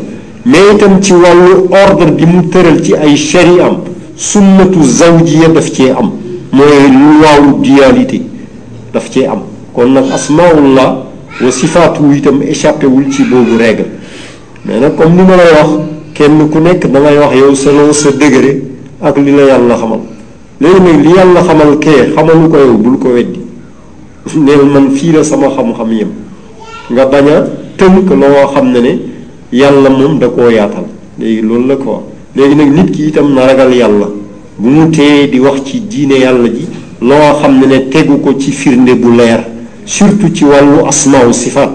mais 0.45 0.73
itam 0.75 1.01
ci 1.01 1.13
wàllu 1.13 1.65
ordre 1.86 2.11
bi 2.11 2.25
mu 2.25 2.43
tëral 2.49 2.82
ci 2.84 2.93
ay 2.93 3.15
charia 3.15 3.65
am 3.65 3.77
sunnatu 4.15 4.84
zawjiya 4.84 5.47
daf 5.49 5.71
cee 5.71 5.89
am 5.89 6.11
mooy 6.51 6.89
lu 6.91 7.21
waawu 7.23 7.61
dualité 7.63 8.21
daf 8.93 9.09
cee 9.09 9.25
am 9.27 9.41
kon 9.73 9.89
nag 9.93 10.05
asmaullah 10.13 10.97
wa 11.41 11.51
sifaatu 11.51 12.03
itam 12.15 12.41
échappé 12.43 12.86
wul 12.86 13.05
ci 13.11 13.23
boobu 13.23 13.57
règle 13.57 13.86
mais 14.65 14.79
nag 14.79 14.95
comme 14.95 15.13
ni 15.15 15.23
ma 15.23 15.36
lay 15.38 15.53
wax 15.53 15.69
kenn 16.13 16.49
ku 16.51 16.59
nekk 16.59 16.86
dangay 16.91 17.17
wax 17.17 17.36
yow 17.36 17.55
selon 17.55 17.93
sa 17.93 18.11
degré 18.11 18.61
ak 19.01 19.17
li 19.17 19.32
la 19.36 19.43
yàlla 19.45 19.75
xamal 19.75 19.99
léegi 20.59 20.79
nag 20.82 21.05
li 21.05 21.11
yàlla 21.15 21.41
xamal 21.41 21.79
kee 21.79 22.11
xamalu 22.15 22.49
ko 22.49 22.57
yow 22.57 22.77
bul 22.77 22.97
ko 22.99 23.07
weddi 23.15 23.40
neel 24.36 24.63
man 24.72 24.89
fii 24.91 25.11
la 25.13 25.24
sama 25.24 25.47
xam-xam 25.49 25.91
yem 25.97 26.07
nga 26.91 27.05
bañ 27.05 27.28
a 27.28 27.47
tënk 27.78 28.09
loo 28.09 28.45
xam 28.53 28.72
ne 28.72 28.80
ne 28.82 28.97
yàlla 29.51 29.89
moom 29.89 30.19
da 30.19 30.28
koo 30.28 30.49
yaatal 30.49 30.84
léegi 31.19 31.41
loolu 31.41 31.67
la 31.67 31.76
ko 31.76 32.03
léegi 32.36 32.55
nag 32.55 32.69
nit 32.72 32.91
ki 32.95 33.07
itam 33.07 33.34
na 33.34 33.45
ragal 33.47 33.74
yàlla 33.74 34.07
bu 34.59 34.69
mu 34.69 34.89
tee 34.91 35.28
di 35.30 35.39
wax 35.39 35.63
ci 35.65 35.82
diine 35.88 36.19
yàlla 36.19 36.47
ji 36.49 36.67
loo 37.01 37.34
xam 37.41 37.59
ne 37.59 37.65
ne 37.67 37.88
tegu 37.89 38.19
ko 38.19 38.34
ci 38.38 38.51
firnde 38.51 38.93
bu 38.95 39.11
leer 39.15 39.43
surtout 39.86 40.32
ci 40.34 40.45
wàllu 40.45 40.86
asmaaw 40.88 41.32
sifaat 41.34 41.69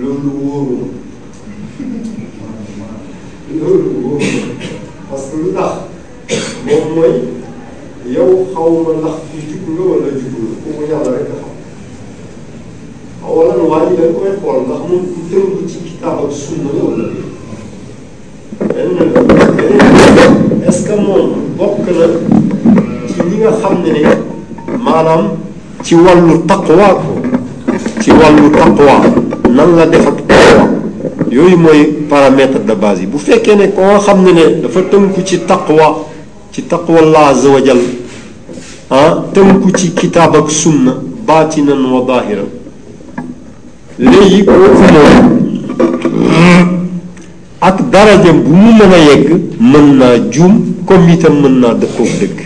loolu 0.00 0.30
wóoruma. 0.44 0.86
loolu 3.58 3.88
wóoruma 4.02 4.26
parce 5.10 5.24
que 5.30 5.36
lu 5.40 5.48
tax 5.54 5.74
moom 6.64 6.84
mooy 6.94 7.14
yow 8.14 8.30
xaw 8.54 8.70
ma 8.84 8.90
ndax 9.00 9.16
fi 9.28 9.38
jublu 9.50 9.82
wala 9.90 10.08
jublu 10.20 10.46
ko 10.62 10.66
mu 10.76 10.82
yàlla 10.90 11.10
rek 11.14 11.43
اولا 13.28 13.62
والدك 13.72 14.14
ويقول 14.22 14.62
لهم 14.70 14.92
انت 14.96 15.30
وديتي 15.44 15.78
كتابك 15.88 16.28
السنه 16.30 16.68
ولا 16.84 17.02
لا 17.02 17.10
est 20.68 20.72
ce 20.72 20.82
que 20.88 20.94
moom 21.06 21.26
bokk 21.58 21.84
na 22.00 22.06
ci 23.12 23.20
ñi 23.28 23.36
nga 23.42 23.50
xam 23.60 23.76
ne 23.82 23.90
ne 23.94 24.02
maanaam 24.84 25.22
ci 25.82 25.94
wàllu 25.94 26.34
taqwa 26.48 26.86
ko 27.00 27.10
ci 28.02 28.10
wàllu 28.20 28.46
taqwa 28.62 28.94
nan 29.56 29.68
la 29.76 29.84
def 29.86 30.06
ak 30.06 30.18
taqwa 30.30 30.64
yooyu 31.30 31.56
mooy 31.64 31.82
paramètre 32.12 32.58
de 32.68 32.74
base 32.82 33.00
yi 33.02 33.06
bu 33.06 33.18
fekkee 33.18 33.56
ne 33.56 33.64
koo 33.76 33.96
xam 34.06 34.18
ne 34.24 34.32
ne 34.38 34.44
dafa 34.62 34.80
tënku 34.92 35.20
ci 35.28 35.36
taqwa 35.52 35.86
ci 36.52 36.60
taqwa 36.66 36.98
allah 37.04 37.24
azza 37.32 37.48
wa 37.54 37.60
jal 37.66 37.78
ah 38.98 39.10
tënku 39.34 39.68
ci 39.78 39.86
kitaab 40.00 40.32
ak 40.36 40.48
sunna 40.50 40.92
baatinan 41.26 41.80
wa 41.94 42.00
daahiran 42.08 42.48
léegi 43.98 44.44
koo 44.44 44.68
feneen 44.78 45.16
ak 47.60 47.90
darajam 47.92 48.42
bu 48.46 48.52
mu 48.54 48.72
mën 48.72 48.92
a 48.92 48.98
yegg 49.08 49.26
mën 49.60 49.96
naa 49.98 50.18
juum 50.32 50.62
comme 50.86 51.12
itam 51.14 51.34
mën 51.42 51.56
naa 51.60 51.74
dëppoog 51.74 52.10
dëkk 52.20 52.38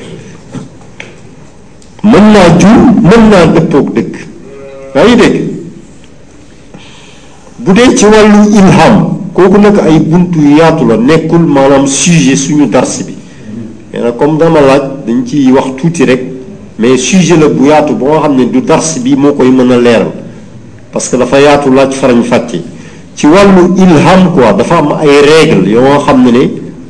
mën 2.04 2.24
naa 2.32 2.48
juum 2.60 2.80
mën 3.08 3.22
naa 3.30 3.46
dëppoog 3.54 3.86
dëkk 3.94 4.12
yaa 4.94 5.04
ngi 5.04 5.16
dégg 5.16 5.34
bu 7.60 7.72
dee 7.72 7.94
ci 7.96 8.04
wàllu 8.06 8.38
ilham 8.56 8.94
kooku 9.32 9.58
nag 9.58 9.76
ay 9.80 9.98
buntu 9.98 10.40
yaatu 10.58 10.84
la 10.86 10.96
nekkul 10.96 11.40
maanaam 11.46 11.86
sujet 11.86 12.36
suñu 12.36 12.66
dars 12.66 13.02
bi 13.06 13.14
mais 13.92 14.12
comme 14.18 14.38
dama 14.38 14.60
laaj 14.60 14.82
dañ 15.06 15.24
ciy 15.26 15.52
wax 15.52 15.68
tuuti 15.80 16.04
rek 16.04 16.22
mais 16.78 16.96
sujet 16.98 17.36
la 17.38 17.48
bu 17.48 17.64
yaatu 17.68 17.94
boo 17.94 18.20
xam 18.20 18.36
ne 18.36 18.44
du 18.44 18.60
dars 18.60 18.98
bi 19.02 19.16
moo 19.16 19.32
koy 19.32 19.50
mën 19.50 19.72
a 19.72 19.76
leeral 19.78 20.12
parce 20.92 21.08
que 21.08 21.16
dafa 21.16 21.40
yaatu 21.40 21.70
laaj 21.70 21.92
farañ 21.94 22.22
fàcce 22.22 22.62
ci 23.14 23.26
wàllu 23.26 23.74
ilham 23.76 24.32
quoi 24.34 24.52
dafa 24.56 24.76
am 24.78 24.92
ay 25.02 25.20
règle 25.22 25.68
yoo 25.70 25.82
nga 25.82 25.98
xam 26.06 26.24
ne 26.24 26.30
ne 26.30 26.48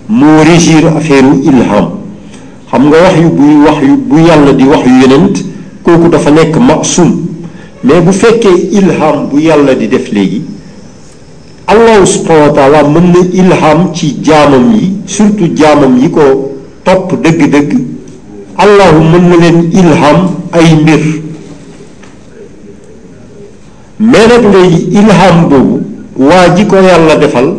moo 0.08 0.42
régir 0.44 0.86
affaire 0.86 1.24
ilham 1.42 1.88
xam 2.70 2.86
nga 2.88 2.96
wax 3.02 3.16
yu 3.20 3.28
buy 3.30 3.54
wax 3.66 3.82
yu 3.82 3.96
bu 3.96 4.18
yàlla 4.20 4.52
di 4.52 4.64
wax 4.64 4.80
yu 4.86 4.92
yonent 5.02 5.34
kooku 5.82 6.08
dafa 6.08 6.30
nekk 6.30 6.56
masum 6.56 7.12
mais 7.82 8.00
bu 8.00 8.12
fekkee 8.12 8.56
ilham 8.72 9.28
bu 9.32 9.40
yàlla 9.40 9.74
di 9.74 9.88
def 9.88 10.10
léegi 10.12 10.42
allahu 11.66 12.06
subhanahu 12.06 12.54
wa 12.72 12.82
mën 12.82 13.12
na 13.12 13.20
ilham 13.32 13.92
ci 13.94 14.14
jaamam 14.22 14.74
yi 14.74 14.92
surtout 15.06 15.54
jaamam 15.56 15.98
yi 15.98 16.08
ko 16.10 16.20
topp 16.84 17.12
dëgg-dëgg 17.22 17.74
allahu 18.56 19.02
mën 19.12 19.28
na 19.28 19.36
leen 19.36 19.70
ilham 19.72 20.30
ay 20.52 20.74
mbir 20.82 21.00
mais 24.00 24.28
nag 24.28 24.44
ngay 24.44 24.70
ilham 24.92 25.48
boobu 25.48 25.80
waa 26.16 26.48
ji 26.56 26.64
ko 26.66 26.76
yàlla 26.76 27.16
defal 27.18 27.54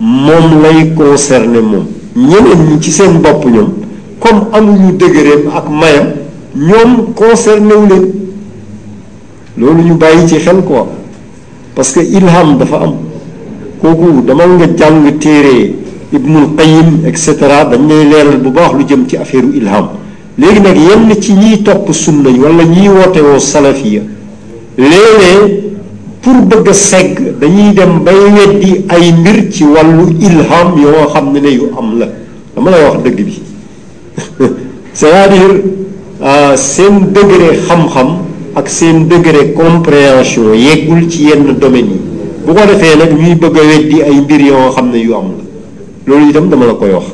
moom 0.00 0.62
lay 0.62 0.92
concerné 0.96 1.60
moom 1.60 1.86
ñeneen 2.16 2.70
ñi 2.70 2.80
ci 2.80 2.92
seen 2.92 3.18
bopp 3.20 3.44
ñoom 3.44 3.68
comme 4.20 4.46
amuñu 4.52 4.96
dëgëreem 4.96 5.48
ak 5.56 5.68
mayam 5.68 6.06
ñoom 6.54 7.12
concerné 7.16 7.74
wu 7.74 7.86
leen 7.88 8.12
loolu 9.58 9.82
ñu 9.82 9.94
bàyyi 9.96 10.28
ci 10.28 10.38
xel 10.38 10.58
quoi 10.64 10.86
parce 11.74 11.90
que 11.94 12.00
ilham 12.00 12.56
dafa 12.56 12.76
am 12.80 12.92
kooku 13.80 14.22
dama 14.26 14.46
nga 14.46 14.66
jàng 14.76 15.18
téere 15.18 15.82
Ibnul 16.12 16.54
Qayyim 16.56 17.06
et 17.08 17.16
cetera 17.16 17.64
dañ 17.64 17.88
lay 17.88 18.04
leeral 18.04 18.38
bu 18.38 18.50
baax 18.50 18.72
lu 18.74 18.84
jëm 18.88 19.06
ci 19.08 19.16
affaire 19.16 19.44
ilham 19.52 19.88
léegi 20.38 20.60
nag 20.60 20.76
yenn 20.76 21.20
ci 21.20 21.32
ñiy 21.32 21.64
topp 21.64 21.90
sunna 21.90 22.30
yi 22.30 22.38
wala 22.38 22.62
ñiy 22.62 22.88
woote 22.88 23.40
salafiya 23.40 24.02
léeg 24.78 25.63
pour 26.24 26.40
bëgg 26.48 26.68
a 26.68 26.72
segg 26.72 27.38
dañuy 27.40 27.74
dem 27.76 28.02
bay 28.04 28.16
weddi 28.36 28.70
ay 28.88 29.12
mbir 29.12 29.52
ci 29.52 29.64
wàllu 29.64 30.06
ilham 30.20 30.68
yoo 30.82 31.06
xam 31.12 31.32
ne 31.32 31.40
ne 31.40 31.48
yu 31.52 31.68
am 31.76 31.98
la 31.98 32.06
dama 32.56 32.70
lay 32.70 32.82
wax 32.84 32.98
dëgg 33.04 33.18
bi 33.26 33.34
c'est-à-dire 34.94 35.54
euh, 36.22 36.56
seen 36.56 37.12
degré 37.12 37.50
xam-xam 37.68 38.16
ak 38.56 38.68
seen 38.70 39.06
degré 39.08 39.52
compréhension 39.52 40.54
yeggul 40.54 41.06
ci 41.10 41.28
yenn 41.28 41.58
domaines 41.60 41.92
yi 41.92 42.00
bu 42.46 42.54
ko 42.54 42.60
defee 42.72 42.96
nag 42.96 43.12
ñuy 43.20 43.34
bëgg 43.34 43.56
a 43.58 43.62
weddi 43.68 44.00
ay 44.02 44.16
mbir 44.24 44.40
yoo 44.48 44.72
xam 44.74 44.88
ne 44.90 44.98
yu 45.04 45.12
am 45.14 45.28
la 45.36 45.44
loolu 46.14 46.28
itam 46.30 46.48
dama 46.48 46.66
la 46.66 46.72
koy 46.74 46.90
wax 46.96 47.04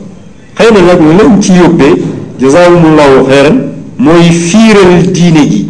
xëy 0.57 0.71
na 0.71 0.83
nag 0.87 1.03
lañ 1.19 1.41
ci 1.43 1.53
yóbbee 1.59 1.97
jazakumullahu 2.39 3.27
xeeran 3.27 3.59
mooy 3.99 4.31
fiiral 4.31 5.03
diine 5.13 5.43
ji 5.51 5.67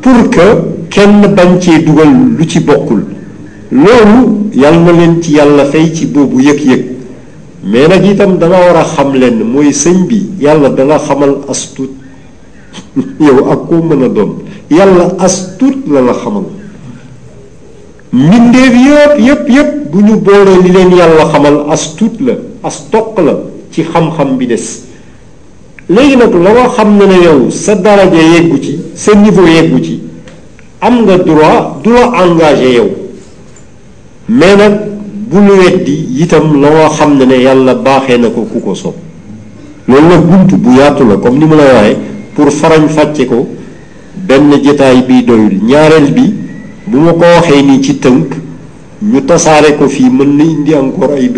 pour 0.00 0.30
que 0.30 0.77
kenn 0.90 1.34
bañ 1.36 1.60
cee 1.60 1.78
dugal 1.84 2.12
lu 2.38 2.44
ci 2.46 2.60
bokkul 2.60 3.02
loolu 3.70 4.50
yal 4.54 4.76
na 4.84 4.92
leen 4.92 5.22
ci 5.22 5.32
yàlla 5.34 5.64
fay 5.64 5.92
ci 5.94 6.06
boobu 6.06 6.40
yëg-yëg 6.42 6.84
mais 7.64 7.88
nag 7.88 8.04
itam 8.04 8.38
danga 8.38 8.56
war 8.58 8.76
a 8.76 8.84
xam 8.84 9.12
leen 9.14 9.42
mooy 9.52 9.72
sëñ 9.72 10.06
bi 10.08 10.28
yàlla 10.40 10.68
dala 10.70 10.98
xamal 10.98 11.38
as 11.48 11.72
tuut 11.74 11.92
yow 13.20 13.38
ak 13.52 13.60
koo 13.68 13.82
mën 13.82 14.02
a 14.04 14.08
doon 14.08 14.32
yàlla 14.70 15.04
as 15.18 15.56
tuut 15.58 15.76
la 15.92 16.00
la 16.00 16.12
xamal 16.14 16.44
mbindeef 18.12 18.74
yëpp 18.86 19.14
yëpp 19.28 19.48
yëpp 19.56 19.70
bu 19.92 19.98
ñu 20.02 20.16
boolee 20.20 20.62
li 20.62 20.70
leen 20.76 20.90
yàlla 20.98 21.24
xamal 21.32 21.56
as 21.70 21.94
la 22.26 22.34
as 22.64 22.76
la 23.26 23.34
ci 23.72 23.82
xam-xam 23.82 24.36
bi 24.38 24.46
des 24.46 24.66
léegi 25.88 26.16
nag 26.16 26.34
la 26.44 26.50
nga 26.52 26.68
xam 26.76 26.96
ne 26.98 27.04
ne 27.06 27.16
yow 27.26 27.50
sa 27.50 27.74
daraja 27.74 28.16
yeggu 28.32 28.58
ci 28.64 28.72
sa 28.94 29.14
niveau 29.14 29.46
yeggu 29.46 29.80
ci 29.86 29.97
am 30.78 30.94
nga 31.06 31.16
droit 31.22 31.82
du 31.82 31.90
la 31.92 32.10
engagé 32.22 32.72
yow 32.78 32.86
mais 34.28 34.56
nag 34.56 34.80
bu 35.30 35.38
lu 35.40 35.52
weddi 35.58 36.06
itam 36.22 36.60
la 36.60 36.68
loo 36.70 36.88
xam 36.96 37.12
ne 37.16 37.24
ne 37.24 37.34
yàlla 37.42 37.74
baaxee 37.74 38.18
na 38.18 38.28
ko 38.30 38.46
ku 38.52 38.60
ko 38.60 38.74
sob 38.74 38.94
loolu 39.88 40.06
nag 40.08 40.20
bunt 40.30 40.54
bu 40.56 40.70
yaatu 40.78 41.04
la 41.08 41.16
comme 41.16 41.38
ni 41.38 41.46
ma 41.46 41.56
la 41.56 41.64
waxee 41.74 41.96
pour 42.34 42.50
farañ 42.52 42.88
fàcce 42.88 43.26
ko 43.26 43.46
benn 44.28 44.52
jetaay 44.62 45.02
bi 45.02 45.24
doyul 45.24 45.54
ñaareel 45.64 46.12
bi 46.12 46.32
bu 46.86 46.98
ma 46.98 47.12
ko 47.12 47.24
waxee 47.26 47.62
nii 47.62 47.80
ci 47.82 47.98
tënk 47.98 48.26
ñu 49.02 49.24
tasaare 49.26 49.76
ko 49.78 49.88
fii 49.88 50.10
mën 50.10 50.36
na 50.36 50.42
indi 50.44 50.74
encore 50.74 51.12
ay 51.14 51.30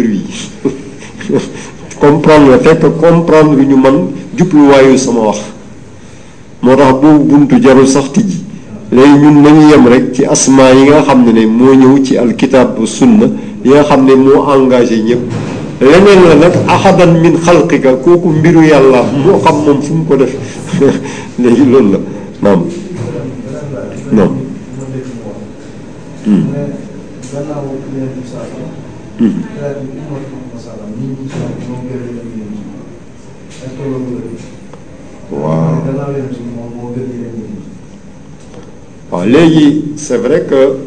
comprendre 1.98 2.58
fekk 2.58 2.84
comprendre 3.00 3.62
ñu 3.64 3.76
man 3.76 4.08
jubluwaayu 4.36 4.98
sama 4.98 5.20
wax 5.28 5.38
moo 6.62 6.76
tax 6.76 6.92
boobu 7.00 7.24
buntu 7.24 7.56
jarul 7.62 7.86
sax 7.86 8.04
tijji 8.12 8.44
léegi 8.92 9.18
ñun 9.20 9.42
nañu 9.42 9.68
yem 9.70 9.86
rek 9.86 10.10
ci 10.12 10.24
asma 10.26 10.70
yi 10.72 10.82
nga 10.84 11.00
xam 11.02 11.24
ne 11.24 11.32
ne 11.32 11.46
moo 11.46 11.72
ñëw 11.74 12.02
ci 12.02 12.16
alkitab 12.16 12.82
sunna 12.84 13.26
yi 13.62 13.70
nga 13.70 13.84
xam 13.84 14.04
ne 14.04 14.14
moo 14.14 14.42
engage 14.52 14.96
ñépp 15.02 15.20
leneen 15.80 16.22
la 16.28 16.34
nag 16.34 16.52
ahadan 16.68 17.20
min 17.20 17.36
xalqika 17.38 17.92
kooku 17.96 18.28
mbiru 18.28 18.62
yàlla 18.66 19.04
moo 19.24 19.38
xam 19.38 19.54
moom 19.64 19.80
fu 19.80 19.94
mu 19.94 20.04
ko 20.06 20.16
def 20.16 20.34
léegi 21.38 21.64
loolu 21.70 21.90
la 21.92 21.98
naam 22.42 22.62
naam 24.12 24.30
hmm. 26.26 26.42
Hmm. 26.42 26.44
waaw 35.30 36.08
waaw 39.12 39.26
léegi 39.26 39.82
c'est 39.96 40.16
vrai 40.18 40.44
que 40.48 40.78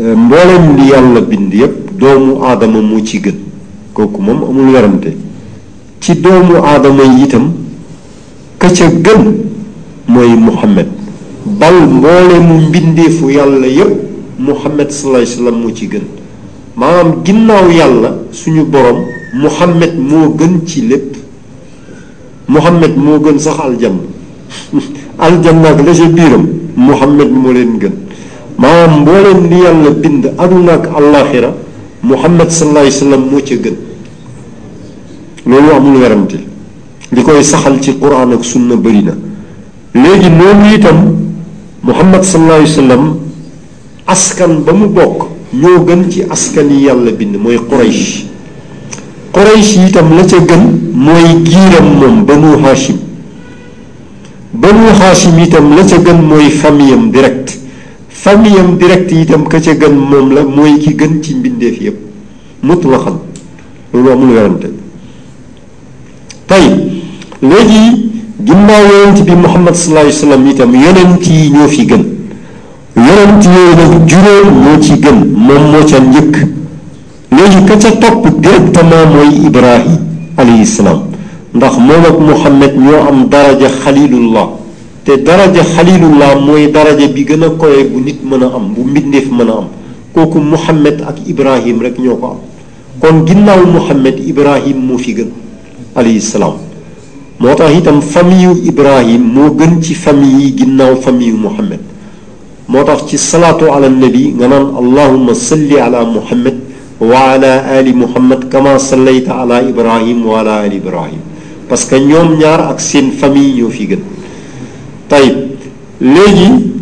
mboolem 0.00 0.76
li 0.78 0.88
yàlla 0.90 1.20
bind 1.20 1.52
yépp 1.54 1.90
doomu 1.98 2.38
aadama 2.44 2.80
moo 2.82 3.00
ci 3.04 3.20
gën 3.20 3.34
kooku 3.94 4.20
moom 4.22 4.42
amul 4.48 4.72
werante 4.74 5.12
ci 6.00 6.14
doomu 6.14 6.56
aadama 6.62 7.04
yi 7.04 7.26
ka 8.58 8.68
ca 8.68 8.86
gën 8.90 9.24
mooy 10.08 10.34
muhammad 10.36 10.88
bal 11.46 11.74
mboolemu 11.74 12.58
mbindeefu 12.68 13.30
yàlla 13.30 13.66
yépp 13.68 13.92
muhammad 14.38 14.90
sallallahu 14.90 15.22
alayhi 15.22 15.32
wasallam 15.38 15.60
moo 15.60 15.70
ci 15.72 15.86
gën 15.88 16.04
maanaam 16.76 17.10
ginnaaw 17.24 17.70
yàlla 17.70 18.10
suñu 18.32 18.64
borom 18.64 18.98
muhammad 19.34 19.92
moo 19.98 20.34
gën 20.38 20.66
ci 20.66 20.80
lépp 20.82 21.14
muhammad 22.48 22.92
moo 22.96 23.18
gën 23.20 23.38
sax 23.38 23.56
aljanna 23.66 24.04
aljanna 25.26 25.68
ak 25.68 25.86
la 25.86 25.92
ca 25.94 26.08
biiram 26.16 26.46
محمد 26.86 27.30
مولين 27.44 27.70
جن 27.82 27.94
ما 28.62 28.74
مولين 28.86 29.38
لي 29.50 29.62
الله 29.72 29.90
بند 30.02 30.24
أدونك 30.42 30.84
الله 30.98 31.20
خيرا 31.30 31.50
محمد 32.10 32.48
صلى 32.56 32.66
الله 32.70 32.82
عليه 32.84 32.96
وسلم 33.04 33.22
موتي 33.32 33.56
جن 33.64 33.76
لولو 35.50 35.70
أمون 35.78 35.94
ورمتل 36.04 36.42
لكوي 37.16 37.42
سخل 37.52 37.74
تي 37.84 37.90
قرآن 38.02 38.30
وسنة 38.40 38.74
برينا 38.84 39.14
لجي 40.02 40.30
نومي 40.40 40.74
تم 40.86 40.98
محمد 41.88 42.22
صلى 42.30 42.40
الله 42.42 42.56
عليه 42.62 42.72
وسلم 42.74 43.02
أسكن 44.14 44.50
بمبوك 44.66 45.18
نو 45.62 45.72
جن 45.88 46.00
تي 46.12 46.18
أسكن 46.34 46.66
لي 46.70 46.86
الله 46.94 47.10
بند 47.18 47.34
موي 47.44 47.58
قريش 49.36 49.70
يتم 49.84 50.08
لتجن 50.16 50.62
موي 51.06 51.28
جيرم 51.48 51.88
بنو 52.28 52.50
هاشم 52.64 52.98
banu 54.52 54.94
xaasim 54.98 55.38
itam 55.38 55.76
la 55.76 55.82
ca 55.84 55.98
gën 55.98 56.20
mooy 56.22 56.48
famiyam 56.50 57.10
direct 57.12 57.58
famiyam 58.08 58.78
direct 58.78 59.10
itam 59.12 59.46
ka 59.46 59.60
ca 59.60 59.72
gën 59.74 59.92
moom 59.94 60.30
la 60.34 60.42
mooy 60.44 60.78
ki 60.78 60.94
gën 60.98 61.22
ci 61.22 61.34
mbindeef 61.34 61.80
yépp 61.82 61.96
mutlaxan 62.62 63.16
loolu 63.92 64.10
amul 64.12 64.30
werante 64.34 64.68
tey 66.46 66.64
léegi 67.42 68.10
ginnaaw 68.46 68.84
yonent 68.90 69.20
bi 69.26 69.34
muhammad 69.36 69.74
sallallahu 69.76 70.06
alayhi 70.06 70.16
wasallam 70.20 70.46
itam 70.46 70.74
yonent 70.84 71.26
yi 71.28 71.50
ñoo 71.50 71.68
fi 71.68 71.84
gën 71.86 72.04
yonent 72.96 73.42
yooyu 73.54 73.74
nag 73.76 74.06
juróom 74.08 74.48
moo 74.64 74.80
ci 74.80 74.94
gën 75.02 75.18
moom 75.46 75.62
moo 75.72 75.84
ca 75.90 75.98
njëkk 76.00 76.34
léegi 77.36 77.64
ka 77.68 77.76
ca 77.82 77.90
topp 78.00 78.40
directement 78.40 79.06
mooy 79.14 79.30
ibrahim 79.46 79.98
alayhi 80.38 80.66
salaam 80.66 81.07
ndax 81.58 81.74
moom 81.88 82.02
ak 82.06 82.18
muhammad 82.30 82.72
ñoo 82.86 83.02
am 83.10 83.18
daraja 83.34 83.66
xalilullah 83.82 84.46
te 85.04 85.16
daraja 85.28 85.62
xalilullah 85.74 86.30
mooy 86.46 86.70
daraja 86.76 87.06
bi 87.14 87.24
gën 87.26 87.42
a 87.42 87.50
koye 87.62 87.82
bu 87.92 87.98
nit 88.06 88.20
mën 88.22 88.42
a 88.46 88.46
am 88.58 88.64
bu 88.74 88.82
mbindeef 88.86 89.26
mën 89.38 89.50
a 89.50 89.54
am 89.62 89.66
kooku 90.14 90.38
muhammad 90.40 91.02
ak 91.10 91.16
ibrahim 91.26 91.82
rek 91.86 91.98
ñoo 92.04 92.14
ko 92.22 92.26
am 92.32 92.38
kon 93.02 93.16
ginnaaw 93.26 93.60
muhammad 93.76 94.16
ibrahim 94.32 94.78
moo 94.88 94.98
fi 95.02 95.14
gën 95.18 95.30
alayhi 95.98 96.20
salaam 96.20 96.56
moo 97.40 97.54
tax 97.58 97.72
itam 97.80 97.98
famille 98.14 98.54
ibrahim 98.70 99.22
moo 99.34 99.50
gën 99.58 99.82
ci 99.82 99.94
famille 99.94 100.38
yi 100.44 100.50
ginnaaw 100.60 100.94
famille 101.02 101.34
muhammad 101.46 101.80
moo 102.70 102.84
tax 102.86 103.06
ci 103.10 103.18
salaatu 103.18 103.66
ala 103.74 103.88
nabi 103.90 104.24
nga 104.38 104.46
naan 104.48 104.66
allahuma 104.80 105.34
salli 105.34 105.76
ala 105.80 106.04
muhammad 106.04 106.56
وعلى 106.98 107.78
آل 107.78 107.86
محمد 108.02 108.50
كما 108.52 108.74
صليت 108.90 109.30
على 109.30 109.70
إبراهيم 109.70 110.18
وعلى 110.26 110.66
آل 110.66 110.72
إبراهيم 110.82 111.22
parce 111.68 111.84
que 111.84 112.00
ñoom 112.00 112.38
ñaar 112.40 112.72
ak 112.72 112.80
seen 112.80 113.12
famille 113.12 113.54
yoo 113.60 113.70
fi 113.70 113.86
gën 113.86 114.00
tayib 115.08 115.60
léegi 116.00 116.72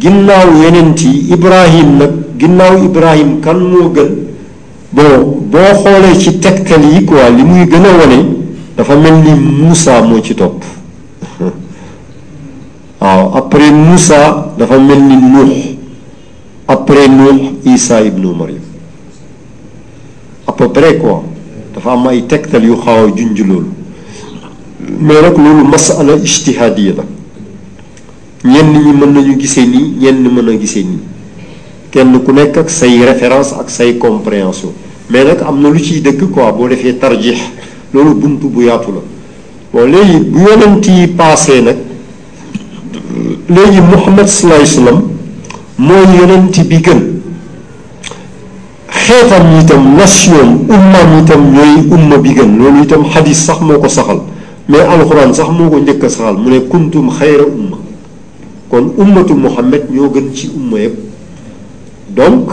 ginnaaw 0.00 0.54
yenent 0.62 0.98
yi 1.02 1.34
ibrahim 1.34 1.98
nag 1.98 2.12
ginnaaw 2.38 2.84
ibrahim 2.84 3.40
kan 3.40 3.58
moo 3.60 3.90
gën 3.92 4.10
bon 4.92 5.42
boo 5.50 5.70
xoolee 5.82 6.16
ci 6.18 6.38
tegtal 6.38 6.82
yi 6.92 7.04
quoi 7.04 7.30
li 7.36 7.42
muy 7.42 7.66
gën 7.66 7.84
a 7.84 8.06
dafa 8.76 8.94
mel 8.96 9.14
ni 9.24 9.32
musa 9.66 10.00
moo 10.02 10.20
ci 10.22 10.34
topp 10.34 10.62
waaw 13.00 13.32
après 13.34 13.70
Moussa 13.70 14.52
dafa 14.58 14.78
mel 14.78 15.00
ni 15.02 15.16
Nuux 15.16 15.52
après 16.68 17.08
Nuux 17.08 17.56
Isa 17.64 18.00
ibnu 18.00 18.28
Maryam 18.34 18.62
à 20.46 20.52
peu 20.52 20.68
dafa 20.70 21.90
am 21.92 22.06
ay 22.06 22.22
tegtal 22.28 22.64
yu 22.64 22.76
xaw 22.76 23.06
a 23.06 23.10
junj 23.10 23.40
loolu 23.42 23.75
mais 24.88 25.18
rek 25.20 25.36
loolu 25.36 25.64
masala 25.66 26.14
ijtihaadiya 26.16 26.92
la 26.94 27.04
ñenn 28.44 28.72
ñi 28.82 28.92
mën 28.92 29.12
nañu 29.12 29.34
gisee 29.38 29.66
nii 29.66 29.94
ñenn 30.00 30.28
mën 30.32 30.48
a 30.48 30.56
gisee 30.58 30.82
nii 30.84 31.00
kenn 31.90 32.22
ku 32.22 32.32
nekk 32.32 32.56
ak 32.56 32.70
say 32.70 32.98
référence 33.04 33.52
ak 33.60 33.68
say 33.70 33.98
compréhension 33.98 34.72
mais 35.10 35.24
nag 35.24 35.38
am 35.46 35.60
na 35.60 35.68
lu 35.70 35.78
ciy 35.82 36.00
dëgg 36.00 36.30
quoi 36.30 36.52
boo 36.52 36.68
defee 36.68 36.94
tarjix 36.98 37.38
loolu 37.92 38.14
bunt 38.14 38.42
bu 38.48 38.60
yaatu 38.64 38.92
la 38.92 39.00
bon 39.72 39.86
léegi 39.90 40.18
bu 40.20 40.38
yonent 40.40 40.86
yi 40.86 41.06
passé 41.08 41.60
nag 41.60 41.76
léegi 43.48 43.80
muhammad 43.80 44.26
sallallahu 44.28 44.62
alayhi 44.62 44.76
wasallam 44.78 45.02
mooy 45.78 46.06
yonent 46.20 46.60
bi 46.68 46.76
gën 46.76 47.00
xeetam 48.90 49.46
itam 49.60 49.96
nation 49.96 50.62
ummam 50.68 51.22
itam 51.24 51.52
ñooy 51.52 51.84
umma 51.90 52.18
bi 52.18 52.34
gën 52.34 52.58
loolu 52.58 52.82
itam 52.84 53.04
xadis 53.12 53.44
sax 53.46 53.58
moo 53.60 53.78
ko 53.80 53.88
saxal 53.88 54.20
mais 54.68 54.82
alxuraan 54.82 55.30
sax 55.32 55.48
moo 55.54 55.70
ko 55.70 55.78
njëkk 55.78 56.02
a 56.26 56.32
mu 56.32 56.50
ne 56.50 56.58
kuntum 56.66 57.08
xayra 57.10 57.44
umma 57.44 57.76
kon 58.70 58.90
ummatu 58.98 59.34
muhammad 59.34 59.82
ñoo 59.92 60.08
gën 60.10 60.34
ci 60.34 60.50
umma 60.56 60.78
yëpp 60.80 60.96
donc 62.16 62.50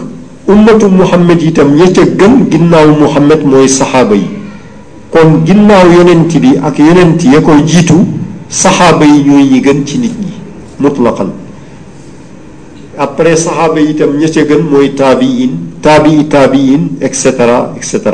ummatu 0.47 0.87
muhammad 0.89 1.41
itam 1.41 1.73
ña 1.75 1.89
ca 1.91 2.05
gën 2.19 2.49
ginnaaw 2.51 2.87
muhammad 3.01 3.41
mooy 3.43 3.67
saxaaba 3.67 4.13
yi 4.15 4.27
kon 5.09 5.41
ginnaaw 5.43 5.89
yonent 5.91 6.29
bi 6.37 6.53
ak 6.61 6.77
yonent 6.77 7.17
ya 7.25 7.41
koy 7.41 7.63
jiitu 7.65 7.97
saxaaba 8.47 9.05
yi 9.05 9.23
ñooy 9.25 9.43
ñi 9.49 9.59
gën 9.61 9.81
ci 9.85 9.97
nit 9.97 10.13
ñi 10.21 10.31
mutlaqan 10.79 11.31
après 12.97 13.35
saxaaba 13.35 13.79
yi 13.81 13.95
tam 13.95 14.17
ña 14.19 14.27
gën 14.27 14.61
mooy 14.69 14.93
taabiin 14.93 15.51
taabii 15.81 16.27
taabiin 16.29 16.81
et 17.01 17.11
cetera 17.15 17.73
et 17.73 18.05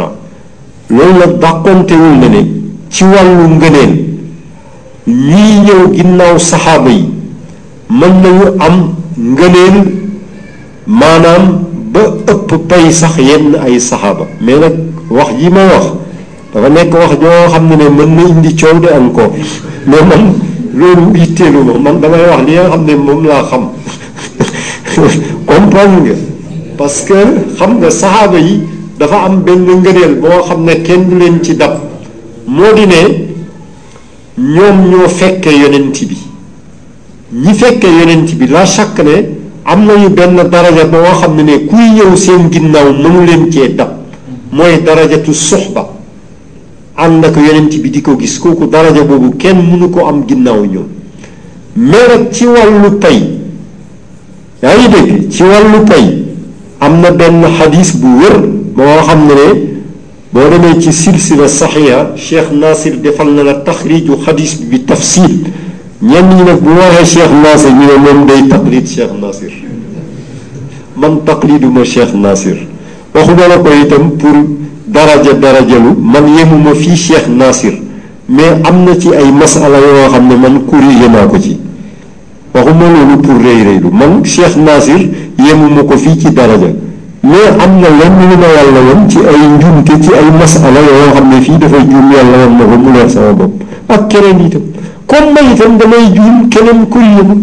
loolu 0.90 1.20
la 1.20 1.28
dàqontewul 1.28 2.18
ne 2.20 2.28
ne 2.30 2.59
ci 2.92 3.06
wàllu 3.06 3.50
ngëneel 3.58 3.92
ñuy 5.06 5.50
ñëw 5.66 5.82
ginnaaw 5.96 6.36
saxaaba 6.40 6.92
yi 6.92 7.04
mën 8.00 8.12
nañu 8.24 8.46
am 8.66 8.76
ngëneel 9.32 9.76
maanaam 11.00 11.44
ba 11.94 12.02
ëpp 12.32 12.50
pay 12.70 12.92
sax 13.00 13.16
yenn 13.18 13.56
ay 13.66 13.80
saxaaba 13.80 14.24
mais 14.42 14.58
nag 14.64 14.76
wax 15.10 15.28
ji 15.40 15.48
ma 15.50 15.64
wax 15.72 15.86
dafa 16.54 16.70
nekk 16.70 16.94
wax 16.94 17.12
joo 17.22 17.48
xam 17.54 17.68
ne 17.70 17.76
ne 17.76 17.90
mën 17.90 18.16
na 18.16 18.22
indi 18.24 18.56
coow 18.56 18.80
de 18.80 18.88
encore 18.90 19.32
mais 19.88 20.02
man 20.10 20.24
loolu 20.74 21.16
yitteelu 21.20 21.64
ma 21.64 21.78
man 21.80 22.00
damay 22.02 22.22
wax 22.30 22.44
li 22.48 22.54
nga 22.54 22.70
xam 22.70 22.86
ne 22.86 22.96
moom 22.96 23.24
laa 23.26 23.44
xam 23.50 23.64
comprendre 25.48 26.02
nga 26.06 26.16
parce 26.78 27.02
que 27.02 27.22
xam 27.60 27.80
nga 27.80 27.90
saxaaba 27.90 28.40
yi 28.40 28.62
dafa 29.00 29.18
am 29.26 29.42
benn 29.44 29.66
ngëneel 29.78 30.16
boo 30.22 30.42
xam 30.48 30.64
ne 30.66 30.74
kenn 30.86 31.10
du 31.10 31.16
leen 31.20 31.44
ci 31.44 31.54
dab 31.56 31.89
moo 32.50 32.74
di 32.74 32.86
ne 32.88 33.32
ñoom 34.38 34.90
ñoo 34.90 35.08
fekke 35.08 35.50
yonent 35.52 36.00
bi 36.08 36.18
ñi 37.44 37.54
fekke 37.54 37.86
yonent 37.88 38.34
bi 38.36 38.48
la 38.48 38.66
chaque 38.66 39.04
ne 39.04 39.30
am 39.66 39.86
nañu 39.86 40.10
benn 40.10 40.36
daraja 40.50 40.86
ba 40.86 41.00
nga 41.00 41.12
xam 41.20 41.36
ne 41.36 41.44
ne 41.44 41.66
kuy 41.66 41.92
ñëw 41.94 42.16
seen 42.16 42.50
ginnaaw 42.52 42.92
mënu 42.92 43.24
leen 43.26 43.52
cee 43.52 43.70
dab 43.76 43.92
mooy 44.52 44.82
darajatu 44.84 45.32
suxba 45.34 45.88
ànd 46.98 47.24
ak 47.24 47.36
yonent 47.36 47.74
bi 47.82 47.90
di 47.92 48.02
ko 48.02 48.16
gis 48.18 48.40
kooku 48.40 48.66
daraja 48.66 49.04
boobu 49.04 49.36
kenn 49.38 49.58
mu 49.58 49.72
mënu 49.76 49.90
ko 49.92 50.08
am 50.08 50.24
ginnaaw 50.28 50.66
ñoom 50.66 50.88
mais 51.76 52.08
nag 52.08 52.32
ci 52.32 52.46
wàllu 52.46 52.98
pay 53.00 53.30
yaa 54.64 54.76
ngi 54.76 54.88
dégg 54.90 55.30
ci 55.30 55.44
wàllu 55.44 55.84
pay 55.86 56.24
am 56.80 57.00
na 57.02 57.12
benn 57.12 57.46
xadis 57.60 57.96
bu 57.98 58.08
wér 58.20 58.42
ba 58.76 58.84
nga 58.84 59.02
xam 59.04 59.26
ne 59.28 59.34
ne 59.36 59.69
بودمي 60.40 60.74
في 60.84 60.92
سلسله 61.06 61.46
صحيحه 61.64 62.02
شيخ 62.28 62.46
ناصر 62.64 62.94
دفلنا 63.06 63.44
التخريج 63.58 64.06
وحديث 64.12 64.52
بالتفصيل 64.70 65.36
ني 66.10 66.20
نعم، 66.24 66.28
نك 66.48 66.64
شيخ 67.16 67.32
ناصر 67.46 67.72
ني 67.82 67.86
مام 68.06 68.20
داي 68.30 68.42
تقليد 68.54 68.86
شيخ 68.96 69.12
ناصر 69.24 69.54
من 71.02 71.12
تقليد 71.30 71.64
ما 71.76 71.84
شيخ 71.94 72.12
ناصر 72.26 72.58
واخو 73.16 73.32
لا 73.40 73.58
كو 73.64 73.70
ايتام 73.78 74.06
بور 74.22 74.36
درجه 74.98 75.32
درجه 75.46 75.78
لو 75.84 75.86
من 76.14 76.24
يمو 76.40 76.72
في 76.82 76.92
شيخ 77.08 77.24
ناصر 77.42 77.74
مي 78.36 78.48
امنا 78.70 78.94
سي 79.02 79.10
اي 79.20 79.28
مساله 79.42 79.78
يو 79.88 79.96
خامني 80.14 80.36
من 80.44 80.54
كوري 80.70 80.98
ماكو 81.16 81.38
سي 81.46 81.56
واخو 82.56 82.72
مولو 82.80 83.16
بور 83.26 83.38
ري 83.46 83.58
ري 83.68 83.78
من 84.00 84.12
شيخ 84.36 84.54
ناصر 84.70 85.02
يمو 85.48 85.66
مكو 85.78 85.96
في 86.04 86.12
كي 86.22 86.30
درجه 86.42 86.72
mais 87.22 87.50
am 87.60 87.82
na 87.82 87.90
lenn 87.90 88.30
lu 88.30 88.38
ma 88.38 88.48
yàlla 88.48 88.82
woon 88.82 89.10
ci 89.10 89.18
ay 89.28 89.38
njuumte 89.58 90.02
ci 90.02 90.10
ay 90.14 90.32
masala 90.32 90.80
yoo 90.80 91.12
xam 91.14 91.30
ne 91.30 91.42
fii 91.42 91.58
dafay 91.58 91.82
juum 91.88 92.12
yàlla 92.12 92.38
woon 92.38 92.58
na 92.58 92.66
ko 92.66 92.76
mu 92.78 92.92
leer 92.94 93.10
sama 93.10 93.34
bopp 93.34 93.62
ak 93.88 94.08
keneen 94.10 94.46
itam 94.46 94.62
comme 95.06 95.32
ma 95.34 95.52
itam 95.54 95.78
damay 95.78 96.12
juum 96.16 96.50
keneen 96.50 96.86
kuy 96.88 97.04
yëngu 97.18 97.36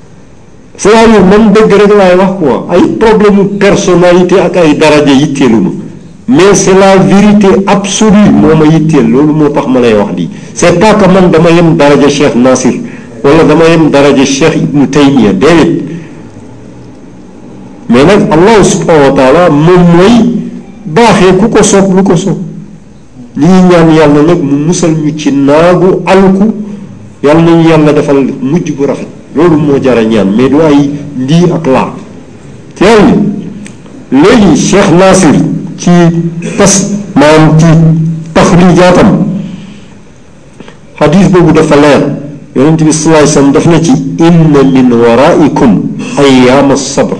cest 0.80 1.54
dëgg 1.54 1.72
rek 1.80 1.92
laay 1.96 2.14
wax 2.20 2.32
quoi 2.38 2.66
ay 2.70 2.86
problème 3.00 3.44
personnalité 3.58 4.40
ak 4.40 4.56
ay 4.56 4.74
daraja 4.76 5.12
yitteelu 5.12 5.56
ma 5.58 5.70
mais 6.28 6.54
c'est 6.54 6.74
la 6.78 6.96
vérité 6.98 7.48
absolue 7.66 8.28
moo 8.32 8.54
ma 8.54 8.66
yitteel 8.66 9.08
loolu 9.10 9.32
moo 9.32 9.48
tax 9.48 9.66
ma 9.68 9.80
lay 9.80 9.94
wax 9.94 10.12
di 10.14 10.28
c'est 10.54 10.78
pas 10.78 10.94
que 10.94 11.06
man 11.08 11.30
dama 11.30 11.48
yem 11.50 11.76
daraja 11.76 12.08
Cheikh 12.08 12.34
Nasir 12.36 12.74
wala 13.24 13.42
dama 13.42 13.64
yem 13.72 13.90
daraja 13.90 14.24
Cheikh 14.26 14.54
Ibnu 14.64 14.86
Taymiya 14.90 15.32
déedéet 15.32 15.88
mais 17.90 18.04
nag 18.06 18.22
allahu 18.30 18.62
subhanahu 18.62 19.10
wa 19.10 19.14
taala 19.18 19.50
moom 19.50 19.82
mooy 19.96 20.16
baaxee 20.86 21.34
ku 21.40 21.46
ko 21.50 21.60
soob 21.62 21.86
lu 21.96 22.02
ko 22.06 22.14
soob 22.16 22.38
li 23.36 23.46
ñuy 23.48 23.62
ñaan 23.68 23.88
yàlla 23.92 24.22
nag 24.30 24.40
mu 24.44 24.56
musal 24.70 24.92
ñu 24.94 25.10
ci 25.18 25.32
naagu 25.32 25.98
alku 26.06 26.54
yàlla 27.24 27.42
nañu 27.42 27.68
yàlla 27.68 27.92
defal 27.92 28.16
mujj 28.40 28.70
bu 28.76 28.86
rafet 28.86 29.08
loolu 29.34 29.56
moo 29.58 29.78
jara 29.82 30.02
ñaan 30.04 30.30
mais 30.36 30.48
du 30.48 30.62
ay 30.62 30.90
lii 31.26 31.46
ak 31.52 31.66
laa 31.66 31.92
teel 32.76 33.06
ni 34.10 34.18
léegi 34.22 34.62
Cheikh 34.70 34.90
Nasir 34.96 35.34
ci 35.76 35.90
tas 36.58 36.86
maam 37.16 37.58
ci 37.58 37.66
taxrijaatam 38.34 39.16
xadiis 40.98 41.28
boobu 41.28 41.52
dafa 41.52 41.74
leer 41.74 42.06
yonent 42.54 42.82
bi 42.84 42.92
sallallahu 42.92 43.26
alayhi 43.26 43.34
wasallam 43.36 43.52
daf 43.52 43.66
na 43.66 43.80
ci 43.82 43.92
inna 44.18 44.62
min 44.62 44.92
waraikum 44.92 45.70
ayyaama 46.18 46.76
sabr 46.76 47.16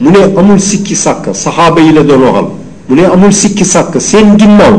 mu 0.00 0.10
ne 0.10 0.18
amul 0.38 0.58
sikki 0.58 0.94
sàkk 0.94 1.34
saxaaba 1.34 1.80
yi 1.80 1.92
la 1.92 2.02
doon 2.02 2.20
waxal 2.22 2.46
mu 2.88 2.94
ne 2.96 3.04
amul 3.14 3.32
sikki 3.32 3.64
sàkk 3.64 3.98
seen 4.00 4.36
ginnaaw 4.38 4.74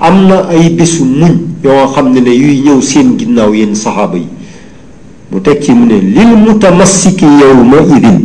am 0.00 0.16
na 0.28 0.36
ay 0.50 0.68
bésu 0.76 1.04
muñ 1.04 1.34
yoo 1.62 1.86
xam 1.94 2.06
ne 2.12 2.20
ne 2.20 2.30
yuy 2.34 2.60
ñëw 2.64 2.80
seen 2.82 3.16
ginnaaw 3.18 3.50
yéen 3.54 3.74
saxaaba 3.74 4.16
yi 4.18 4.26
mu 5.30 5.38
teg 5.40 5.60
ci 5.62 5.72
mu 5.72 5.86
ne 5.86 5.98
lil 6.00 6.28
mutamassiki 6.46 7.24
yawma 7.40 7.76
idin 7.96 8.18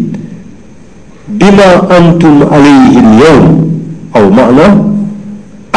bima 1.39 1.67
antum 1.95 2.41
alayhi 2.55 2.97
alyawm 2.99 3.45
aw 4.17 4.29
maana 4.35 4.65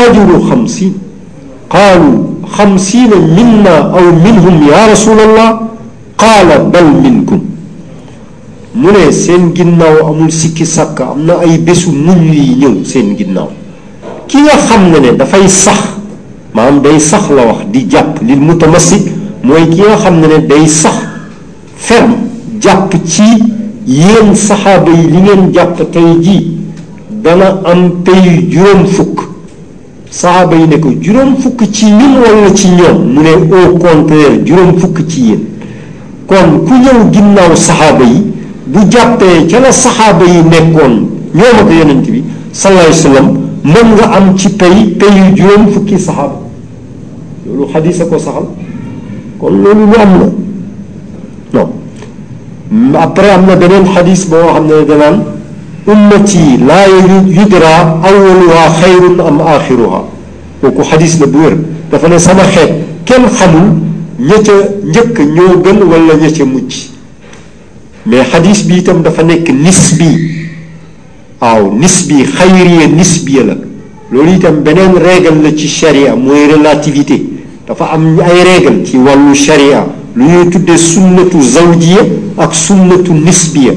ajru 0.04 0.40
xamsin 0.48 0.92
qaalu 1.72 2.10
xamsina 2.56 3.16
minna 3.36 3.74
aw 3.96 4.04
minhum 4.24 4.66
ya 4.68 4.86
rasul 4.88 5.18
allah 5.20 5.50
qaala 6.20 6.56
bal 6.72 6.88
minkum 7.02 7.40
mu 8.74 8.88
ne 8.90 9.12
seen 9.12 9.52
ginnaaw 9.54 10.06
amul 10.08 10.30
sikki 10.30 10.66
sàkk 10.66 11.00
am 11.00 11.24
na 11.26 11.34
ay 11.34 11.58
bésu 11.58 11.90
muñ 11.92 12.18
yuy 12.28 12.48
ñëw 12.58 12.74
seen 12.84 13.14
ginnaaw 13.16 13.48
ki 14.28 14.38
nga 14.42 14.56
xam 14.66 14.90
ne 14.90 14.98
ne 14.98 15.12
dafay 15.18 15.48
sax 15.48 15.78
maanaam 16.54 16.80
day 16.82 16.98
sax 17.00 17.22
la 17.36 17.42
wax 17.46 17.58
di 17.72 17.86
jàpp 17.90 18.20
lil 18.26 18.40
mutamassik 18.40 19.04
mooy 19.44 19.68
ki 19.68 19.80
nga 19.80 19.96
xam 20.02 20.14
ne 20.20 20.26
ne 20.26 20.38
day 20.48 20.66
sax 20.66 20.96
ferme 21.76 22.14
jàpp 22.60 22.90
ci 23.06 23.22
yéen 23.86 24.34
saxaaba 24.34 24.90
yi 24.90 25.06
li 25.12 25.18
ngeen 25.22 25.52
jàpp 25.54 25.76
tey 25.92 26.10
jii 26.24 26.46
dana 27.22 27.48
am 27.64 27.90
pay 28.04 28.44
juróom 28.50 28.86
fukk 28.86 29.20
saxaaba 30.10 30.56
yi 30.56 30.66
ne 30.66 30.76
ko 30.80 30.88
juróom 31.00 31.36
fukk 31.36 31.62
ci 31.72 31.86
ñun 31.86 32.14
walla 32.24 32.52
ci 32.54 32.68
ñoom 32.70 32.98
mu 33.12 33.22
ne 33.22 33.30
au 33.36 33.78
contraire 33.78 34.40
juróom 34.44 34.76
fukk 34.80 35.06
ci 35.08 35.20
yéen 35.28 35.44
kon 36.26 36.64
ku 36.66 36.74
ñëw 36.74 37.12
ginnaaw 37.12 37.54
saxaaba 37.54 38.02
yi 38.04 38.33
bu 38.66 38.78
jàppee 38.90 39.46
ca 39.50 39.60
la 39.60 39.72
saxaaba 39.72 40.24
yi 40.24 40.38
nekkoon 40.42 40.94
ñoom 41.34 41.56
ak 41.60 41.70
yonent 41.78 42.10
bi 42.10 42.22
sallallahu 42.52 42.86
alayhi 42.86 43.08
wa 43.08 43.14
sallam 43.14 43.90
nga 43.92 44.06
am 44.16 44.36
ci 44.36 44.48
pay 44.50 44.84
payu 44.98 45.34
juróom 45.36 45.66
fukki 45.72 45.98
saxaaba 45.98 46.36
loolu 47.46 47.66
xadis 47.72 48.00
a 48.00 48.04
ko 48.06 48.18
saxal 48.18 48.46
kon 49.38 49.50
loolu 49.62 49.86
lu 49.86 49.96
am 50.00 50.12
la 50.20 50.30
non 51.52 51.70
après 52.98 53.30
am 53.30 53.46
na 53.46 53.56
beneen 53.56 53.84
xadis 53.84 54.24
boo 54.28 54.38
xam 54.54 54.66
ne 54.66 54.84
danaan 54.86 55.24
ummati 55.86 56.58
laa 56.64 56.86
yudra 57.34 57.68
awaluha 58.08 58.68
xayrun 58.80 59.20
am 59.20 59.40
axiruha 59.46 60.00
kooku 60.62 60.82
xadis 60.82 61.18
la 61.20 61.26
bu 61.26 61.38
wér 61.38 61.56
dafa 61.90 62.08
ne 62.08 62.18
sama 62.18 62.44
xeet 62.44 62.72
kenn 63.04 63.26
xamul 63.28 63.74
ña 64.18 64.38
ca 64.42 64.52
njëkk 64.86 65.18
ñoo 65.34 65.60
gën 65.64 65.82
wala 65.82 66.14
ña 66.14 66.30
ca 66.30 66.44
mucc 66.46 66.93
mais 68.06 68.22
xadis 68.26 68.62
bi 68.68 68.76
itam 68.78 69.02
dafa 69.02 69.22
nekk 69.24 69.48
nisbi 69.48 70.08
waaw 71.40 71.72
nisbi 71.72 72.24
xayriya 72.36 72.86
nisbiya 72.86 73.42
la 73.44 73.56
loolu 74.12 74.30
itam 74.36 74.60
beneen 74.62 74.92
règle 75.00 75.40
la 75.42 75.50
ci 75.56 75.66
sharia 75.68 76.14
mooy 76.14 76.46
relativité 76.52 77.22
dafa 77.66 77.84
am 77.94 78.18
ay 78.20 78.44
règle 78.44 78.84
ci 78.84 78.98
wàllu 78.98 79.34
sharia 79.34 79.86
lu 80.14 80.22
ñuy 80.24 80.50
tuddee 80.50 80.76
sunnatu 80.78 81.40
zawjiya 81.40 82.04
ak 82.38 82.54
sunnatu 82.54 83.14
nisbiya 83.14 83.72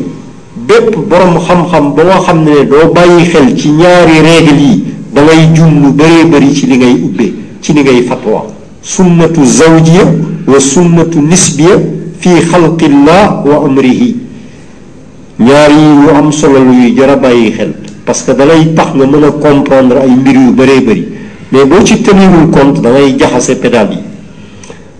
bépp 0.68 0.96
borom 1.10 1.40
xam-xam 1.40 1.96
ba 1.96 2.04
nga 2.04 2.20
xam 2.26 2.44
ne 2.44 2.66
doo 2.68 2.92
bàyyi 2.94 3.24
xel 3.32 3.56
ci 3.58 3.70
ñaari 3.72 4.20
règle 4.28 4.60
yi 4.62 4.84
da 5.14 5.22
ngay 5.24 5.54
jum 5.56 5.72
lu 5.84 5.92
bëree 5.94 6.26
bëri 6.28 6.54
ci 6.54 6.66
li 6.66 6.76
ngay 6.78 6.94
ubbee 7.02 7.34
ci 7.62 7.72
li 7.74 7.80
ngay 7.82 8.04
fatwa 8.04 8.44
sunnatu 8.82 9.40
zawjiya 9.46 10.04
wa 10.46 10.60
sunnatu 10.60 11.22
nisbiya 11.22 11.80
fi 12.22 12.42
xalqillah 12.52 13.44
wa 13.46 13.56
amrihi 13.66 14.10
ñaar 15.40 15.70
yi 15.70 15.88
yu 16.02 16.10
am 16.16 16.32
solo 16.32 16.64
la 16.66 16.72
yuy 16.72 16.96
jar 16.96 17.10
a 17.10 17.16
bàyyi 17.16 17.52
xel 17.52 17.74
parce 18.06 18.24
que 18.26 18.32
dalay 18.34 18.66
tax 18.76 18.88
nga 18.96 19.06
mën 19.06 19.24
a 19.24 19.32
comprendre 19.32 19.98
ay 20.02 20.10
mbir 20.10 20.34
yu 20.36 20.52
bëree 20.52 20.82
bëri 20.82 21.06
mais 21.52 21.66
boo 21.66 21.84
ci 21.84 22.02
teniwul 22.02 22.50
compte 22.50 22.82
da 22.82 22.90
ngay 22.90 23.16
jaxase 23.20 23.56
pédale 23.60 23.90
yi 23.92 23.98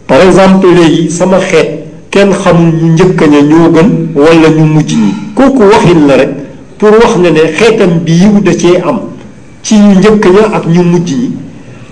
par 0.08 0.22
exemple 0.22 0.68
léegi 0.68 1.10
sama 1.10 1.40
xeet 1.40 1.84
kenn 2.12 2.32
xamul 2.34 2.72
ñu 2.74 2.94
njëkk 2.94 3.22
ña 3.22 3.42
ñoo 3.42 3.72
gën 3.72 3.90
wala 4.16 4.50
ñu 4.50 4.66
mujj 4.66 4.94
ñi 4.96 5.14
kooku 5.36 5.64
waxin 5.72 6.08
la 6.08 6.18
rek 6.18 6.30
pour 6.78 6.92
wax 6.92 7.18
ne 7.18 7.30
ne 7.32 7.40
xeetam 7.58 8.00
bi 8.06 8.12
yiw 8.12 8.42
da 8.44 8.52
cee 8.56 8.78
am 8.86 9.00
ci 9.64 9.76
ñu 9.76 9.94
njëkk 10.00 10.26
ña 10.26 10.56
ak 10.56 10.66
ñu 10.68 10.84
mujj 10.84 11.12
ñi 11.16 11.32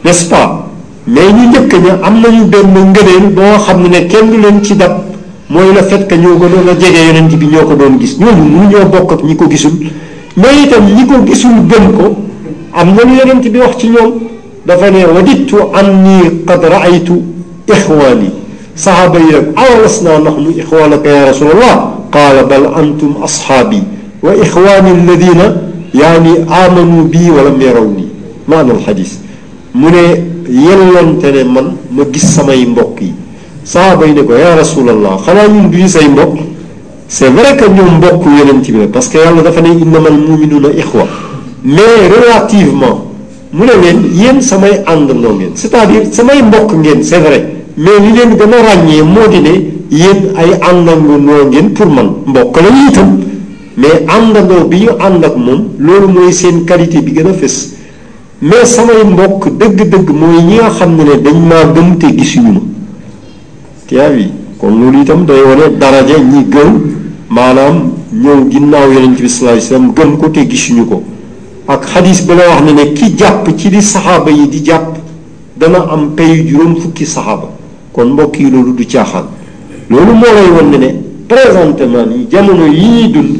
n'est-ce 0.04 0.26
pas 0.30 0.68
mais 1.08 1.32
ñu 1.34 1.50
njëkk 1.50 1.74
ña 1.82 2.00
am 2.04 2.22
nañu 2.22 2.46
benn 2.46 2.70
ngëneel 2.92 3.34
boo 3.34 3.58
xam 3.66 3.82
ne 3.88 4.06
kenn 4.06 4.30
du 4.30 4.38
leen 4.38 4.62
ci 4.64 4.76
dab 4.76 5.02
mooy 5.50 5.74
le 5.76 5.82
fait 5.84 6.08
que 6.08 6.16
ñoo 6.16 6.40
gënoon 6.40 6.70
a 6.70 6.76
jege 6.76 7.06
yonent 7.08 7.38
bi 7.38 7.46
ñoo 7.48 7.66
ko 7.68 7.76
doon 7.76 8.00
gis 8.00 8.18
ñooñu 8.20 8.68
ñoo 8.70 8.86
bokk 8.90 9.12
ak 9.14 9.24
ñi 9.24 9.36
ko 9.36 9.46
gisul 9.50 9.72
mais 10.38 10.64
itam 10.66 10.86
ñi 10.94 11.06
ko 11.06 11.14
gisul 11.26 11.54
gën 11.70 11.92
ko 11.98 12.16
am 12.74 12.88
na 12.96 13.04
lu 13.04 13.14
yonent 13.14 13.48
bi 13.50 13.60
wax 13.60 13.78
ci 13.78 13.88
ñoom 13.90 14.14
dafa 14.66 14.90
ne 14.90 15.06
waditu 15.06 15.56
anni 15.74 16.44
qad 16.46 16.64
raaytu 16.64 17.22
ixwaani 17.68 18.30
saxaaba 18.76 19.20
yi 19.20 19.32
nag 19.34 19.48
awalasna 19.56 20.20
naxnu 20.20 20.50
ixwaanaka 20.58 21.10
ya 21.10 21.26
rasulallah 21.28 21.94
qaala 22.12 22.44
bal 22.44 22.66
antum 22.76 23.16
ashabi 23.24 23.84
wa 24.24 24.34
ixwaani 24.34 24.90
alladina 24.98 25.56
yaani 25.94 26.46
amanu 26.50 27.04
bi 27.04 27.30
walam 27.30 27.62
yarawni 27.62 28.06
maana 28.48 28.74
alxadis 28.74 29.20
mu 29.76 29.90
ne 29.92 30.26
yellante 30.50 31.44
man 31.44 31.76
ma 31.92 32.04
gis 32.12 32.34
samay 32.34 32.66
mbokk 32.66 33.02
yi 33.02 33.14
sahaaba 33.72 34.06
yi 34.06 34.14
ne 34.16 34.22
ko 34.28 34.34
yaa 34.38 34.56
rasulallah 34.62 35.14
xanaa 35.26 35.48
ñun 35.48 35.68
duñu 35.72 35.88
say 35.88 36.08
mbokk 36.08 36.34
c'est 37.08 37.30
vrai 37.30 37.58
que 37.58 37.66
ñoom 37.68 37.98
mbokk 37.98 38.24
yonent 38.38 38.62
bi 38.64 38.72
la 38.80 38.88
parce 38.94 39.08
que 39.10 39.18
yàlla 39.18 39.42
dafa 39.42 39.62
ne 39.62 39.70
innamal 39.70 40.14
muminuna 40.14 40.70
ixwa 40.78 41.08
mais 41.64 42.02
relativement 42.16 43.06
mu 43.52 43.66
ne 43.66 43.74
leen 44.22 44.40
samay 44.42 44.82
àndandoo 44.86 45.34
ngeen 45.34 45.56
cest 45.56 45.74
samay 46.12 46.44
bok 46.44 46.74
ngeen 46.78 47.02
c'est 47.04 47.20
Me 47.78 47.84
mais 48.00 48.08
li 48.08 48.14
leen 48.14 48.38
gën 49.90 50.22
a 50.38 50.42
ay 50.42 50.52
àndandoo 50.62 51.48
ngeen 51.48 51.72
purman 51.74 52.06
bok. 52.28 52.28
mbokk 52.28 52.58
la 52.62 52.70
ñu 52.70 52.90
itam 52.92 53.18
mais 53.78 54.04
àndandoo 54.16 54.66
bi 54.70 54.80
ñu 54.82 54.90
ànd 55.00 55.26
ak 55.26 55.36
moom 55.38 55.70
loolu 55.80 56.08
mooy 56.08 56.32
seen 56.32 56.66
samay 58.66 59.04
bok 59.18 59.48
dëgg-dëgg 59.58 60.08
mooy 60.12 60.44
ñi 60.44 60.56
nga 60.58 60.70
xam 60.70 60.96
ne 60.96 62.75
tiyaab 63.88 64.18
yi 64.18 64.32
kon 64.60 64.72
loolu 64.82 65.02
itam 65.02 65.26
day 65.28 65.42
wane 65.46 65.78
daraja 65.80 66.18
ñi 66.32 66.44
gën 66.52 66.72
maanaam 67.30 67.92
ñëw 68.22 68.40
ginnaaw 68.52 68.92
yonent 68.92 69.18
bi 69.22 69.30
sallallahu 69.30 69.58
alayhi 69.58 69.68
wasallam 69.70 69.94
gëm 69.94 70.18
ko 70.18 70.30
te 70.30 70.42
gisuñu 70.50 70.86
ko 70.86 71.02
ak 71.68 71.86
xadis 71.86 72.22
ba 72.26 72.34
la 72.36 72.50
wax 72.50 72.62
ne 72.64 72.72
ne 72.74 72.94
ki 72.94 73.16
jàpp 73.18 73.56
ci 73.56 73.70
di 73.70 73.82
saxaaba 73.82 74.30
yi 74.32 74.48
di 74.48 74.62
jàpp 74.64 74.96
dana 75.58 75.86
am 75.92 76.12
payu 76.16 76.44
juróom 76.48 76.76
fukki 76.78 77.06
saxaaba 77.06 77.48
kon 77.92 78.10
mbokk 78.14 78.40
yi 78.40 78.50
loolu 78.50 78.74
du 78.74 78.86
caaxaan 78.86 79.26
loolu 79.90 80.14
moo 80.14 80.34
lay 80.34 80.50
wan 80.56 80.70
ne 80.72 80.78
ne 80.78 80.90
présentement 81.28 82.06
nii 82.10 82.28
jamono 82.30 82.66
yi 82.66 82.88
ñuy 82.88 83.12
dund 83.12 83.36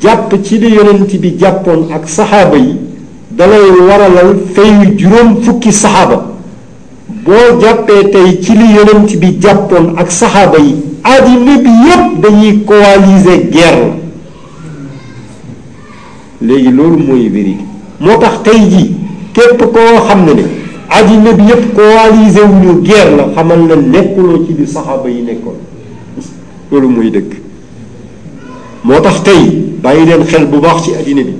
jàpp 0.00 0.42
ci 0.42 0.58
di 0.58 0.68
yonent 0.68 1.10
bi 1.18 1.36
jàppoon 1.38 1.88
ak 1.92 2.08
saxaaba 2.08 2.56
yi 2.56 2.76
dalay 3.30 3.64
waralal 3.88 4.36
fayu 4.54 4.94
juróom 4.98 5.40
fukki 5.42 5.72
saxaaba 5.72 6.33
boo 7.24 7.60
jàppee 7.60 8.02
tey 8.12 8.36
ci 8.42 8.52
li 8.52 8.64
yonent 8.76 9.18
bi 9.20 9.26
jàppoon 9.42 9.94
ak 9.96 10.10
saxaaba 10.10 10.58
yi 10.58 10.72
àddina 11.02 11.56
bi 11.58 11.70
yépp 11.88 12.22
dañuy 12.22 12.58
coaliser 12.66 13.40
guerre 13.52 13.92
léegi 16.42 16.68
loolu 16.70 16.98
mooy 16.98 17.28
vérité 17.28 17.64
moo 18.00 18.16
tax 18.20 18.42
tey 18.42 18.60
ji 18.70 18.94
képp 19.32 19.58
koo 19.60 20.04
xam 20.08 20.24
ne 20.26 20.34
ne 20.34 20.42
àddina 20.90 21.32
bi 21.32 21.42
yépp 21.44 21.74
coaliser 21.76 22.44
wu 22.44 22.60
ñu 22.62 22.86
la 23.16 23.24
xamal 23.34 23.58
na 23.68 23.76
nekkuloo 23.76 24.44
ci 24.46 24.52
li 24.58 24.66
saxaaba 24.66 25.08
yi 25.08 25.22
nekkoon 25.22 25.54
loolu 26.70 26.88
mooy 26.88 27.10
dëkk 27.10 27.32
moo 28.84 29.00
tax 29.00 29.22
tey 29.22 29.64
bàyyi 29.82 30.04
leen 30.06 30.24
xel 30.26 30.46
bu 30.46 30.58
baax 30.60 30.82
ci 30.82 30.90
àddina 31.00 31.22
bi 31.22 31.32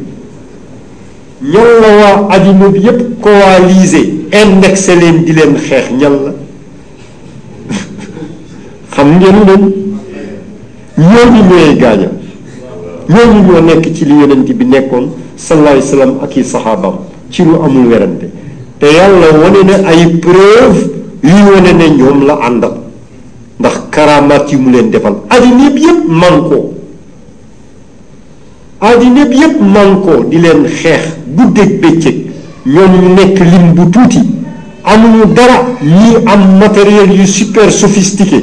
ñoom 1.43 1.80
la 1.82 1.97
waa 1.97 2.35
àddina 2.35 2.68
bi 2.70 2.78
yépp 2.78 3.01
coaliser 3.20 4.14
indexé 4.35 4.95
leen 4.99 5.24
di 5.24 5.32
leen 5.32 5.55
xeex 5.57 5.91
ñal 5.95 6.14
la 6.26 6.32
xam 8.97 9.09
ngeen 9.18 9.37
leen 9.47 9.62
ñooñu 10.99 11.41
ñooy 11.51 11.74
gaañam 11.80 12.12
ñooñu 13.09 13.39
ñoo 13.47 13.61
nekk 13.62 13.93
ci 13.95 14.05
li 14.05 14.14
yonent 14.20 14.49
bi 14.53 14.64
nekkoon 14.64 15.07
sallallahu 15.37 15.78
alayhi 15.78 16.18
ak 16.24 16.37
i 16.37 16.45
saxaabaam 16.45 16.97
ci 17.30 17.43
lu 17.45 17.55
amul 17.62 17.87
werante 17.91 18.30
te 18.78 18.87
yàlla 18.87 19.26
wane 19.39 19.61
na 19.64 19.89
ay 19.89 20.18
preuve 20.18 20.80
yuy 21.22 21.43
wane 21.55 21.70
ne 21.78 21.87
ñoom 21.95 22.26
la 22.26 22.35
àndal 22.43 22.72
ndax 23.59 23.76
karamaat 23.91 24.51
yi 24.51 24.57
mu 24.59 24.70
leen 24.70 24.91
defal 24.91 25.14
addina 25.30 25.70
bi 25.70 25.80
yépp 25.80 26.03
mànkoo 26.07 26.70
addina 28.80 29.22
yépp 29.30 29.55
mànkoo 29.62 30.24
di 30.26 30.39
leen 30.41 30.66
xeex 30.66 31.03
guddeeg 31.37 31.80
bëccëg 31.80 32.24
ñooñu 32.67 32.97
ñu 33.03 33.09
nekk 33.15 33.39
lim 33.41 33.73
bu 33.75 33.91
tuuti 33.91 34.21
amuñu 34.85 35.33
dara 35.35 35.67
ñii 35.83 36.17
am 36.25 36.57
matériel 36.59 37.11
yu 37.12 37.27
super 37.27 37.71
sophistiqué 37.71 38.43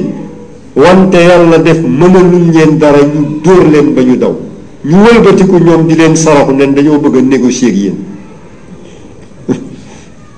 wante 0.76 1.14
yàlla 1.18 1.58
def 1.58 1.80
mënaluñ 1.80 2.52
leen 2.52 2.78
dara 2.78 2.98
ñu 3.04 3.40
dóor 3.42 3.68
leen 3.68 3.94
ba 3.94 4.02
ñu 4.02 4.16
daw 4.16 4.38
ñu 4.84 4.94
wëlbatiku 4.98 5.58
ñoom 5.58 5.86
di 5.86 5.96
leen 5.96 6.14
saraxu 6.14 6.52
nen 6.52 6.72
dañoo 6.72 7.00
bëgg 7.00 7.16
a 7.16 7.20
négocier 7.20 7.70
ak 7.72 7.76
yéen 7.76 7.96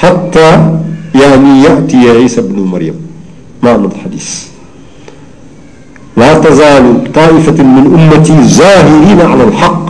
حتى 0.02 0.48
يعني 1.14 1.52
يأتي 1.62 2.10
عيسى 2.10 2.40
بن 2.42 2.58
مريم 2.62 2.94
معنى 3.62 3.86
الحديث 3.86 4.28
لا 6.16 6.38
تزال 6.38 7.12
طائفة 7.12 7.58
من 7.64 7.84
أمتي 7.98 8.42
زاهرين 8.42 9.20
على 9.20 9.44
الحق 9.44 9.86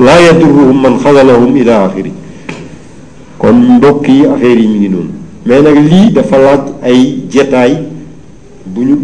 لا 0.00 0.30
يدرهم 0.30 0.82
من 0.82 0.98
خذلهم 0.98 1.56
إلى 1.56 1.72
آخره 1.86 2.10
كن 3.38 3.80
بقي 3.80 4.16
أخيري 4.36 4.66
منهم 4.66 5.08
من 5.46 5.64
لي 5.90 6.08
دفلات 6.16 6.64
أي 6.84 7.18
جتاي 7.32 7.72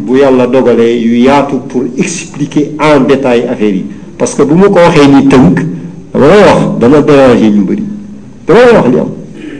بو 0.06 0.14
الله 0.28 0.44
دوغالي 0.54 0.90
يو 1.06 1.14
ياتو 1.28 1.56
بور 1.70 1.84
اكسبليكي 2.02 2.60
ان 2.88 3.06
ديتاي 3.06 3.52
افيري 3.52 3.84
باسكو 4.20 4.44
بومو 4.44 4.68
كو 4.74 4.78
واخي 4.84 5.06
ني 5.12 5.20
تانك 5.32 5.58
دا 6.14 6.18
واخ 6.20 6.58
دا 6.80 6.88
نا 6.88 7.00
دراجي 7.08 7.48
ني 7.54 7.60
بري 7.68 7.84
دا 8.48 8.54
واخ 8.74 8.86
لي 8.92 9.00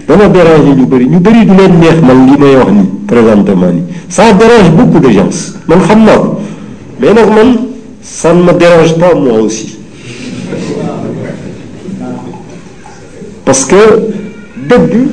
dana 0.08 0.28
déranger 0.28 0.76
ñu 0.76 0.86
bëri 0.86 1.06
ñu 1.06 1.18
bëri 1.20 1.44
du 1.46 1.54
leen 1.56 1.78
neex 1.80 1.98
man 2.02 2.26
li 2.26 2.36
may 2.38 2.56
wax 2.56 2.70
ni 2.70 2.84
présentement 3.06 3.72
ni 3.72 3.82
ça 4.08 4.32
dérange 4.32 4.70
beaucoup 4.76 4.98
de 5.00 5.10
gens 5.10 5.30
man 5.66 5.78
xam 5.86 6.04
naa 6.04 6.18
ko 6.18 6.40
mais 7.00 7.08
nag 7.14 7.28
man 7.30 7.56
ça 8.02 8.34
ne 8.34 8.42
me 8.42 8.52
dérange 8.52 8.98
pas 8.98 9.14
moi 9.14 9.38
aussi 9.40 9.78
parce 13.46 13.64
que 13.64 13.74
dëgg 14.68 15.06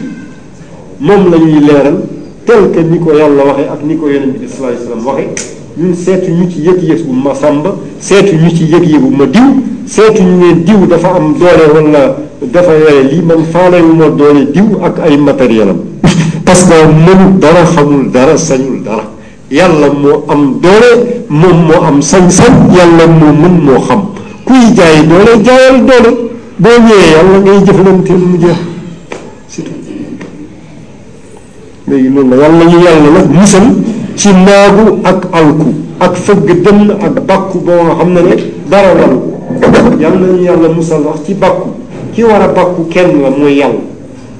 moom 1.00 1.32
la 1.32 1.38
ñuy 1.38 1.60
leeral 1.62 1.98
tel 2.46 2.70
que 2.72 2.80
ni 2.82 3.00
ko 3.00 3.14
yàlla 3.14 3.46
waxee 3.46 3.70
ak 3.72 3.84
ni 3.86 3.96
ko 3.96 4.10
yeneen 4.10 4.32
bi 4.34 4.48
sallallahu 4.48 4.76
alayhi 4.76 4.82
wasallam 4.89 5.06
waxee 5.08 5.30
ñun 5.78 5.96
seetu 5.96 6.32
ñu 6.34 6.50
ci 6.52 6.62
yëg-yëg 6.64 7.06
bu 7.06 7.14
ma 7.16 7.34
sàmba 7.34 7.74
seetu 8.00 8.36
ñu 8.36 8.50
ci 8.50 8.66
yëg-yëg 8.66 9.00
bu 9.00 9.10
ma 9.16 9.26
diw 9.26 9.56
seetu 9.86 10.22
ñu 10.22 10.36
ne 10.38 10.64
diw 10.66 10.86
dafa 10.86 11.16
am 11.16 11.34
doole 11.38 11.72
wala 11.76 12.18
dafa 12.50 12.72
yore 12.74 13.04
lii 13.12 13.22
man 13.22 13.44
faalewu 13.54 13.94
ma 13.96 14.10
doole 14.10 14.46
diw 14.50 14.82
ak 14.82 14.98
ay 15.06 15.18
matériel 15.18 15.70
am 15.70 15.80
parce 16.46 16.66
que 16.66 16.74
dara 17.38 17.66
xamul 17.70 18.10
dara 18.12 18.34
sañul 18.38 18.82
dara 18.84 19.04
yàlla 19.52 19.94
moo 19.94 20.24
am 20.28 20.58
doole 20.62 21.22
moom 21.30 21.68
moo 21.70 21.82
am 21.86 22.02
sañ-sañ 22.02 22.54
yàlla 22.74 23.08
moo 23.14 23.32
mën 23.32 23.58
moo 23.66 23.78
xam 23.86 24.02
kuy 24.46 24.60
jaay 24.78 25.04
doole 25.06 25.44
jaayal 25.46 25.86
doole 25.86 26.12
boo 26.58 26.80
ñëwee 26.82 27.10
yàlla 27.14 27.39
ngay 27.46 27.60
jëflanteel 27.66 28.18
mu 28.20 28.38
jeex 28.42 28.58
surtout 29.48 29.82
léegi 31.88 32.10
loolu 32.10 32.30
la 32.34 32.36
yàlla 32.89 33.22
ci 34.16 34.30
naagu 34.34 35.00
ak 35.04 35.26
alku 35.32 35.66
ak 36.00 36.16
fëgg 36.18 36.64
dënn 36.66 36.89
ak 37.06 37.12
bàkku 37.28 37.60
boo 37.62 37.84
nga 37.86 38.04
ñu 40.10 40.42
yàlla 40.46 40.70
musal 40.76 41.04
wax 41.06 41.20
ci 41.26 41.34
bàkku 41.38 41.81
كي 42.16 42.24
ورا 42.28 42.47
باكو 42.55 42.82
كان 42.93 43.09
مو 43.39 43.47
يال 43.59 43.76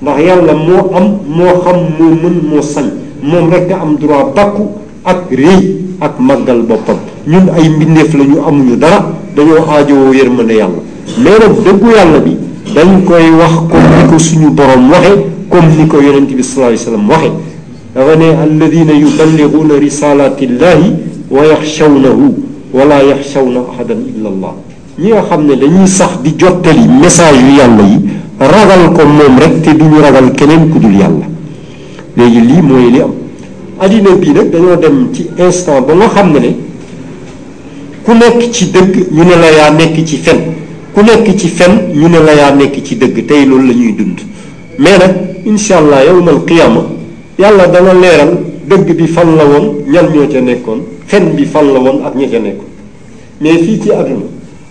ناه 0.06 0.18
يال 0.28 0.48
مو 0.68 0.78
ام 1.00 1.08
مو 1.38 1.48
خم 1.64 1.78
مو 2.00 2.08
من 2.22 2.36
مو 2.50 2.60
سن 2.74 2.88
مو 3.30 3.38
مرك 3.48 3.70
ام 3.84 3.92
دروا 4.02 4.32
باكو 4.36 4.64
اك 5.12 5.22
ري 5.42 5.56
اك 6.06 6.16
ماغال 6.30 6.60
بوبام 6.70 7.00
نون 7.32 7.46
اي 7.58 7.64
مينيف 7.80 8.12
لا 8.20 8.24
نيو 8.30 8.40
امو 8.50 8.62
نيو 8.68 8.76
دارا 8.84 9.00
دانيو 9.36 9.60
حاجو 9.68 10.02
يرمنا 10.20 10.54
يال 10.62 10.74
لولا 11.24 11.48
دغو 11.66 11.88
يال 12.00 12.16
بي 12.26 12.34
دنج 12.76 12.96
كوي 13.10 13.30
واخ 13.42 13.56
كوم 13.72 13.86
نيكو 13.98 14.18
سونو 14.28 14.48
بوروم 14.58 14.84
واخي 14.94 15.14
كوم 15.52 15.66
نيكو 15.80 15.98
يونتي 16.08 16.34
بي 16.40 16.44
صلى 16.48 16.56
الله 16.58 16.70
عليه 16.72 16.84
وسلم 16.88 17.04
واخي 17.12 17.32
غني 18.08 18.30
الذين 18.48 18.90
يبلغون 19.04 19.70
رسالات 19.88 20.40
الله 20.48 20.80
ويخشونه 21.36 22.20
ولا 22.78 23.00
يخشون 23.12 23.56
احدا 23.72 23.96
الا 24.14 24.30
الله 24.34 24.54
ñi 24.98 25.12
nga 25.12 25.24
xam 25.30 25.46
ne 25.48 25.56
dañuy 25.56 25.88
sax 25.88 26.20
di 26.22 26.36
jottali 26.38 26.86
message 26.88 27.40
yu 27.40 27.56
yàlla 27.56 27.84
yi 27.84 27.98
ragal 28.40 28.92
ko 28.94 29.04
moom 29.08 29.40
rek 29.40 29.62
te 29.64 29.70
duñu 29.74 30.02
ragal 30.02 30.32
keneen 30.36 30.70
ku 30.70 30.80
dul 30.80 30.94
yàlla 30.94 31.26
léegi 32.18 32.42
lii 32.42 32.62
mooy 32.62 32.92
li 32.92 33.00
am 33.02 33.12
addina 33.80 34.10
bii 34.16 34.34
nag 34.34 34.50
dañoo 34.52 34.76
dem 34.76 35.14
ci 35.14 35.30
instant 35.38 35.82
ba 35.88 35.94
nga 35.94 36.08
xam 36.10 36.32
ne 36.34 36.40
ne 36.40 36.56
ku 38.04 38.12
nekk 38.14 38.50
ci 38.52 38.66
dëgg 38.72 39.06
ñu 39.12 39.24
ne 39.24 39.36
la 39.36 39.50
yaa 39.52 39.70
nekk 39.72 40.04
ci 40.04 40.18
fen 40.18 40.40
ku 40.94 41.00
nekk 41.02 41.38
ci 41.38 41.48
fen 41.48 41.72
ñu 41.94 42.08
ne 42.10 42.20
la 42.20 42.34
yaa 42.34 42.52
nekk 42.52 42.82
ci 42.84 42.96
dëgg 42.98 43.26
tey 43.26 43.46
loolu 43.46 43.68
la 43.68 43.74
ñuy 43.74 43.96
dund 43.96 44.20
mais 44.78 44.98
nag 44.98 45.16
incha 45.46 45.78
allah 45.78 46.04
yawmal 46.04 46.44
qiyaama 46.46 46.84
yàlla 47.40 47.68
dana 47.68 47.94
leeral 47.94 48.38
dëgg 48.68 48.94
bi 48.98 49.08
fan 49.08 49.38
la 49.38 49.46
woon 49.46 49.76
ñan 49.88 50.12
ñoo 50.14 50.28
ca 50.30 50.42
nekkoon 50.42 50.82
fen 51.06 51.32
bi 51.34 51.46
fan 51.46 51.66
la 51.74 51.80
woon 51.80 52.04
ak 52.06 52.14
ña 52.16 52.28
ca 52.28 52.40
nekkoon 52.40 52.70
mais 53.40 53.58
fii 53.58 53.80
ci 53.82 53.90
adduna 53.92 54.40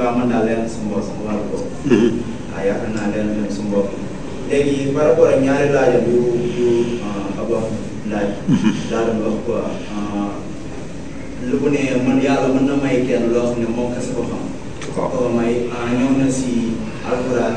en 0.00 0.18
man 0.18 0.24
daal 0.30 0.46
leen 0.48 0.64
su 0.64 0.80
mbokk 0.88 1.04
sama 1.04 1.36
wàllu 1.36 1.44
bopp. 1.52 1.68
ah 2.56 2.60
yaakaar 2.64 2.92
naa 2.96 3.08
leen 3.12 3.26
leen 3.36 3.50
su 3.52 3.62
mbokk 3.68 3.90
léegi 4.48 4.94
par 4.96 5.04
rapport 5.12 5.34
ak 5.36 5.42
ñaari 5.44 5.68
laajam 5.74 6.04
yu 6.08 6.20
yu 6.56 6.68
abam 7.36 7.68
lu 11.50 11.54
ko 11.60 11.66
ne 11.68 11.80
man 12.08 12.16
na 12.66 12.74
may 12.80 13.04
ko 14.14 14.22
xam. 14.30 14.42
ko 14.96 15.28
may 15.36 15.68
na 16.18 16.26
si 16.32 16.72
alquran 17.04 17.54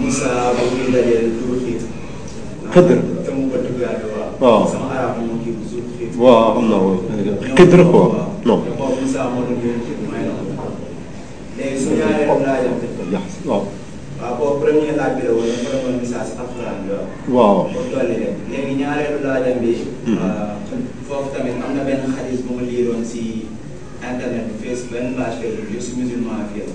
Musa 0.00 0.34
ba 0.56 0.56
muy 0.72 0.88
dajale 0.94 1.26
lu 1.32 1.32
ko 1.50 1.54
xiir. 1.64 1.82
xëtër 2.76 3.00
Wow, 6.16 6.60
no, 6.62 7.02
che 7.54 7.66
drugo? 7.66 8.36
No. 8.44 8.62
No. 13.42 13.60
waaw 14.32 14.58
premier 14.62 14.94
laaj 14.96 15.18
bi 15.18 15.22
la 15.26 15.32
woon 15.34 15.50
premier 15.66 15.98
message 15.98 16.30
alxuraan 16.38 16.78
bi 16.86 16.94
waaw 17.34 17.66
boo 17.74 17.82
dolli 17.90 18.14
rek 18.22 18.34
léegi 18.50 18.74
ñaareelu 18.78 19.18
laajam 19.26 19.58
bi 19.58 19.72
foofu 21.08 21.28
tamit 21.34 21.58
am 21.58 21.74
na 21.74 21.82
benn 21.82 22.06
xadis 22.14 22.46
bu 22.46 22.54
ma 22.54 22.62
liiroon 22.62 23.02
si 23.04 23.48
internet 24.10 24.46
bi 24.46 24.54
face 24.62 24.86
benn 24.92 25.16
page 25.18 25.42
facebook 25.42 25.68
je 25.74 25.78
suis 25.82 25.96
musulman 25.98 26.46
fii 26.54 26.70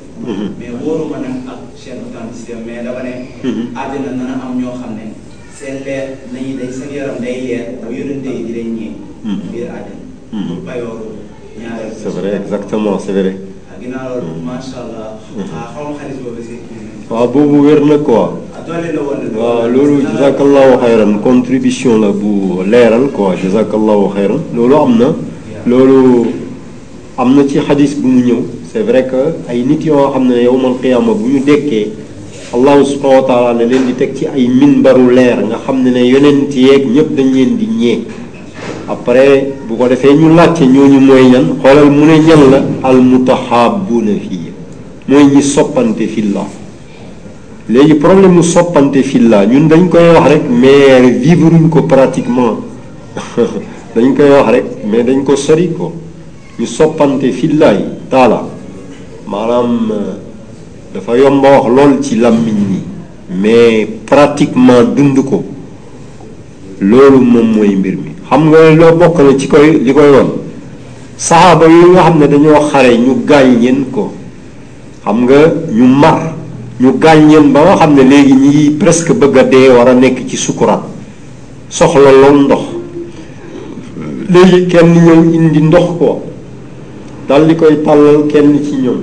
mais 0.60 0.76
wóoruma 0.84 1.24
nag 1.24 1.36
ak 1.52 1.60
chaîne 1.82 2.04
authenticité 2.04 2.60
mais 2.68 2.84
dama 2.84 3.02
ne 3.08 3.14
àddina 3.82 4.12
nana 4.20 4.36
am 4.44 4.60
ñoo 4.60 4.76
xam 4.76 4.92
ne 5.00 5.16
seen 5.58 5.78
leer 5.84 6.10
nañu 6.32 6.54
day 6.60 6.70
yaram 6.96 7.18
day 7.20 7.42
leer 7.42 7.66
ba 7.82 7.88
yonente 7.92 8.30
yi 8.30 8.44
di 8.46 8.54
leen 8.54 8.74
ñee 8.78 8.92
biir 9.52 9.70
àddina 9.78 10.04
pour 10.46 10.60
payooru 10.64 11.10
ñaareel 11.60 11.94
c'est 11.98 12.10
vrai 12.10 12.40
exactement 12.46 13.00
c'est 13.00 13.14
vrai 13.14 13.36
ginnaaw 13.82 14.22
loolu 14.22 14.42
macha 14.46 14.76
allah 14.84 15.18
xaw 15.50 15.90
ma 15.90 15.98
xaalis 15.98 16.18
boobu 16.22 16.42
si 16.46 16.60
waaw 17.10 17.28
boobu 17.30 17.58
wér 17.66 17.82
na 17.86 17.98
quoi 17.98 19.36
waaw 19.36 19.68
loolu 19.68 19.98
jazakallahu 20.02 20.78
xayran 20.84 21.14
contribution 21.24 22.00
la 22.02 22.12
bu 22.12 22.62
leeral 22.64 23.10
quoi 23.12 23.36
jazakallahu 23.44 24.12
xayran 24.14 24.40
loolu 24.56 24.76
am 24.76 24.98
na 25.00 25.16
loolu 25.66 26.28
am 27.18 27.36
na 27.36 27.48
ci 27.48 27.58
xadis 27.68 27.96
bu 27.98 28.08
mu 28.08 28.24
ñëw 28.28 28.42
c'est 28.72 28.84
vrai 28.84 29.08
que 29.08 29.24
ay 29.50 29.64
nit 29.64 29.84
yoo 29.84 30.12
xam 30.12 30.28
ne 30.28 30.36
yowmal 30.44 30.76
qiyaama 30.80 31.14
bu 31.16 31.26
ñu 31.28 31.40
dekkee 31.44 31.88
allahu 32.54 32.84
subhanahu 32.88 33.28
wa 33.28 33.28
taala 33.28 33.50
ne 33.60 33.66
leen 33.68 33.84
di 33.92 33.94
teg 34.00 34.16
ci 34.16 34.24
ay 34.26 34.48
minbaru 34.48 35.10
leer 35.12 35.40
nga 35.52 35.58
xam 35.66 35.82
ne 35.84 35.92
ne 35.92 36.00
yonent 36.08 36.48
yeeg 36.54 36.88
ñëpp 36.88 37.10
dañ 37.16 37.30
leen 37.36 37.52
di 37.60 37.68
ñee 37.76 38.00
après 38.88 39.52
bu 39.68 39.76
ko 39.76 39.88
defee 39.92 40.14
ñu 40.16 40.32
laajte 40.34 40.64
ñooñu 40.66 41.00
mooy 41.04 41.28
ñan 41.28 41.58
xoolal 41.62 41.92
mu 41.92 42.06
ne 42.08 42.20
ñan 42.24 42.44
la 42.52 42.60
al 42.88 43.02
mutahabuna 43.04 44.12
fii 44.16 44.48
mooy 45.10 45.24
ñi 45.28 45.42
soppante 45.44 46.08
fillah 46.08 46.48
léegi 47.68 47.96
problème 48.00 48.34
mu 48.40 48.44
soppante 48.44 49.04
fillah 49.04 49.44
ñun 49.46 49.68
dañ 49.68 49.90
koy 49.92 50.08
wax 50.16 50.26
rek 50.32 50.44
mais 50.50 51.04
vivruñ 51.20 51.68
ko 51.68 51.84
pratiquement 51.84 52.62
dañ 53.94 54.08
koy 54.16 54.30
wax 54.32 54.48
rek 54.56 54.66
mais 54.88 55.04
dañ 55.04 55.20
ko 55.28 55.36
sori 55.36 55.68
ko 55.76 55.92
ñu 56.58 56.66
soppante 56.66 57.28
fillahi 57.32 58.08
taala 58.10 58.48
maanaam 59.28 59.92
euh, 59.92 60.27
dafa 60.94 61.18
yomba 61.18 61.48
wax 61.62 61.68
lool 61.68 61.94
ci 62.02 62.16
làmmiñ 62.16 62.58
nii 62.72 62.84
mais 63.42 63.88
pratiquement 64.06 64.84
dund 64.96 65.20
ko 65.26 65.44
loolu 66.80 67.20
moom 67.20 67.56
mooy 67.58 67.76
mbir 67.76 67.96
mi 67.98 68.12
xam 68.30 68.48
nga 68.50 68.72
loo 68.76 68.96
bokk 68.98 69.18
na 69.20 69.36
ci 69.38 69.48
koy 69.48 69.78
li 69.84 69.94
koy 69.94 70.10
woon 70.12 70.28
saxaaba 71.18 71.68
yi 71.68 71.92
nga 71.92 72.02
xam 72.04 72.20
ne 72.20 72.28
dañoo 72.28 72.62
xare 72.72 72.92
ñu 72.98 73.16
gaañ 73.28 73.60
leen 73.62 73.86
ko 73.92 74.12
xam 75.06 75.26
nga 75.26 75.36
ñu 75.78 75.86
mar 75.86 76.22
ñu 76.80 76.94
gaañ 77.02 77.30
leen 77.32 77.52
ba 77.54 77.60
nga 77.66 77.76
xam 77.80 77.94
ne 77.96 78.04
léegi 78.04 78.34
ñi 78.34 78.70
presque 78.80 79.12
bëgg 79.14 79.38
a 79.38 79.44
dee 79.44 79.70
war 79.70 79.90
a 79.90 79.94
nekk 79.94 80.26
ci 80.26 80.38
sukuraat 80.38 80.84
soxla 81.70 82.12
lool 82.12 82.46
ndox 82.46 82.62
léegi 84.30 84.68
kenn 84.68 84.94
ñëw 84.94 85.34
indi 85.36 85.60
ndox 85.68 85.88
ko 86.00 86.22
dal 87.28 87.46
di 87.46 87.56
koy 87.56 87.76
tàllal 87.84 88.24
kenn 88.32 88.56
ci 88.64 88.76
ñoom 88.84 89.02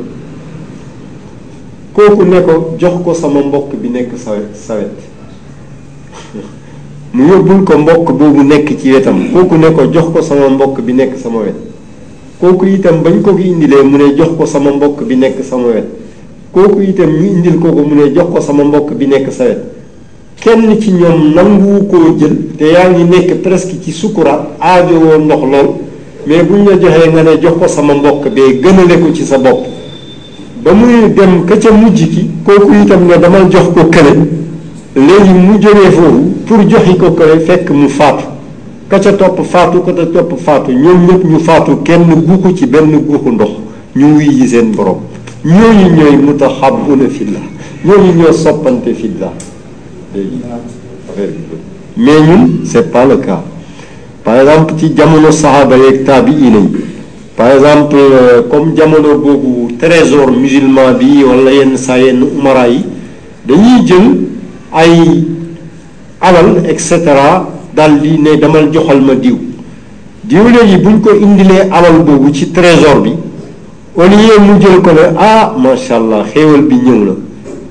kooku 1.95 2.25
ne 2.25 2.41
ko 2.43 2.75
jox 2.79 2.95
ko 3.05 3.15
sama 3.15 3.41
mbokk 3.41 3.73
bi 3.81 3.89
nekk 3.89 4.19
sa 4.19 4.33
sawet 4.53 4.91
mu 7.15 7.23
yóbbul 7.29 7.62
ko 7.65 7.79
mbokk 7.79 8.11
boobu 8.19 8.43
nekk 8.43 8.66
ci 8.83 8.93
wetam 8.93 9.31
kooku 9.33 9.55
ne 9.57 9.71
ko 9.71 9.87
jox 9.93 10.11
ko 10.12 10.21
sama 10.23 10.49
mbokk 10.49 10.81
bi 10.83 10.93
nekk 10.93 11.15
sama 11.23 11.39
wet 11.47 11.55
kooku 12.43 12.66
itam 12.66 13.01
bañ 13.03 13.23
ko 13.23 13.31
fi 13.39 13.55
mu 13.85 13.97
ne 13.97 14.11
jox 14.16 14.35
ko 14.37 14.45
sama 14.47 14.71
mbokk 14.75 15.05
bi 15.07 15.15
nekk 15.15 15.39
sama 15.49 15.69
wet 15.71 15.87
kooku 16.53 16.83
itam 16.83 17.11
ñu 17.15 17.27
indil 17.31 17.59
ko 17.62 17.69
mu 17.71 17.95
ne 17.95 18.11
jox 18.12 18.27
ko 18.35 18.41
sama 18.41 18.65
mbokk 18.65 18.91
bi 18.99 19.07
nekk 19.07 19.31
sawet 19.31 19.59
kenn 20.43 20.81
ci 20.81 20.91
ñoom 20.95 21.33
nanguwu 21.33 21.87
ko 21.87 21.97
jël 22.19 22.35
te 22.59 22.73
yaa 22.75 22.91
ngi 22.91 23.05
nekk 23.05 23.41
presque 23.41 23.79
ci 23.81 23.93
sukuraat 23.93 24.49
aajowoo 24.61 25.15
ndox 25.21 25.39
lool 25.43 25.69
mais 26.27 26.43
buñ 26.43 26.66
la 26.66 26.73
joxee 26.77 27.09
nga 27.12 27.23
ne 27.23 27.39
jox 27.41 27.55
ko 27.59 27.69
sama 27.69 27.95
mbokk 27.95 28.29
bee 28.35 28.59
gënale 28.61 28.99
ko 28.99 29.12
ci 29.15 29.23
sa 29.25 29.39
bopp 29.39 29.74
ba 30.65 30.73
muy 30.73 31.11
dem 31.15 31.45
ka 31.45 31.57
ca 31.61 31.70
mujj 31.70 32.05
ki 32.09 32.31
kooku 32.47 32.73
itam 32.82 33.05
ne 33.07 33.19
dama 33.19 33.41
jox 33.51 33.66
ko 33.74 33.85
kële 33.91 34.12
léegi 34.97 35.32
mu 35.35 35.59
jógee 35.61 35.91
foofu 35.91 36.35
pour 36.47 36.65
joxi 36.66 36.97
ko 36.97 37.11
kële 37.12 37.41
fekk 37.41 37.70
mu 37.70 37.86
faatu 37.89 38.24
ka 38.89 38.99
ca 38.99 39.12
topp 39.12 39.41
faatu 39.45 39.82
ka 39.85 39.93
ca 39.93 40.07
topp 40.07 40.32
faatu 40.41 40.73
ñoom 40.73 41.07
ñëpp 41.07 41.24
ñu 41.24 41.39
faatu 41.41 41.82
kenn 41.82 42.07
guuxu 42.27 42.55
ci 42.57 42.66
benn 42.66 42.91
guuxu 42.97 43.31
ndox 43.31 43.51
ñu 43.95 44.15
wuy 44.15 44.24
yi 44.28 44.47
seen 44.49 44.70
borom 44.74 44.97
ñooñu 45.45 45.95
ñooy 45.97 46.16
mutahabuna 46.16 47.09
fillah 47.11 47.43
ñooñu 47.85 48.15
ñoo 48.23 48.32
soppante 48.32 48.95
fillah 48.95 49.32
léegi 50.15 50.41
mais 51.97 52.20
ñun 52.23 52.49
c'est 52.65 52.91
pas 52.91 53.05
le 53.05 53.19
cas 53.19 53.43
par 54.24 54.41
exemple 54.41 54.73
ci 54.78 54.95
jamono 54.97 55.31
sahaba 55.31 55.77
yeeg 55.77 56.05
taabiina 56.07 56.57
yi 56.59 56.84
par 57.36 57.48
exemple 57.51 57.97
euh, 57.97 58.43
comme 58.51 58.77
jamono 58.77 59.15
des 59.69 59.77
trésor 59.77 60.31
musulman 60.31 60.94
bi 60.98 61.24
wala 61.24 61.51
yenn 61.51 61.77
saa 61.77 61.98
yenn 61.98 62.20
des 62.20 63.55
dañuy 63.55 63.85
jël 63.86 64.05
ay 64.73 65.24
alal 66.20 66.62
et 66.69 66.78
cetera 66.78 67.48
dal 67.74 67.94
ne 68.02 68.36
damal 68.36 68.73
joxal 68.73 69.01
ma 69.02 69.15
diw 69.15 69.36
diw 70.24 70.48
léegi 70.48 70.77
buñ 70.78 71.01
ko 71.01 71.11
alal 71.11 72.05
ci 72.32 72.51
trésor 72.52 73.01
bi 73.02 73.12
au 73.97 74.02
mu 74.09 74.61
jël 74.61 74.81
ko 74.81 74.90
ne 74.93 75.16
ah 75.19 75.55
macha 75.59 75.97
allah 75.97 76.24
xéewal 76.32 76.62
bi 76.62 76.77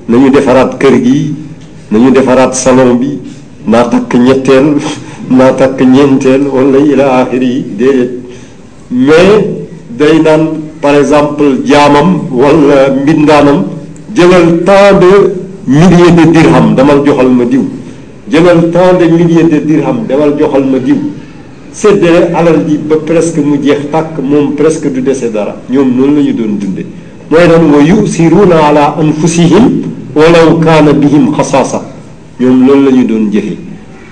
ñëw 0.06 0.30
kër 0.30 1.02
gi 1.02 1.32
salon 2.52 2.94
bi 2.96 3.18
mais 8.90 9.12
day 9.98 10.18
naan 10.26 10.42
par 10.82 10.92
exemple 11.00 11.48
jaamam 11.70 12.08
wala 12.42 12.78
mbindaanam 12.98 13.58
jëlal 14.18 14.46
tant 14.68 14.88
de 15.02 15.12
milliers 15.80 16.14
de 16.18 16.24
dirham 16.36 16.66
damal 16.76 17.00
joxal 17.06 17.30
ma 17.40 17.44
diw 17.52 17.62
jëlal 18.34 18.60
tant 18.74 18.90
de 19.00 19.04
milliers 19.18 19.46
de 19.54 19.58
dirham 19.70 19.98
damal 20.08 20.32
joxal 20.40 20.64
ma 20.72 20.78
diw 20.86 20.98
séddale 21.82 22.22
alal 22.40 22.58
ji 22.68 22.76
ba 22.88 22.96
presque 23.10 23.38
mu 23.48 23.56
jeex 23.64 23.82
tàkk 23.94 24.18
moom 24.30 24.46
presque 24.58 24.88
du 24.94 25.00
dese 25.08 25.28
dara 25.36 25.54
ñoom 25.72 25.88
noonu 25.96 26.14
la 26.16 26.22
ñu 26.26 26.32
doon 26.38 26.52
dunde 26.60 26.84
mooy 27.30 27.46
naan 27.52 27.64
wa 27.74 27.82
yusiruuna 27.92 28.56
alaa 28.68 28.90
anfusihim 29.04 29.66
walaw 30.20 30.48
kaana 30.66 30.92
bihim 31.02 31.24
xasaasa 31.36 31.80
ñoom 32.40 32.58
loolu 32.66 32.82
la 32.86 32.90
ñu 32.96 33.04
doon 33.10 33.24
jëfe 33.32 33.54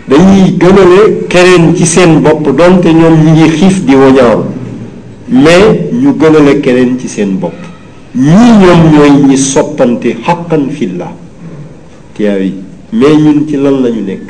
dañuy 0.08 0.42
gënale 0.62 1.00
keneen 1.32 1.64
ci 1.76 1.86
seen 1.94 2.12
bopp 2.24 2.44
donte 2.58 2.88
ñoom 3.00 3.14
ñi 3.24 3.30
ngi 3.32 3.46
xiif 3.58 3.76
di 3.86 3.94
wañaaru 4.02 4.44
mais 5.32 5.88
ñu 5.92 6.12
gënale 6.18 6.60
keneen 6.60 6.98
ci 7.00 7.08
seen 7.08 7.38
bopp 7.40 7.54
ñu 8.14 8.22
ñoom 8.60 8.92
ñooy 8.92 9.10
ñi 9.28 9.36
soppante 9.38 10.14
xaqan 10.24 10.68
fillah 10.70 11.10
tiyaay 12.14 12.52
mais 12.92 13.16
ñun 13.16 13.46
ci 13.48 13.56
lan 13.56 13.82
lañu 13.82 14.02
nekk 14.04 14.28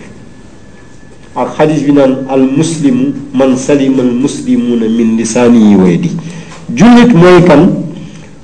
ak 1.34 1.48
xadis 1.58 1.82
bi 1.82 1.92
naan 1.92 2.18
al 2.30 2.46
muslimu 2.56 3.12
man 3.34 3.56
salima 3.56 4.02
al 4.04 4.12
muslimuna 4.14 4.86
min 4.86 5.16
lisaanihi 5.18 5.74
wa 5.74 5.88
yadihi 5.90 6.16
jullit 6.72 7.12
mooy 7.16 7.42
kan 7.42 7.68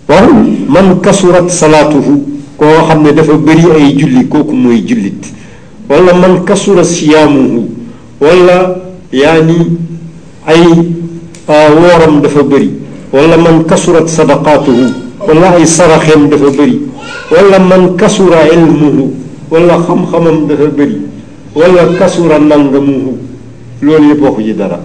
waaw 0.09 0.33
man 0.69 1.01
kasurat 1.01 1.49
salaatuhu 1.49 2.25
koo 2.57 2.87
xam 2.89 3.03
ne 3.05 3.13
dafa 3.13 3.35
bëri 3.39 3.67
ay 3.79 3.97
julli 3.97 4.27
kooku 4.29 4.53
mooy 4.53 4.83
jullit 4.85 5.33
wala 5.89 6.13
man 6.13 6.45
kasura 6.45 6.83
siyaamuhu 6.85 7.69
wala 8.21 8.81
yaani 9.13 9.79
ay 10.47 10.98
أورم 11.57 12.15
دفبري 12.25 12.71
ولا 13.15 13.37
من 13.45 13.57
كسرت 13.71 14.07
صدقاته 14.19 14.79
ولا 15.27 15.49
أي 15.57 15.65
صرخم 15.79 16.23
دفبري 16.33 16.77
ولا 17.35 17.59
من 17.73 17.83
كسر 18.01 18.31
علمه 18.49 18.97
ولا 19.53 19.75
خمخم 19.87 20.25
دفبري 20.51 20.99
ولا 21.61 21.83
كسر 22.01 22.31
ننغمه 22.51 23.07
لون 23.85 24.03
يبوخ 24.11 24.37
جدارا 24.49 24.79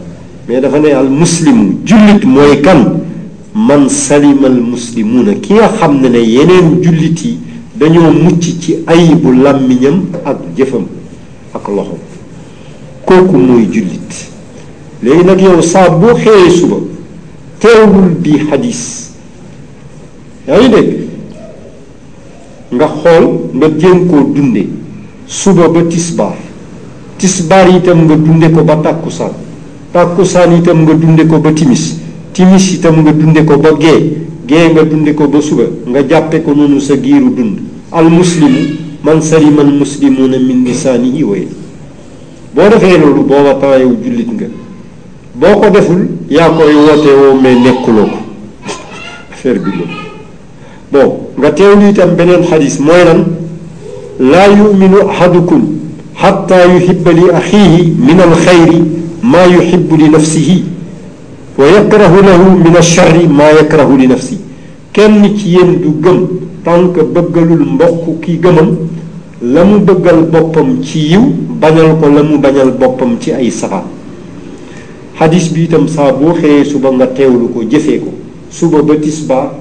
ماذا 0.49 0.67
فني 0.73 0.93
المسلم 1.03 1.59
جلت 1.89 2.21
مويكن 2.35 2.79
من 3.69 3.81
سلم 4.09 4.41
المسلمون 4.53 5.27
كي 5.45 5.57
خمنا 5.77 6.21
ينين 6.37 6.67
جلتي 6.85 7.31
دانيو 7.79 8.05
موتي 8.23 8.51
تي 8.61 8.71
ايبو 8.93 9.29
لامينم 9.43 9.97
اك 10.29 10.39
جفم 10.57 10.85
اك 11.57 11.65
لوخو 11.75 11.97
كوكو 13.07 13.35
موي 13.47 13.65
جلتي 13.75 14.19
Leylagi 15.03 15.45
o 15.45 15.59
hey 15.59 16.23
heysubu. 16.23 16.87
teewul 17.59 18.15
bi 18.23 18.37
hadis 18.49 19.11
Yani 20.47 20.67
ngi 20.67 20.75
dégg 20.75 20.89
nga 22.75 22.87
xool 22.87 23.23
nga 23.57 23.67
jéem 23.79 24.07
koo 24.07 24.23
dunde 24.35 24.63
suba 25.27 25.67
ba 25.67 25.81
tisbaar 25.91 26.35
tisbaar 27.17 27.67
itam 27.75 27.99
nga 28.07 28.15
dunde 28.15 28.47
ko 28.55 28.63
ba 28.63 28.75
tàkkusaan 28.83 29.33
tàkkusaan 29.91 30.55
itam 30.59 30.81
nga 30.87 30.93
dunde 30.93 31.23
ko 31.31 31.39
ba 31.39 31.51
timis 31.51 31.99
timis 32.33 32.65
itam 32.75 33.03
nga 33.03 33.11
dunde 33.11 33.43
ko 33.43 33.59
ba 33.59 33.75
gee 33.79 33.99
gee 34.47 34.71
nga 34.71 34.83
dunde 34.83 35.11
ko 35.15 35.27
ba 35.27 35.39
suba 35.41 35.63
nga 35.91 35.99
jàppe 36.09 36.41
ko 36.43 36.51
noonu 36.55 36.79
sa 36.79 36.95
giiru 36.95 37.29
dund 37.37 37.59
al 37.91 38.07
muslimu 38.09 38.61
man 39.03 39.19
salima 39.21 39.61
al 39.61 39.71
muslimuna 39.71 40.39
min 40.47 40.63
lisaanihi 40.67 41.23
wa 41.23 41.35
yadihi 41.35 41.57
boo 42.55 42.69
defee 42.71 42.97
loolu 42.97 43.21
booba 43.27 43.53
taayow 43.61 43.91
jullit 44.03 44.31
nga 44.39 44.47
boo 45.35 45.55
ko 45.61 45.69
deful 45.71 46.01
yaa 46.29 46.49
koy 46.49 46.73
woote 46.75 47.11
woo 47.19 47.33
nekkuloo 47.41 48.05
ko 48.05 48.19
affaire 49.33 49.57
bi 49.59 49.71
loolu 49.77 49.93
bon 50.91 51.07
nga 51.39 51.49
teewlu 51.51 51.89
itam 51.89 52.11
beneen 52.17 52.43
xadis 52.49 52.77
mooy 52.79 53.03
lan 53.09 53.21
laa 54.31 54.47
yuminu 54.57 54.99
ahadukum 55.09 55.61
xatta 56.21 56.65
yuhibba 56.73 57.11
li 57.13 57.23
axiihi 57.33 57.81
min 57.97 58.19
alxayri 58.27 58.77
maa 59.23 59.45
yuhibbu 59.55 59.95
li 60.01 60.09
nafsihi 60.09 60.63
wa 61.57 61.65
yakrahu 61.77 62.21
lahu 62.29 62.45
min 62.65 62.75
alcharri 62.83 63.25
maa 63.27 63.51
yakrahu 63.59 63.97
li 63.97 64.07
nafsihi 64.07 64.37
kenn 64.93 65.33
ci 65.37 65.49
yéen 65.57 65.81
du 65.81 65.93
gëm 66.03 66.27
tant 66.63 66.89
que 66.93 67.01
bëggalul 67.01 67.65
mbokk 67.73 68.21
ki 68.21 68.37
gëmam 68.43 68.69
la 69.41 69.63
mu 69.63 69.79
bëggal 69.79 70.21
boppam 70.31 70.77
ci 70.83 70.99
yiw 71.13 71.23
bañal 71.59 71.97
ko 71.99 72.05
la 72.15 72.21
mu 72.23 72.37
bañal 72.37 72.69
boppam 72.79 73.17
ci 73.19 73.31
ay 73.33 73.49
sabab 73.49 73.83
xadis 75.17 75.49
bi 75.53 75.63
itam 75.69 75.85
saa 75.87 76.09
boo 76.11 76.33
xëyee 76.33 76.65
suba 76.65 76.89
nga 76.91 77.05
teewlu 77.07 77.49
ko 77.53 77.63
jëfee 77.63 77.99
ko 78.01 78.11
suba 78.49 78.81
ba 78.81 78.95
tisbaar 78.97 79.59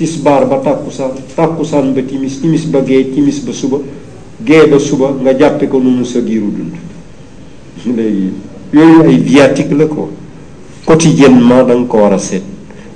tisbaar 0.00 0.46
ba 0.48 0.58
tàkkusaan 0.64 1.12
tàkkusaan 1.36 1.92
ba 1.92 2.02
timis 2.02 2.40
timis 2.40 2.64
ba 2.64 2.80
gee 2.84 3.12
timis 3.12 3.40
ba 3.44 3.52
suba 3.52 3.78
gee 4.44 4.64
ba 4.66 4.78
suba 4.80 5.12
nga 5.20 5.32
jàppe 5.36 5.68
ko 5.68 5.78
noonu 5.78 6.04
sa 6.08 6.20
giiru 6.24 6.48
dund 6.56 6.74
léegi 7.94 8.28
yooyu 8.72 9.02
ay 9.04 9.16
viatique 9.18 9.76
la 9.76 9.84
ko 9.86 10.08
quotidiennement 10.84 11.68
da 11.68 11.76
nga 11.76 11.86
ko 11.88 11.96
war 11.98 12.14
a 12.14 12.18
seet 12.18 12.42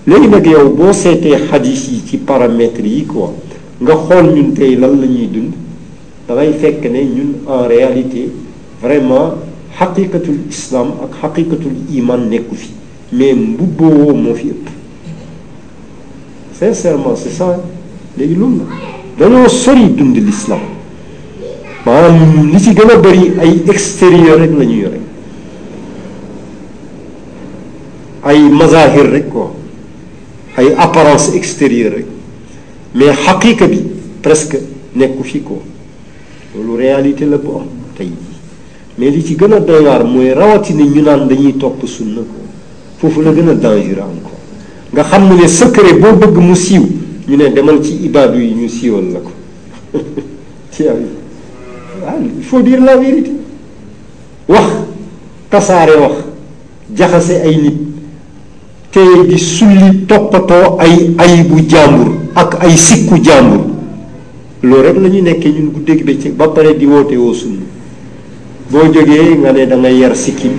léegi 0.07 0.29
nag 0.29 0.47
yow 0.47 0.69
boo 0.73 0.93
seetee 0.93 1.45
xadis 1.51 1.89
yi 1.93 2.01
ci 2.07 2.17
paramètres 2.17 2.85
yi 2.89 3.05
ko 3.07 3.35
nga 3.79 3.95
xool 3.95 4.33
ñun 4.33 4.53
tey 4.57 4.77
lan 4.81 4.97
la 4.99 5.07
ñuy 5.07 5.29
dund 5.29 5.53
dangay 6.27 6.57
fekk 6.57 6.85
ne 6.89 7.01
ñun 7.05 7.31
en 7.47 7.67
réalité 7.69 8.33
vraiment 8.81 9.33
حقيقه 9.79 10.23
الاسلام 10.29 10.87
اك 10.91 11.11
حقيقه 11.23 11.59
الايمان 11.71 12.31
نيكو 12.31 12.55
في 12.55 12.67
مي 13.13 13.33
مبو 13.33 14.13
مو 14.15 14.35
في 14.35 14.53
سيسيرمون 16.61 17.17
سي 17.17 17.31
سا 17.31 17.63
لي 18.19 18.27
لون 18.35 18.69
دا 19.21 19.29
نو 19.29 19.49
سوري 19.49 19.85
دوند 19.99 20.17
الاسلام 20.17 20.61
با 21.87 22.09
لي 22.53 22.59
سي 22.59 22.71
غنا 22.75 22.95
بري 22.95 23.33
اي 23.41 23.53
اكستيريور 23.71 24.41
رك 24.43 24.51
لا 24.59 24.65
نيو 24.65 24.81
يوري 24.83 25.01
اي 28.29 28.39
مظاهر 28.43 29.07
رك 29.13 29.29
كو 29.33 29.45
اي 30.59 30.75
ابارانس 30.75 31.31
اكستيريور 31.35 31.93
رك 31.95 32.07
مي 32.95 33.13
حقيقه 33.13 33.67
بي 33.67 33.83
برسك 34.25 34.61
نيكو 34.97 35.23
في 35.23 35.41
كو 35.41 35.57
لو 36.67 36.77
رياليتي 36.77 37.25
لا 37.25 37.37
بو 37.37 37.61
mais 38.99 39.11
li 39.15 39.25
ci 39.25 39.37
gën 39.37 39.53
a 39.53 39.61
doy 39.61 39.85
waar 39.85 40.05
mooy 40.05 40.33
rawatina 40.33 40.83
ñu 40.85 41.01
naan 41.03 41.29
dañuy 41.29 41.57
topp 41.57 41.85
sunna 41.87 42.19
ko 42.21 42.25
foofu 42.99 43.23
la 43.23 43.31
gën 43.33 43.49
a 43.49 43.55
dangereux 43.55 44.03
encore 44.03 44.33
nga 44.93 45.05
xam 45.05 45.35
ne 45.37 45.47
secret 45.47 45.99
boo 46.01 46.15
bëgg 46.17 46.37
mu 46.37 46.55
siiw 46.55 46.83
ñu 47.29 47.37
ne 47.37 47.49
demal 47.53 47.81
ci 47.81 47.95
ibaadu 48.05 48.39
yi 48.41 48.55
ñu 48.55 48.69
siiwal 48.69 49.13
la 49.13 49.19
ko 49.21 49.31
ci 50.73 50.83
waaw 50.83 52.17
il 52.37 52.43
faut 52.45 52.61
dire 52.63 52.81
la 52.81 52.97
wax 54.49 54.67
tasaare 55.49 55.95
wax 56.01 56.15
jaxase 56.93 57.41
ay 57.45 57.57
nit 57.57 57.77
te 58.91 58.99
di 59.29 59.39
sulli 59.39 60.07
toppatoo 60.09 60.77
ay 60.81 61.11
ayibu 61.19 61.61
jàmbur 61.69 62.15
ak 62.35 62.57
ay 62.65 62.77
sikku 62.77 63.21
jàmbur 63.23 63.61
loolu 64.65 64.83
rek 64.89 64.97
la 65.01 65.09
ñu 65.09 65.23
nekkee 65.23 65.53
ñun 65.53 65.71
guddeeg 65.71 66.03
bëccëg 66.03 66.35
ba 66.35 66.49
pare 66.49 66.75
di 66.77 66.85
woote 66.85 67.15
woo 67.17 67.33
sunna 67.33 67.77
boo 68.71 68.89
jógee 68.93 69.37
nga 69.41 69.53
ne 69.53 69.67
da 69.67 69.77
ngay 69.77 69.99
yar 70.01 70.13
sikkim 70.15 70.53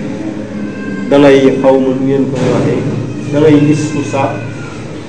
dangay 1.11 1.37
ngay 1.43 1.53
xaw 1.61 1.75
ma 1.79 1.87
nu 1.93 2.05
ngeen 2.05 2.25
koy 2.31 2.41
waxee 2.53 2.81
da 3.31 3.39
ngay 3.39 3.55
nisfu 3.69 3.97
saa 4.03 4.33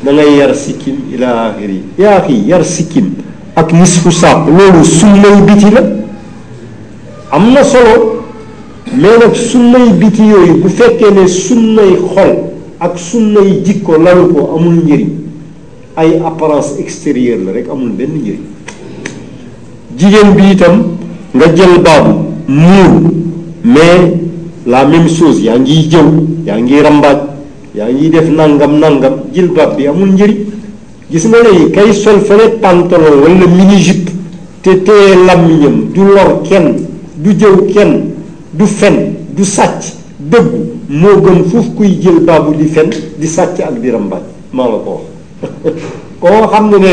da 0.05 0.13
ngay 0.13 0.37
yar 0.37 0.53
sikkim 0.55 0.97
ila 1.15 1.47
axiri 1.49 1.81
yaa 1.99 2.21
xi 2.29 2.35
yar 2.47 2.65
sikkim 2.65 3.15
ak 3.57 3.73
nisfu 3.73 4.11
saa 4.13 4.45
loolu 4.45 4.85
sunnay 4.85 5.33
biti 5.49 5.71
la 5.73 5.83
am 7.33 7.53
na 7.53 7.65
solo 7.65 8.21
mais 8.95 9.17
nag 9.19 9.35
sunnay 9.35 9.93
biti 9.97 10.23
yooyu 10.29 10.61
bu 10.61 10.69
fekkee 10.69 11.11
ne 11.11 11.27
sunnay 11.27 11.97
xol 11.97 12.33
ak 12.81 12.99
sunnay 13.01 13.63
jikko 13.65 13.97
lalu 13.97 14.29
ko 14.35 14.57
amul 14.57 14.77
njëriñ 14.85 15.11
ay 15.97 16.21
apparence 16.27 16.77
extérieure 16.79 17.45
la 17.47 17.53
rek 17.53 17.67
amul 17.71 17.93
benn 17.97 18.13
njëriñ 18.21 18.41
jigéen 19.97 20.35
bi 20.37 20.51
itam 20.53 20.85
nga 21.33 21.47
jël 21.55 21.81
baabu 21.81 22.30
muur 22.59 22.93
mais 23.65 24.01
la 24.75 24.85
même 24.85 25.09
chose 25.17 25.41
yaa 25.47 25.59
ngi 25.59 25.89
jëw 25.91 26.07
yaa 26.47 26.59
ngi 26.65 26.81
rambaaj 26.87 27.19
yaa 27.79 27.91
ngi 27.95 28.11
def 28.11 28.29
nangam 28.39 28.73
nangam 28.83 29.15
jilbaab 29.35 29.77
bi 29.77 29.87
amul 29.87 30.11
njëriñ 30.15 30.39
gis 31.11 31.25
nga 31.29 31.39
léegi 31.45 31.71
kay 31.75 31.93
sol 31.93 32.19
fële 32.29 32.45
pantalon 32.63 33.35
mi 33.41 33.47
mini 33.57 33.77
jupe 33.87 34.11
te 34.63 34.71
téye 34.87 35.15
làmmiñam 35.27 35.77
du 35.95 36.01
lor 36.05 36.43
kenn 36.49 36.75
du 37.23 37.31
jëw 37.41 37.57
kenn 37.75 37.93
du 38.53 38.67
fen 38.67 38.97
du 39.37 39.45
sàcc 39.45 39.93
dëggu 40.19 40.59
moo 40.89 41.21
gën 41.25 41.45
foofu 41.51 41.71
kuy 41.77 41.99
jël 42.03 42.19
baabu 42.21 42.55
di 42.57 42.65
fen 42.67 42.91
di 43.19 43.27
sàcc 43.27 43.61
ak 43.61 43.81
di 43.83 43.91
rambaaj 43.91 44.23
maa 44.53 44.67
la 44.71 44.79
ko 44.87 45.05
koo 46.21 46.47
xam 46.51 46.69
ne 46.71 46.77
ne 46.79 46.93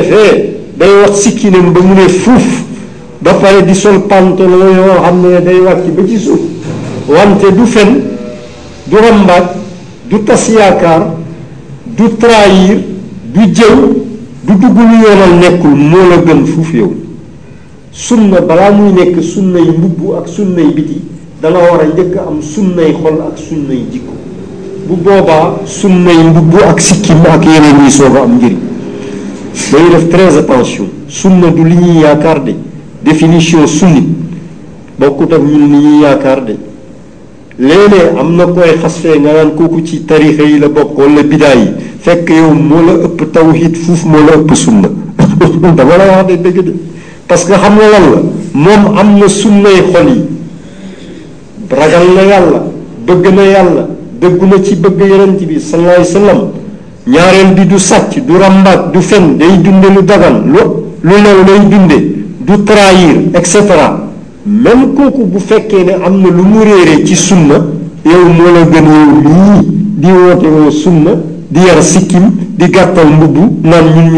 day 0.78 0.94
wax 1.02 1.16
sikkinam 1.24 1.74
ba 1.74 1.80
mu 1.82 1.94
ne 1.96 2.08
fuuf 2.08 2.66
ba 3.22 3.34
pare 3.34 3.64
di 3.66 3.74
sol 3.74 4.02
pantalon 4.06 4.76
yoo 4.76 5.02
xam 5.02 5.22
ne 5.26 5.42
day 5.42 5.60
wàcc 5.60 5.86
ba 5.90 6.08
ci 6.08 6.18
suuf 6.20 6.40
wante 7.06 7.52
du 7.54 7.66
fen 7.66 8.04
du 8.86 8.96
rambaaj 8.98 9.44
du 10.08 10.24
tas 10.24 10.48
yaakaar 10.50 11.14
du 11.84 12.16
trahir 12.18 12.80
du 13.34 13.40
jëw 13.52 13.96
du 14.46 14.54
dugg 14.58 14.78
lu 14.78 14.98
yoonal 15.02 15.36
nekkul 15.40 15.76
moo 15.76 16.08
la 16.10 16.18
gën 16.24 16.46
fuuf 16.46 16.72
yow 16.74 16.94
sunna 17.90 18.40
balaa 18.42 18.72
muy 18.72 18.92
nekk 18.94 19.20
sunnay 19.24 19.64
mbubb 19.66 20.18
ak 20.20 20.28
sunnay 20.28 20.72
biti 20.74 21.02
da 21.42 21.50
nga 21.50 21.58
war 21.60 21.82
a 21.82 21.86
njëkk 21.88 22.16
am 22.28 22.40
sunnay 22.42 22.94
xol 23.02 23.18
ak 23.22 23.38
sunnay 23.48 23.82
jikko 23.92 24.14
bu 24.88 24.96
boobaa 24.96 25.56
sunnay 25.66 26.18
mbubb 26.30 26.54
ak 26.70 26.80
sikkim 26.82 27.26
ak 27.28 27.44
yeneen 27.46 27.82
yi 27.84 27.90
soog 27.92 28.16
a 28.16 28.22
am 28.22 28.38
njëriñ 28.38 28.58
dañuy 29.72 29.90
def 29.90 30.08
très 30.10 30.38
attention 30.38 30.86
sunna 31.08 31.50
du 31.50 31.64
li 31.64 31.76
ñuy 31.76 32.02
yaakaar 32.02 32.44
de 32.44 32.56
définition 33.08 33.66
sunni 33.66 34.04
bokkut 35.00 35.32
ak 35.34 35.42
ñun 35.42 35.66
ni 35.72 35.78
ñuy 35.78 36.02
yaakaar 36.04 36.44
de 36.46 36.56
léeg-léeg 37.58 38.18
am 38.20 38.36
na 38.36 38.46
koy 38.46 38.76
xasfee 38.82 39.18
nga 39.20 39.32
naan 39.34 39.56
kooku 39.56 39.82
ci 39.86 40.02
tarixa 40.06 40.44
yi 40.44 40.60
la 40.60 40.68
bokk 40.68 40.98
wala 40.98 41.24
bidaa 41.24 41.56
yi 41.56 41.68
fekk 42.02 42.30
yow 42.30 42.52
moo 42.54 42.82
la 42.86 42.94
ëpp 43.06 43.32
tawhid 43.34 43.76
fuuf 43.78 44.04
moo 44.04 44.20
la 44.28 44.34
ëpp 44.38 44.54
sunna 44.56 44.90
dama 45.78 45.98
la 45.98 46.06
wax 46.18 46.28
de 46.28 46.36
dëgg 46.38 46.64
de 46.66 46.74
parce 47.28 47.46
que 47.46 47.54
xam 47.54 47.76
nga 47.78 47.90
lan 47.90 48.12
la 48.12 48.22
moom 48.54 48.98
am 48.98 49.18
na 49.20 49.28
sunnay 49.28 49.78
xol 49.94 50.08
yi 50.10 50.22
ragal 51.72 52.08
na 52.16 52.22
yàlla 52.24 52.60
bëgg 53.08 53.34
na 53.36 53.42
yàlla 53.46 53.88
dëggu 54.22 54.46
na 54.48 54.62
ci 54.64 54.76
bëgg 54.76 55.00
yonent 55.10 55.40
bi 55.48 55.60
sallallahu 55.60 55.96
alayhi 55.96 56.08
wasallam 56.12 56.42
ñaareel 57.08 57.54
bi 57.56 57.66
du 57.66 57.80
sàcc 57.80 58.20
du 58.26 58.34
rambaaj 58.38 58.92
du 58.94 59.02
fen 59.02 59.38
day 59.38 59.58
dunde 59.64 59.88
lu 59.96 60.02
dagan 60.04 60.44
lu 60.46 60.60
lu 61.04 61.16
new 61.22 61.44
day 61.48 61.60
dunde 61.70 62.17
De 62.48 62.56
trahir 62.60 63.28
etc… 63.38 63.66
même 64.64 64.84
kooku 64.96 65.22
bu 65.26 65.40
fekkee 65.40 65.84
ne 65.84 65.92
am 66.06 66.22
na 66.22 66.28
lu 66.30 66.42
mu 66.44 66.60
réeree 66.64 67.04
ci 67.04 67.16
sunna 67.18 67.56
yow 68.06 68.24
moo 68.38 68.52
la 68.56 68.62
gën 68.72 68.86
yow 68.86 69.64
di 70.02 70.10
woote 70.10 70.46
woo 70.48 70.70
sunna 70.72 71.12
di 71.50 71.60
yar 71.60 71.82
sikkim 71.84 72.32
di 72.58 72.66
gàttal 72.70 73.08
mbubb 73.08 73.36
ñun 73.64 73.86
ñun 73.96 74.10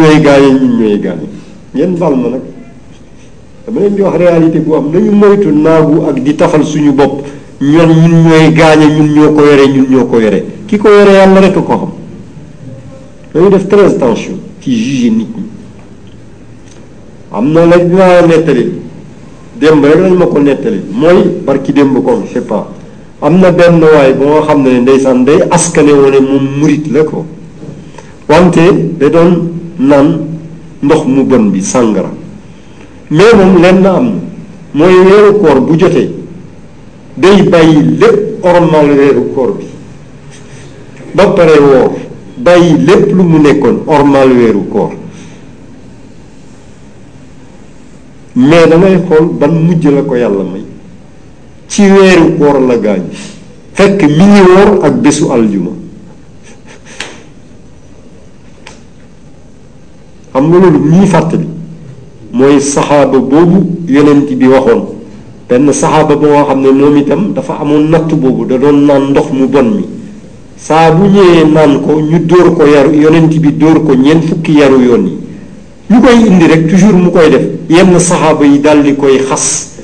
di 3.95 4.01
wax 4.01 4.17
réalité 4.17 4.59
bu 4.59 4.75
am 4.75 4.85
moytu 5.15 5.47
am 17.31 17.53
na 17.53 17.65
nag 17.67 17.83
dinaa 17.89 18.25
nettali 18.27 18.63
démb 19.59 19.85
rek 19.85 19.99
lañ 20.01 20.13
ma 20.19 20.25
ko 20.31 20.37
nettali 20.45 20.79
mooy 20.99 21.17
barki 21.45 21.71
démb 21.73 21.95
kon 22.05 22.21
je 22.31 22.39
am 23.25 23.33
na 23.41 23.51
benn 23.51 23.81
waay 23.93 24.13
bu 24.17 24.25
nga 24.25 24.41
xam 24.45 24.59
ne 24.63 24.79
ndeysaan 24.81 25.17
day 25.27 25.39
askane 25.55 25.93
wane 26.01 26.19
moom 26.29 26.45
murit 26.59 26.85
la 26.93 27.01
ko 27.09 27.19
wante 28.29 28.65
da 28.99 29.07
doon 29.15 29.31
naan 29.89 30.07
ndox 30.83 31.01
mu 31.13 31.21
bon 31.29 31.43
bi 31.51 31.61
sàngara 31.71 32.11
mais 33.11 33.33
moom 33.39 33.53
lenn 33.63 33.81
na 33.83 33.91
mooy 34.77 34.95
weeru 35.07 35.31
koor 35.41 35.57
bu 35.67 35.75
jotee 35.79 36.09
day 37.21 37.37
bàyyi 37.51 37.79
lépp 38.01 38.19
ormal 38.51 38.87
weeru 38.99 39.23
koor 39.35 39.49
bi 39.57 39.65
ba 41.15 41.23
pare 41.35 41.55
woor 41.67 41.91
bàyyi 42.45 42.71
lépp 42.87 43.03
lu 43.15 43.23
mu 43.31 43.37
nekkoon 43.45 43.77
ormal 43.95 44.29
weeru 44.39 44.63
koor 44.73 44.91
mais 48.35 48.67
dangay 48.69 48.97
xool 49.09 49.25
ban 49.39 49.47
mujj 49.67 49.87
la 49.89 50.01
ko 50.03 50.15
yàlla 50.15 50.43
may 50.43 50.63
ci 51.67 51.81
weeru 51.89 52.37
koor 52.37 52.59
la 52.61 52.77
gaañu 52.77 53.09
fekk 53.73 54.03
mi 54.03 54.23
ngi 54.25 54.41
woor 54.47 54.85
ak 54.85 54.93
bésu 55.01 55.25
aljuma 55.31 55.71
xam 60.33 60.47
nga 60.49 60.57
loolu 60.59 60.79
ñuy 60.89 61.07
fàttali 61.07 61.47
mooy 62.31 62.59
saxaaba 62.61 63.19
boobu 63.19 63.65
yonent 63.87 64.29
bi 64.35 64.45
waxoon 64.47 64.85
benn 65.49 65.73
saxaaba 65.73 66.15
boo 66.15 66.43
xam 66.47 66.61
ne 66.61 66.71
moom 66.71 66.97
itam 66.97 67.33
dafa 67.33 67.57
amoon 67.61 67.89
natt 67.89 68.13
boobu 68.13 68.45
da 68.45 68.57
doon 68.59 68.85
naan 68.85 69.09
ndox 69.09 69.31
mu 69.33 69.47
bon 69.47 69.63
mi 69.75 69.83
saa 70.55 70.91
bu 70.91 71.05
ñëwee 71.07 71.49
naan 71.51 71.81
ko 71.81 71.99
ñu 71.99 72.19
dóor 72.25 72.53
ko 72.55 72.63
yaru 72.63 72.93
yonent 72.93 73.33
bi 73.41 73.53
dóor 73.57 73.81
ko 73.85 73.93
ñeent 73.95 74.21
fukki 74.23 74.59
yaru 74.59 74.81
yoon 74.83 75.05
yi 75.07 75.17
ñu 75.89 75.99
koy 76.01 76.27
indi 76.27 76.45
rek 76.47 76.67
toujours 76.69 76.93
mu 76.95 77.09
koy 77.11 77.29
def 77.31 77.58
yenn 77.69 77.99
saxaaba 77.99 78.45
yi 78.45 78.59
dal 78.61 78.81
di 78.81 78.95
koy 78.95 79.19
xas 79.23 79.75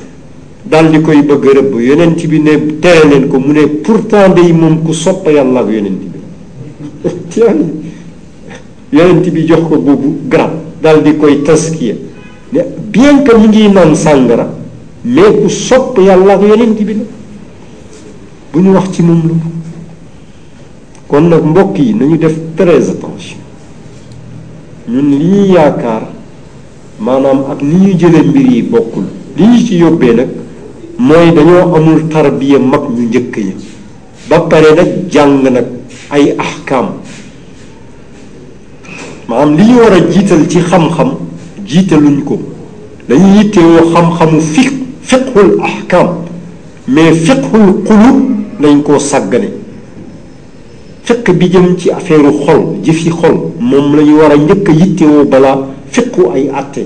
dal 0.64 0.90
di 0.90 1.00
koy 1.02 1.22
bëgg 1.22 1.44
rëbb 1.54 1.74
yonent 1.80 2.20
bi 2.28 2.40
ne 2.42 2.54
tere 2.82 3.06
leen 3.08 3.28
ko 3.30 3.38
mu 3.40 3.52
ne 3.54 3.62
pourtant 3.86 4.34
day 4.34 4.52
moom 4.52 4.82
ku 4.84 4.92
soppa 4.92 5.30
yàlla 5.32 5.60
ak 5.62 5.70
yonent 5.70 6.02
bi 6.02 7.10
tiyaani 7.30 7.68
yonent 8.98 9.28
bi 9.30 9.46
jox 9.46 9.68
ko 9.70 9.78
boobu 9.78 10.18
garab 10.28 10.54
dal 10.82 11.04
di 11.06 11.16
koy 11.18 11.44
taskiya 11.44 11.94
ne 12.52 12.62
bien 12.90 13.22
que 13.22 13.38
mu 13.38 13.48
ngi 13.48 13.68
naan 13.72 13.94
sàngara 13.96 14.50
mais 15.06 15.32
ku 15.44 15.48
sopp 15.48 16.00
yàlla 16.00 16.34
ak 16.34 16.42
yonent 16.42 16.82
bi 16.82 16.94
la 16.96 17.04
bu 18.52 18.60
ñu 18.62 18.74
wax 18.74 18.90
ci 18.94 19.04
moom 19.04 19.22
lu 19.28 19.36
kon 21.06 21.22
nag 21.28 21.44
mbokk 21.46 21.78
yi 21.78 21.94
nañu 21.94 22.18
def 22.18 22.36
très 22.56 22.90
attention 22.90 23.38
ñun 24.90 25.12
lii 25.20 25.52
yaakaar 25.54 26.15
maanaam 27.00 27.40
ak 27.52 27.60
ni 27.62 27.76
ñu 27.84 27.94
jëlee 28.00 28.22
mbir 28.30 28.48
yi 28.56 28.62
bokkul 28.64 29.04
li 29.38 29.44
ñu 29.46 29.58
ci 29.68 29.76
yóbbee 29.80 30.14
nag 30.16 30.28
mooy 30.98 31.32
dañoo 31.36 31.76
amul 31.76 32.08
tarbiya 32.10 32.60
mag 32.60 32.82
ñu 32.96 33.02
njëkk 33.08 33.38
yi 33.38 33.54
ba 34.30 34.40
pare 34.50 34.70
nag 34.78 34.90
jàng 35.12 35.42
nag 35.44 35.66
ay 36.10 36.32
ahkaam 36.38 36.86
maanaam 39.28 39.58
li 39.58 39.64
ñu 39.64 39.78
war 39.80 39.94
a 39.94 40.00
jiital 40.12 40.48
ci 40.48 40.60
xam-xam 40.60 41.12
jiitaluñ 41.68 42.18
ko 42.24 42.40
dañuy 43.10 43.38
yittewoo 43.40 43.80
xam-xamu 43.94 44.40
fiq 44.42 44.70
fiqhul 45.02 45.50
ahkaam 45.70 46.08
mais 46.88 47.12
fiqhul 47.16 47.68
qulub 47.86 48.18
dañ 48.62 48.82
koo 48.84 49.00
sàggane 49.00 49.50
fiq 51.04 51.26
bi 51.38 51.50
jëm 51.52 51.78
ci 51.78 51.90
affaire 51.92 52.32
xol 52.46 52.62
jëfi 52.84 53.10
xol 53.10 53.36
moom 53.60 53.96
la 53.96 54.02
war 54.20 54.32
a 54.32 54.36
njëkk 54.38 54.70
a 54.70 54.72
yittewoo 54.72 55.26
balaa 55.26 55.75
fiqu 55.96 56.22
ay 56.36 56.46
àtte 56.62 56.84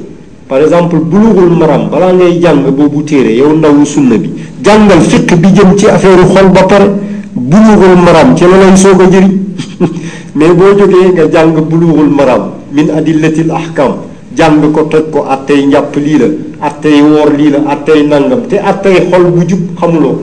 par 0.47 0.59
exemple 0.65 0.97
bulughul 1.11 1.53
maram 1.61 1.83
balaa 1.91 2.13
ngay 2.13 2.33
jàng 2.41 2.61
boobu 2.77 3.03
téere 3.09 3.31
yow 3.41 3.51
ndawu 3.57 3.83
sunna 3.85 4.15
bi 4.17 4.29
jàngal 4.63 5.01
fiq 5.11 5.29
bi 5.41 5.47
jëm 5.57 5.71
ci 5.77 5.85
affaire 5.87 6.23
xol 6.33 6.47
ba 6.55 6.63
pare 6.71 6.87
bulughul 7.51 7.95
maram 8.05 8.29
ci 8.37 8.43
la 8.49 8.55
lay 8.61 8.77
soog 8.83 9.01
a 9.01 9.05
jëriñ 9.13 9.31
mais 10.37 10.53
boo 10.57 10.75
jógee 10.79 11.07
nga 11.13 11.23
jàng 11.33 11.55
bulughul 11.69 12.09
maram 12.17 12.43
min 12.75 12.87
adillatil 12.97 13.51
ahkam 13.59 13.91
jàng 14.37 14.71
ko 14.73 14.81
toj 14.91 15.05
ko 15.13 15.19
attey 15.33 15.61
njàpp 15.69 15.93
lii 16.05 16.17
la 16.21 16.27
attey 16.67 16.97
woor 17.09 17.29
lii 17.37 17.49
la 17.53 17.59
attey 17.73 18.01
nangam 18.11 18.41
te 18.49 18.55
attey 18.71 18.97
xol 19.09 19.23
bu 19.33 19.41
jub 19.49 19.61
xamuloo 19.79 20.17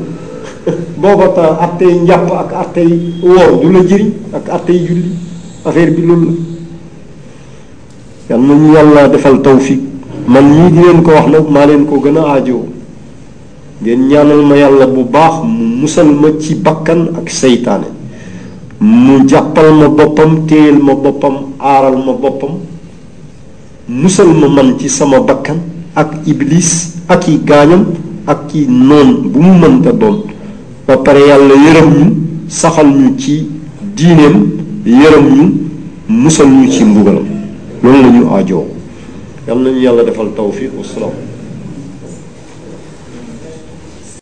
booba 1.01 1.27
ta 1.37 1.45
attey 1.65 1.93
njàpp 2.05 2.27
ak 2.43 2.51
attey 2.63 2.91
woor 3.31 3.51
du 3.63 3.69
la 3.75 3.81
jëriñ 3.89 4.11
ak 4.37 4.45
attey 4.57 4.79
julli 4.87 5.11
affaire 5.65 5.91
bi 5.97 6.03
loolu 6.09 6.27
la 6.31 6.41
yalla 8.29 8.55
ñu 8.57 8.73
yalla 8.75 9.09
defal 9.09 9.39
taufik, 9.41 9.81
man 10.27 10.45
ñi 10.51 10.71
di 10.73 10.81
leen 10.83 11.03
ko 11.03 11.11
wax 11.13 11.27
nak 11.31 11.49
ma 11.49 11.65
leen 11.67 11.87
ko 11.87 12.01
gëna 12.01 12.21
aajo 12.27 12.67
ngeen 13.81 14.09
ñaanal 14.09 14.43
ma 14.45 14.57
yalla 14.57 14.87
bu 14.87 15.05
baax 15.05 15.35
mu 15.45 15.65
musal 15.83 16.07
ma 16.09 16.29
ci 16.41 16.55
bakkan 16.57 17.07
ak 17.19 17.29
seytaane 17.31 17.87
mu 18.81 19.25
jàppal 19.29 19.73
ma 19.77 19.89
boppam 19.89 20.45
téyel 20.47 20.79
ma 20.83 20.95
boppam 20.95 21.37
aaral 21.61 21.97
ma 22.05 22.13
boppam 22.15 22.53
musal 23.89 24.27
ma 24.35 24.49
man 24.49 24.77
ci 24.79 24.89
sama 24.89 25.21
bakkan 25.21 25.59
ak 25.95 26.27
iblis 26.27 26.97
ak 27.09 27.29
i 27.29 27.39
gaañam 27.45 27.85
ak 28.27 28.53
i 28.55 28.67
noon 28.67 29.31
bu 29.31 29.39
mu 29.41 29.53
mënta 29.61 29.93
doon 29.93 30.23
ba 30.89 30.97
pare 30.99 31.19
yàlla 31.21 31.55
yërëm 31.67 31.89
ñu 31.99 32.05
saxal 32.49 32.87
ñu 32.89 33.17
ci 33.17 33.47
diineem 33.95 34.37
yërëm 34.85 35.25
ñu 35.37 35.45
musal 36.09 36.47
ñu 36.49 36.69
ci 36.73 36.83
mbugalam 36.85 37.36
لون 37.85 38.03
لا 38.03 38.11
نيو 38.11 38.39
اديو 38.39 38.65
يالنا 39.49 39.71
يالا 39.71 40.03
ديفال 40.03 40.35
توفيق 40.35 40.71
والسلام 40.79 41.36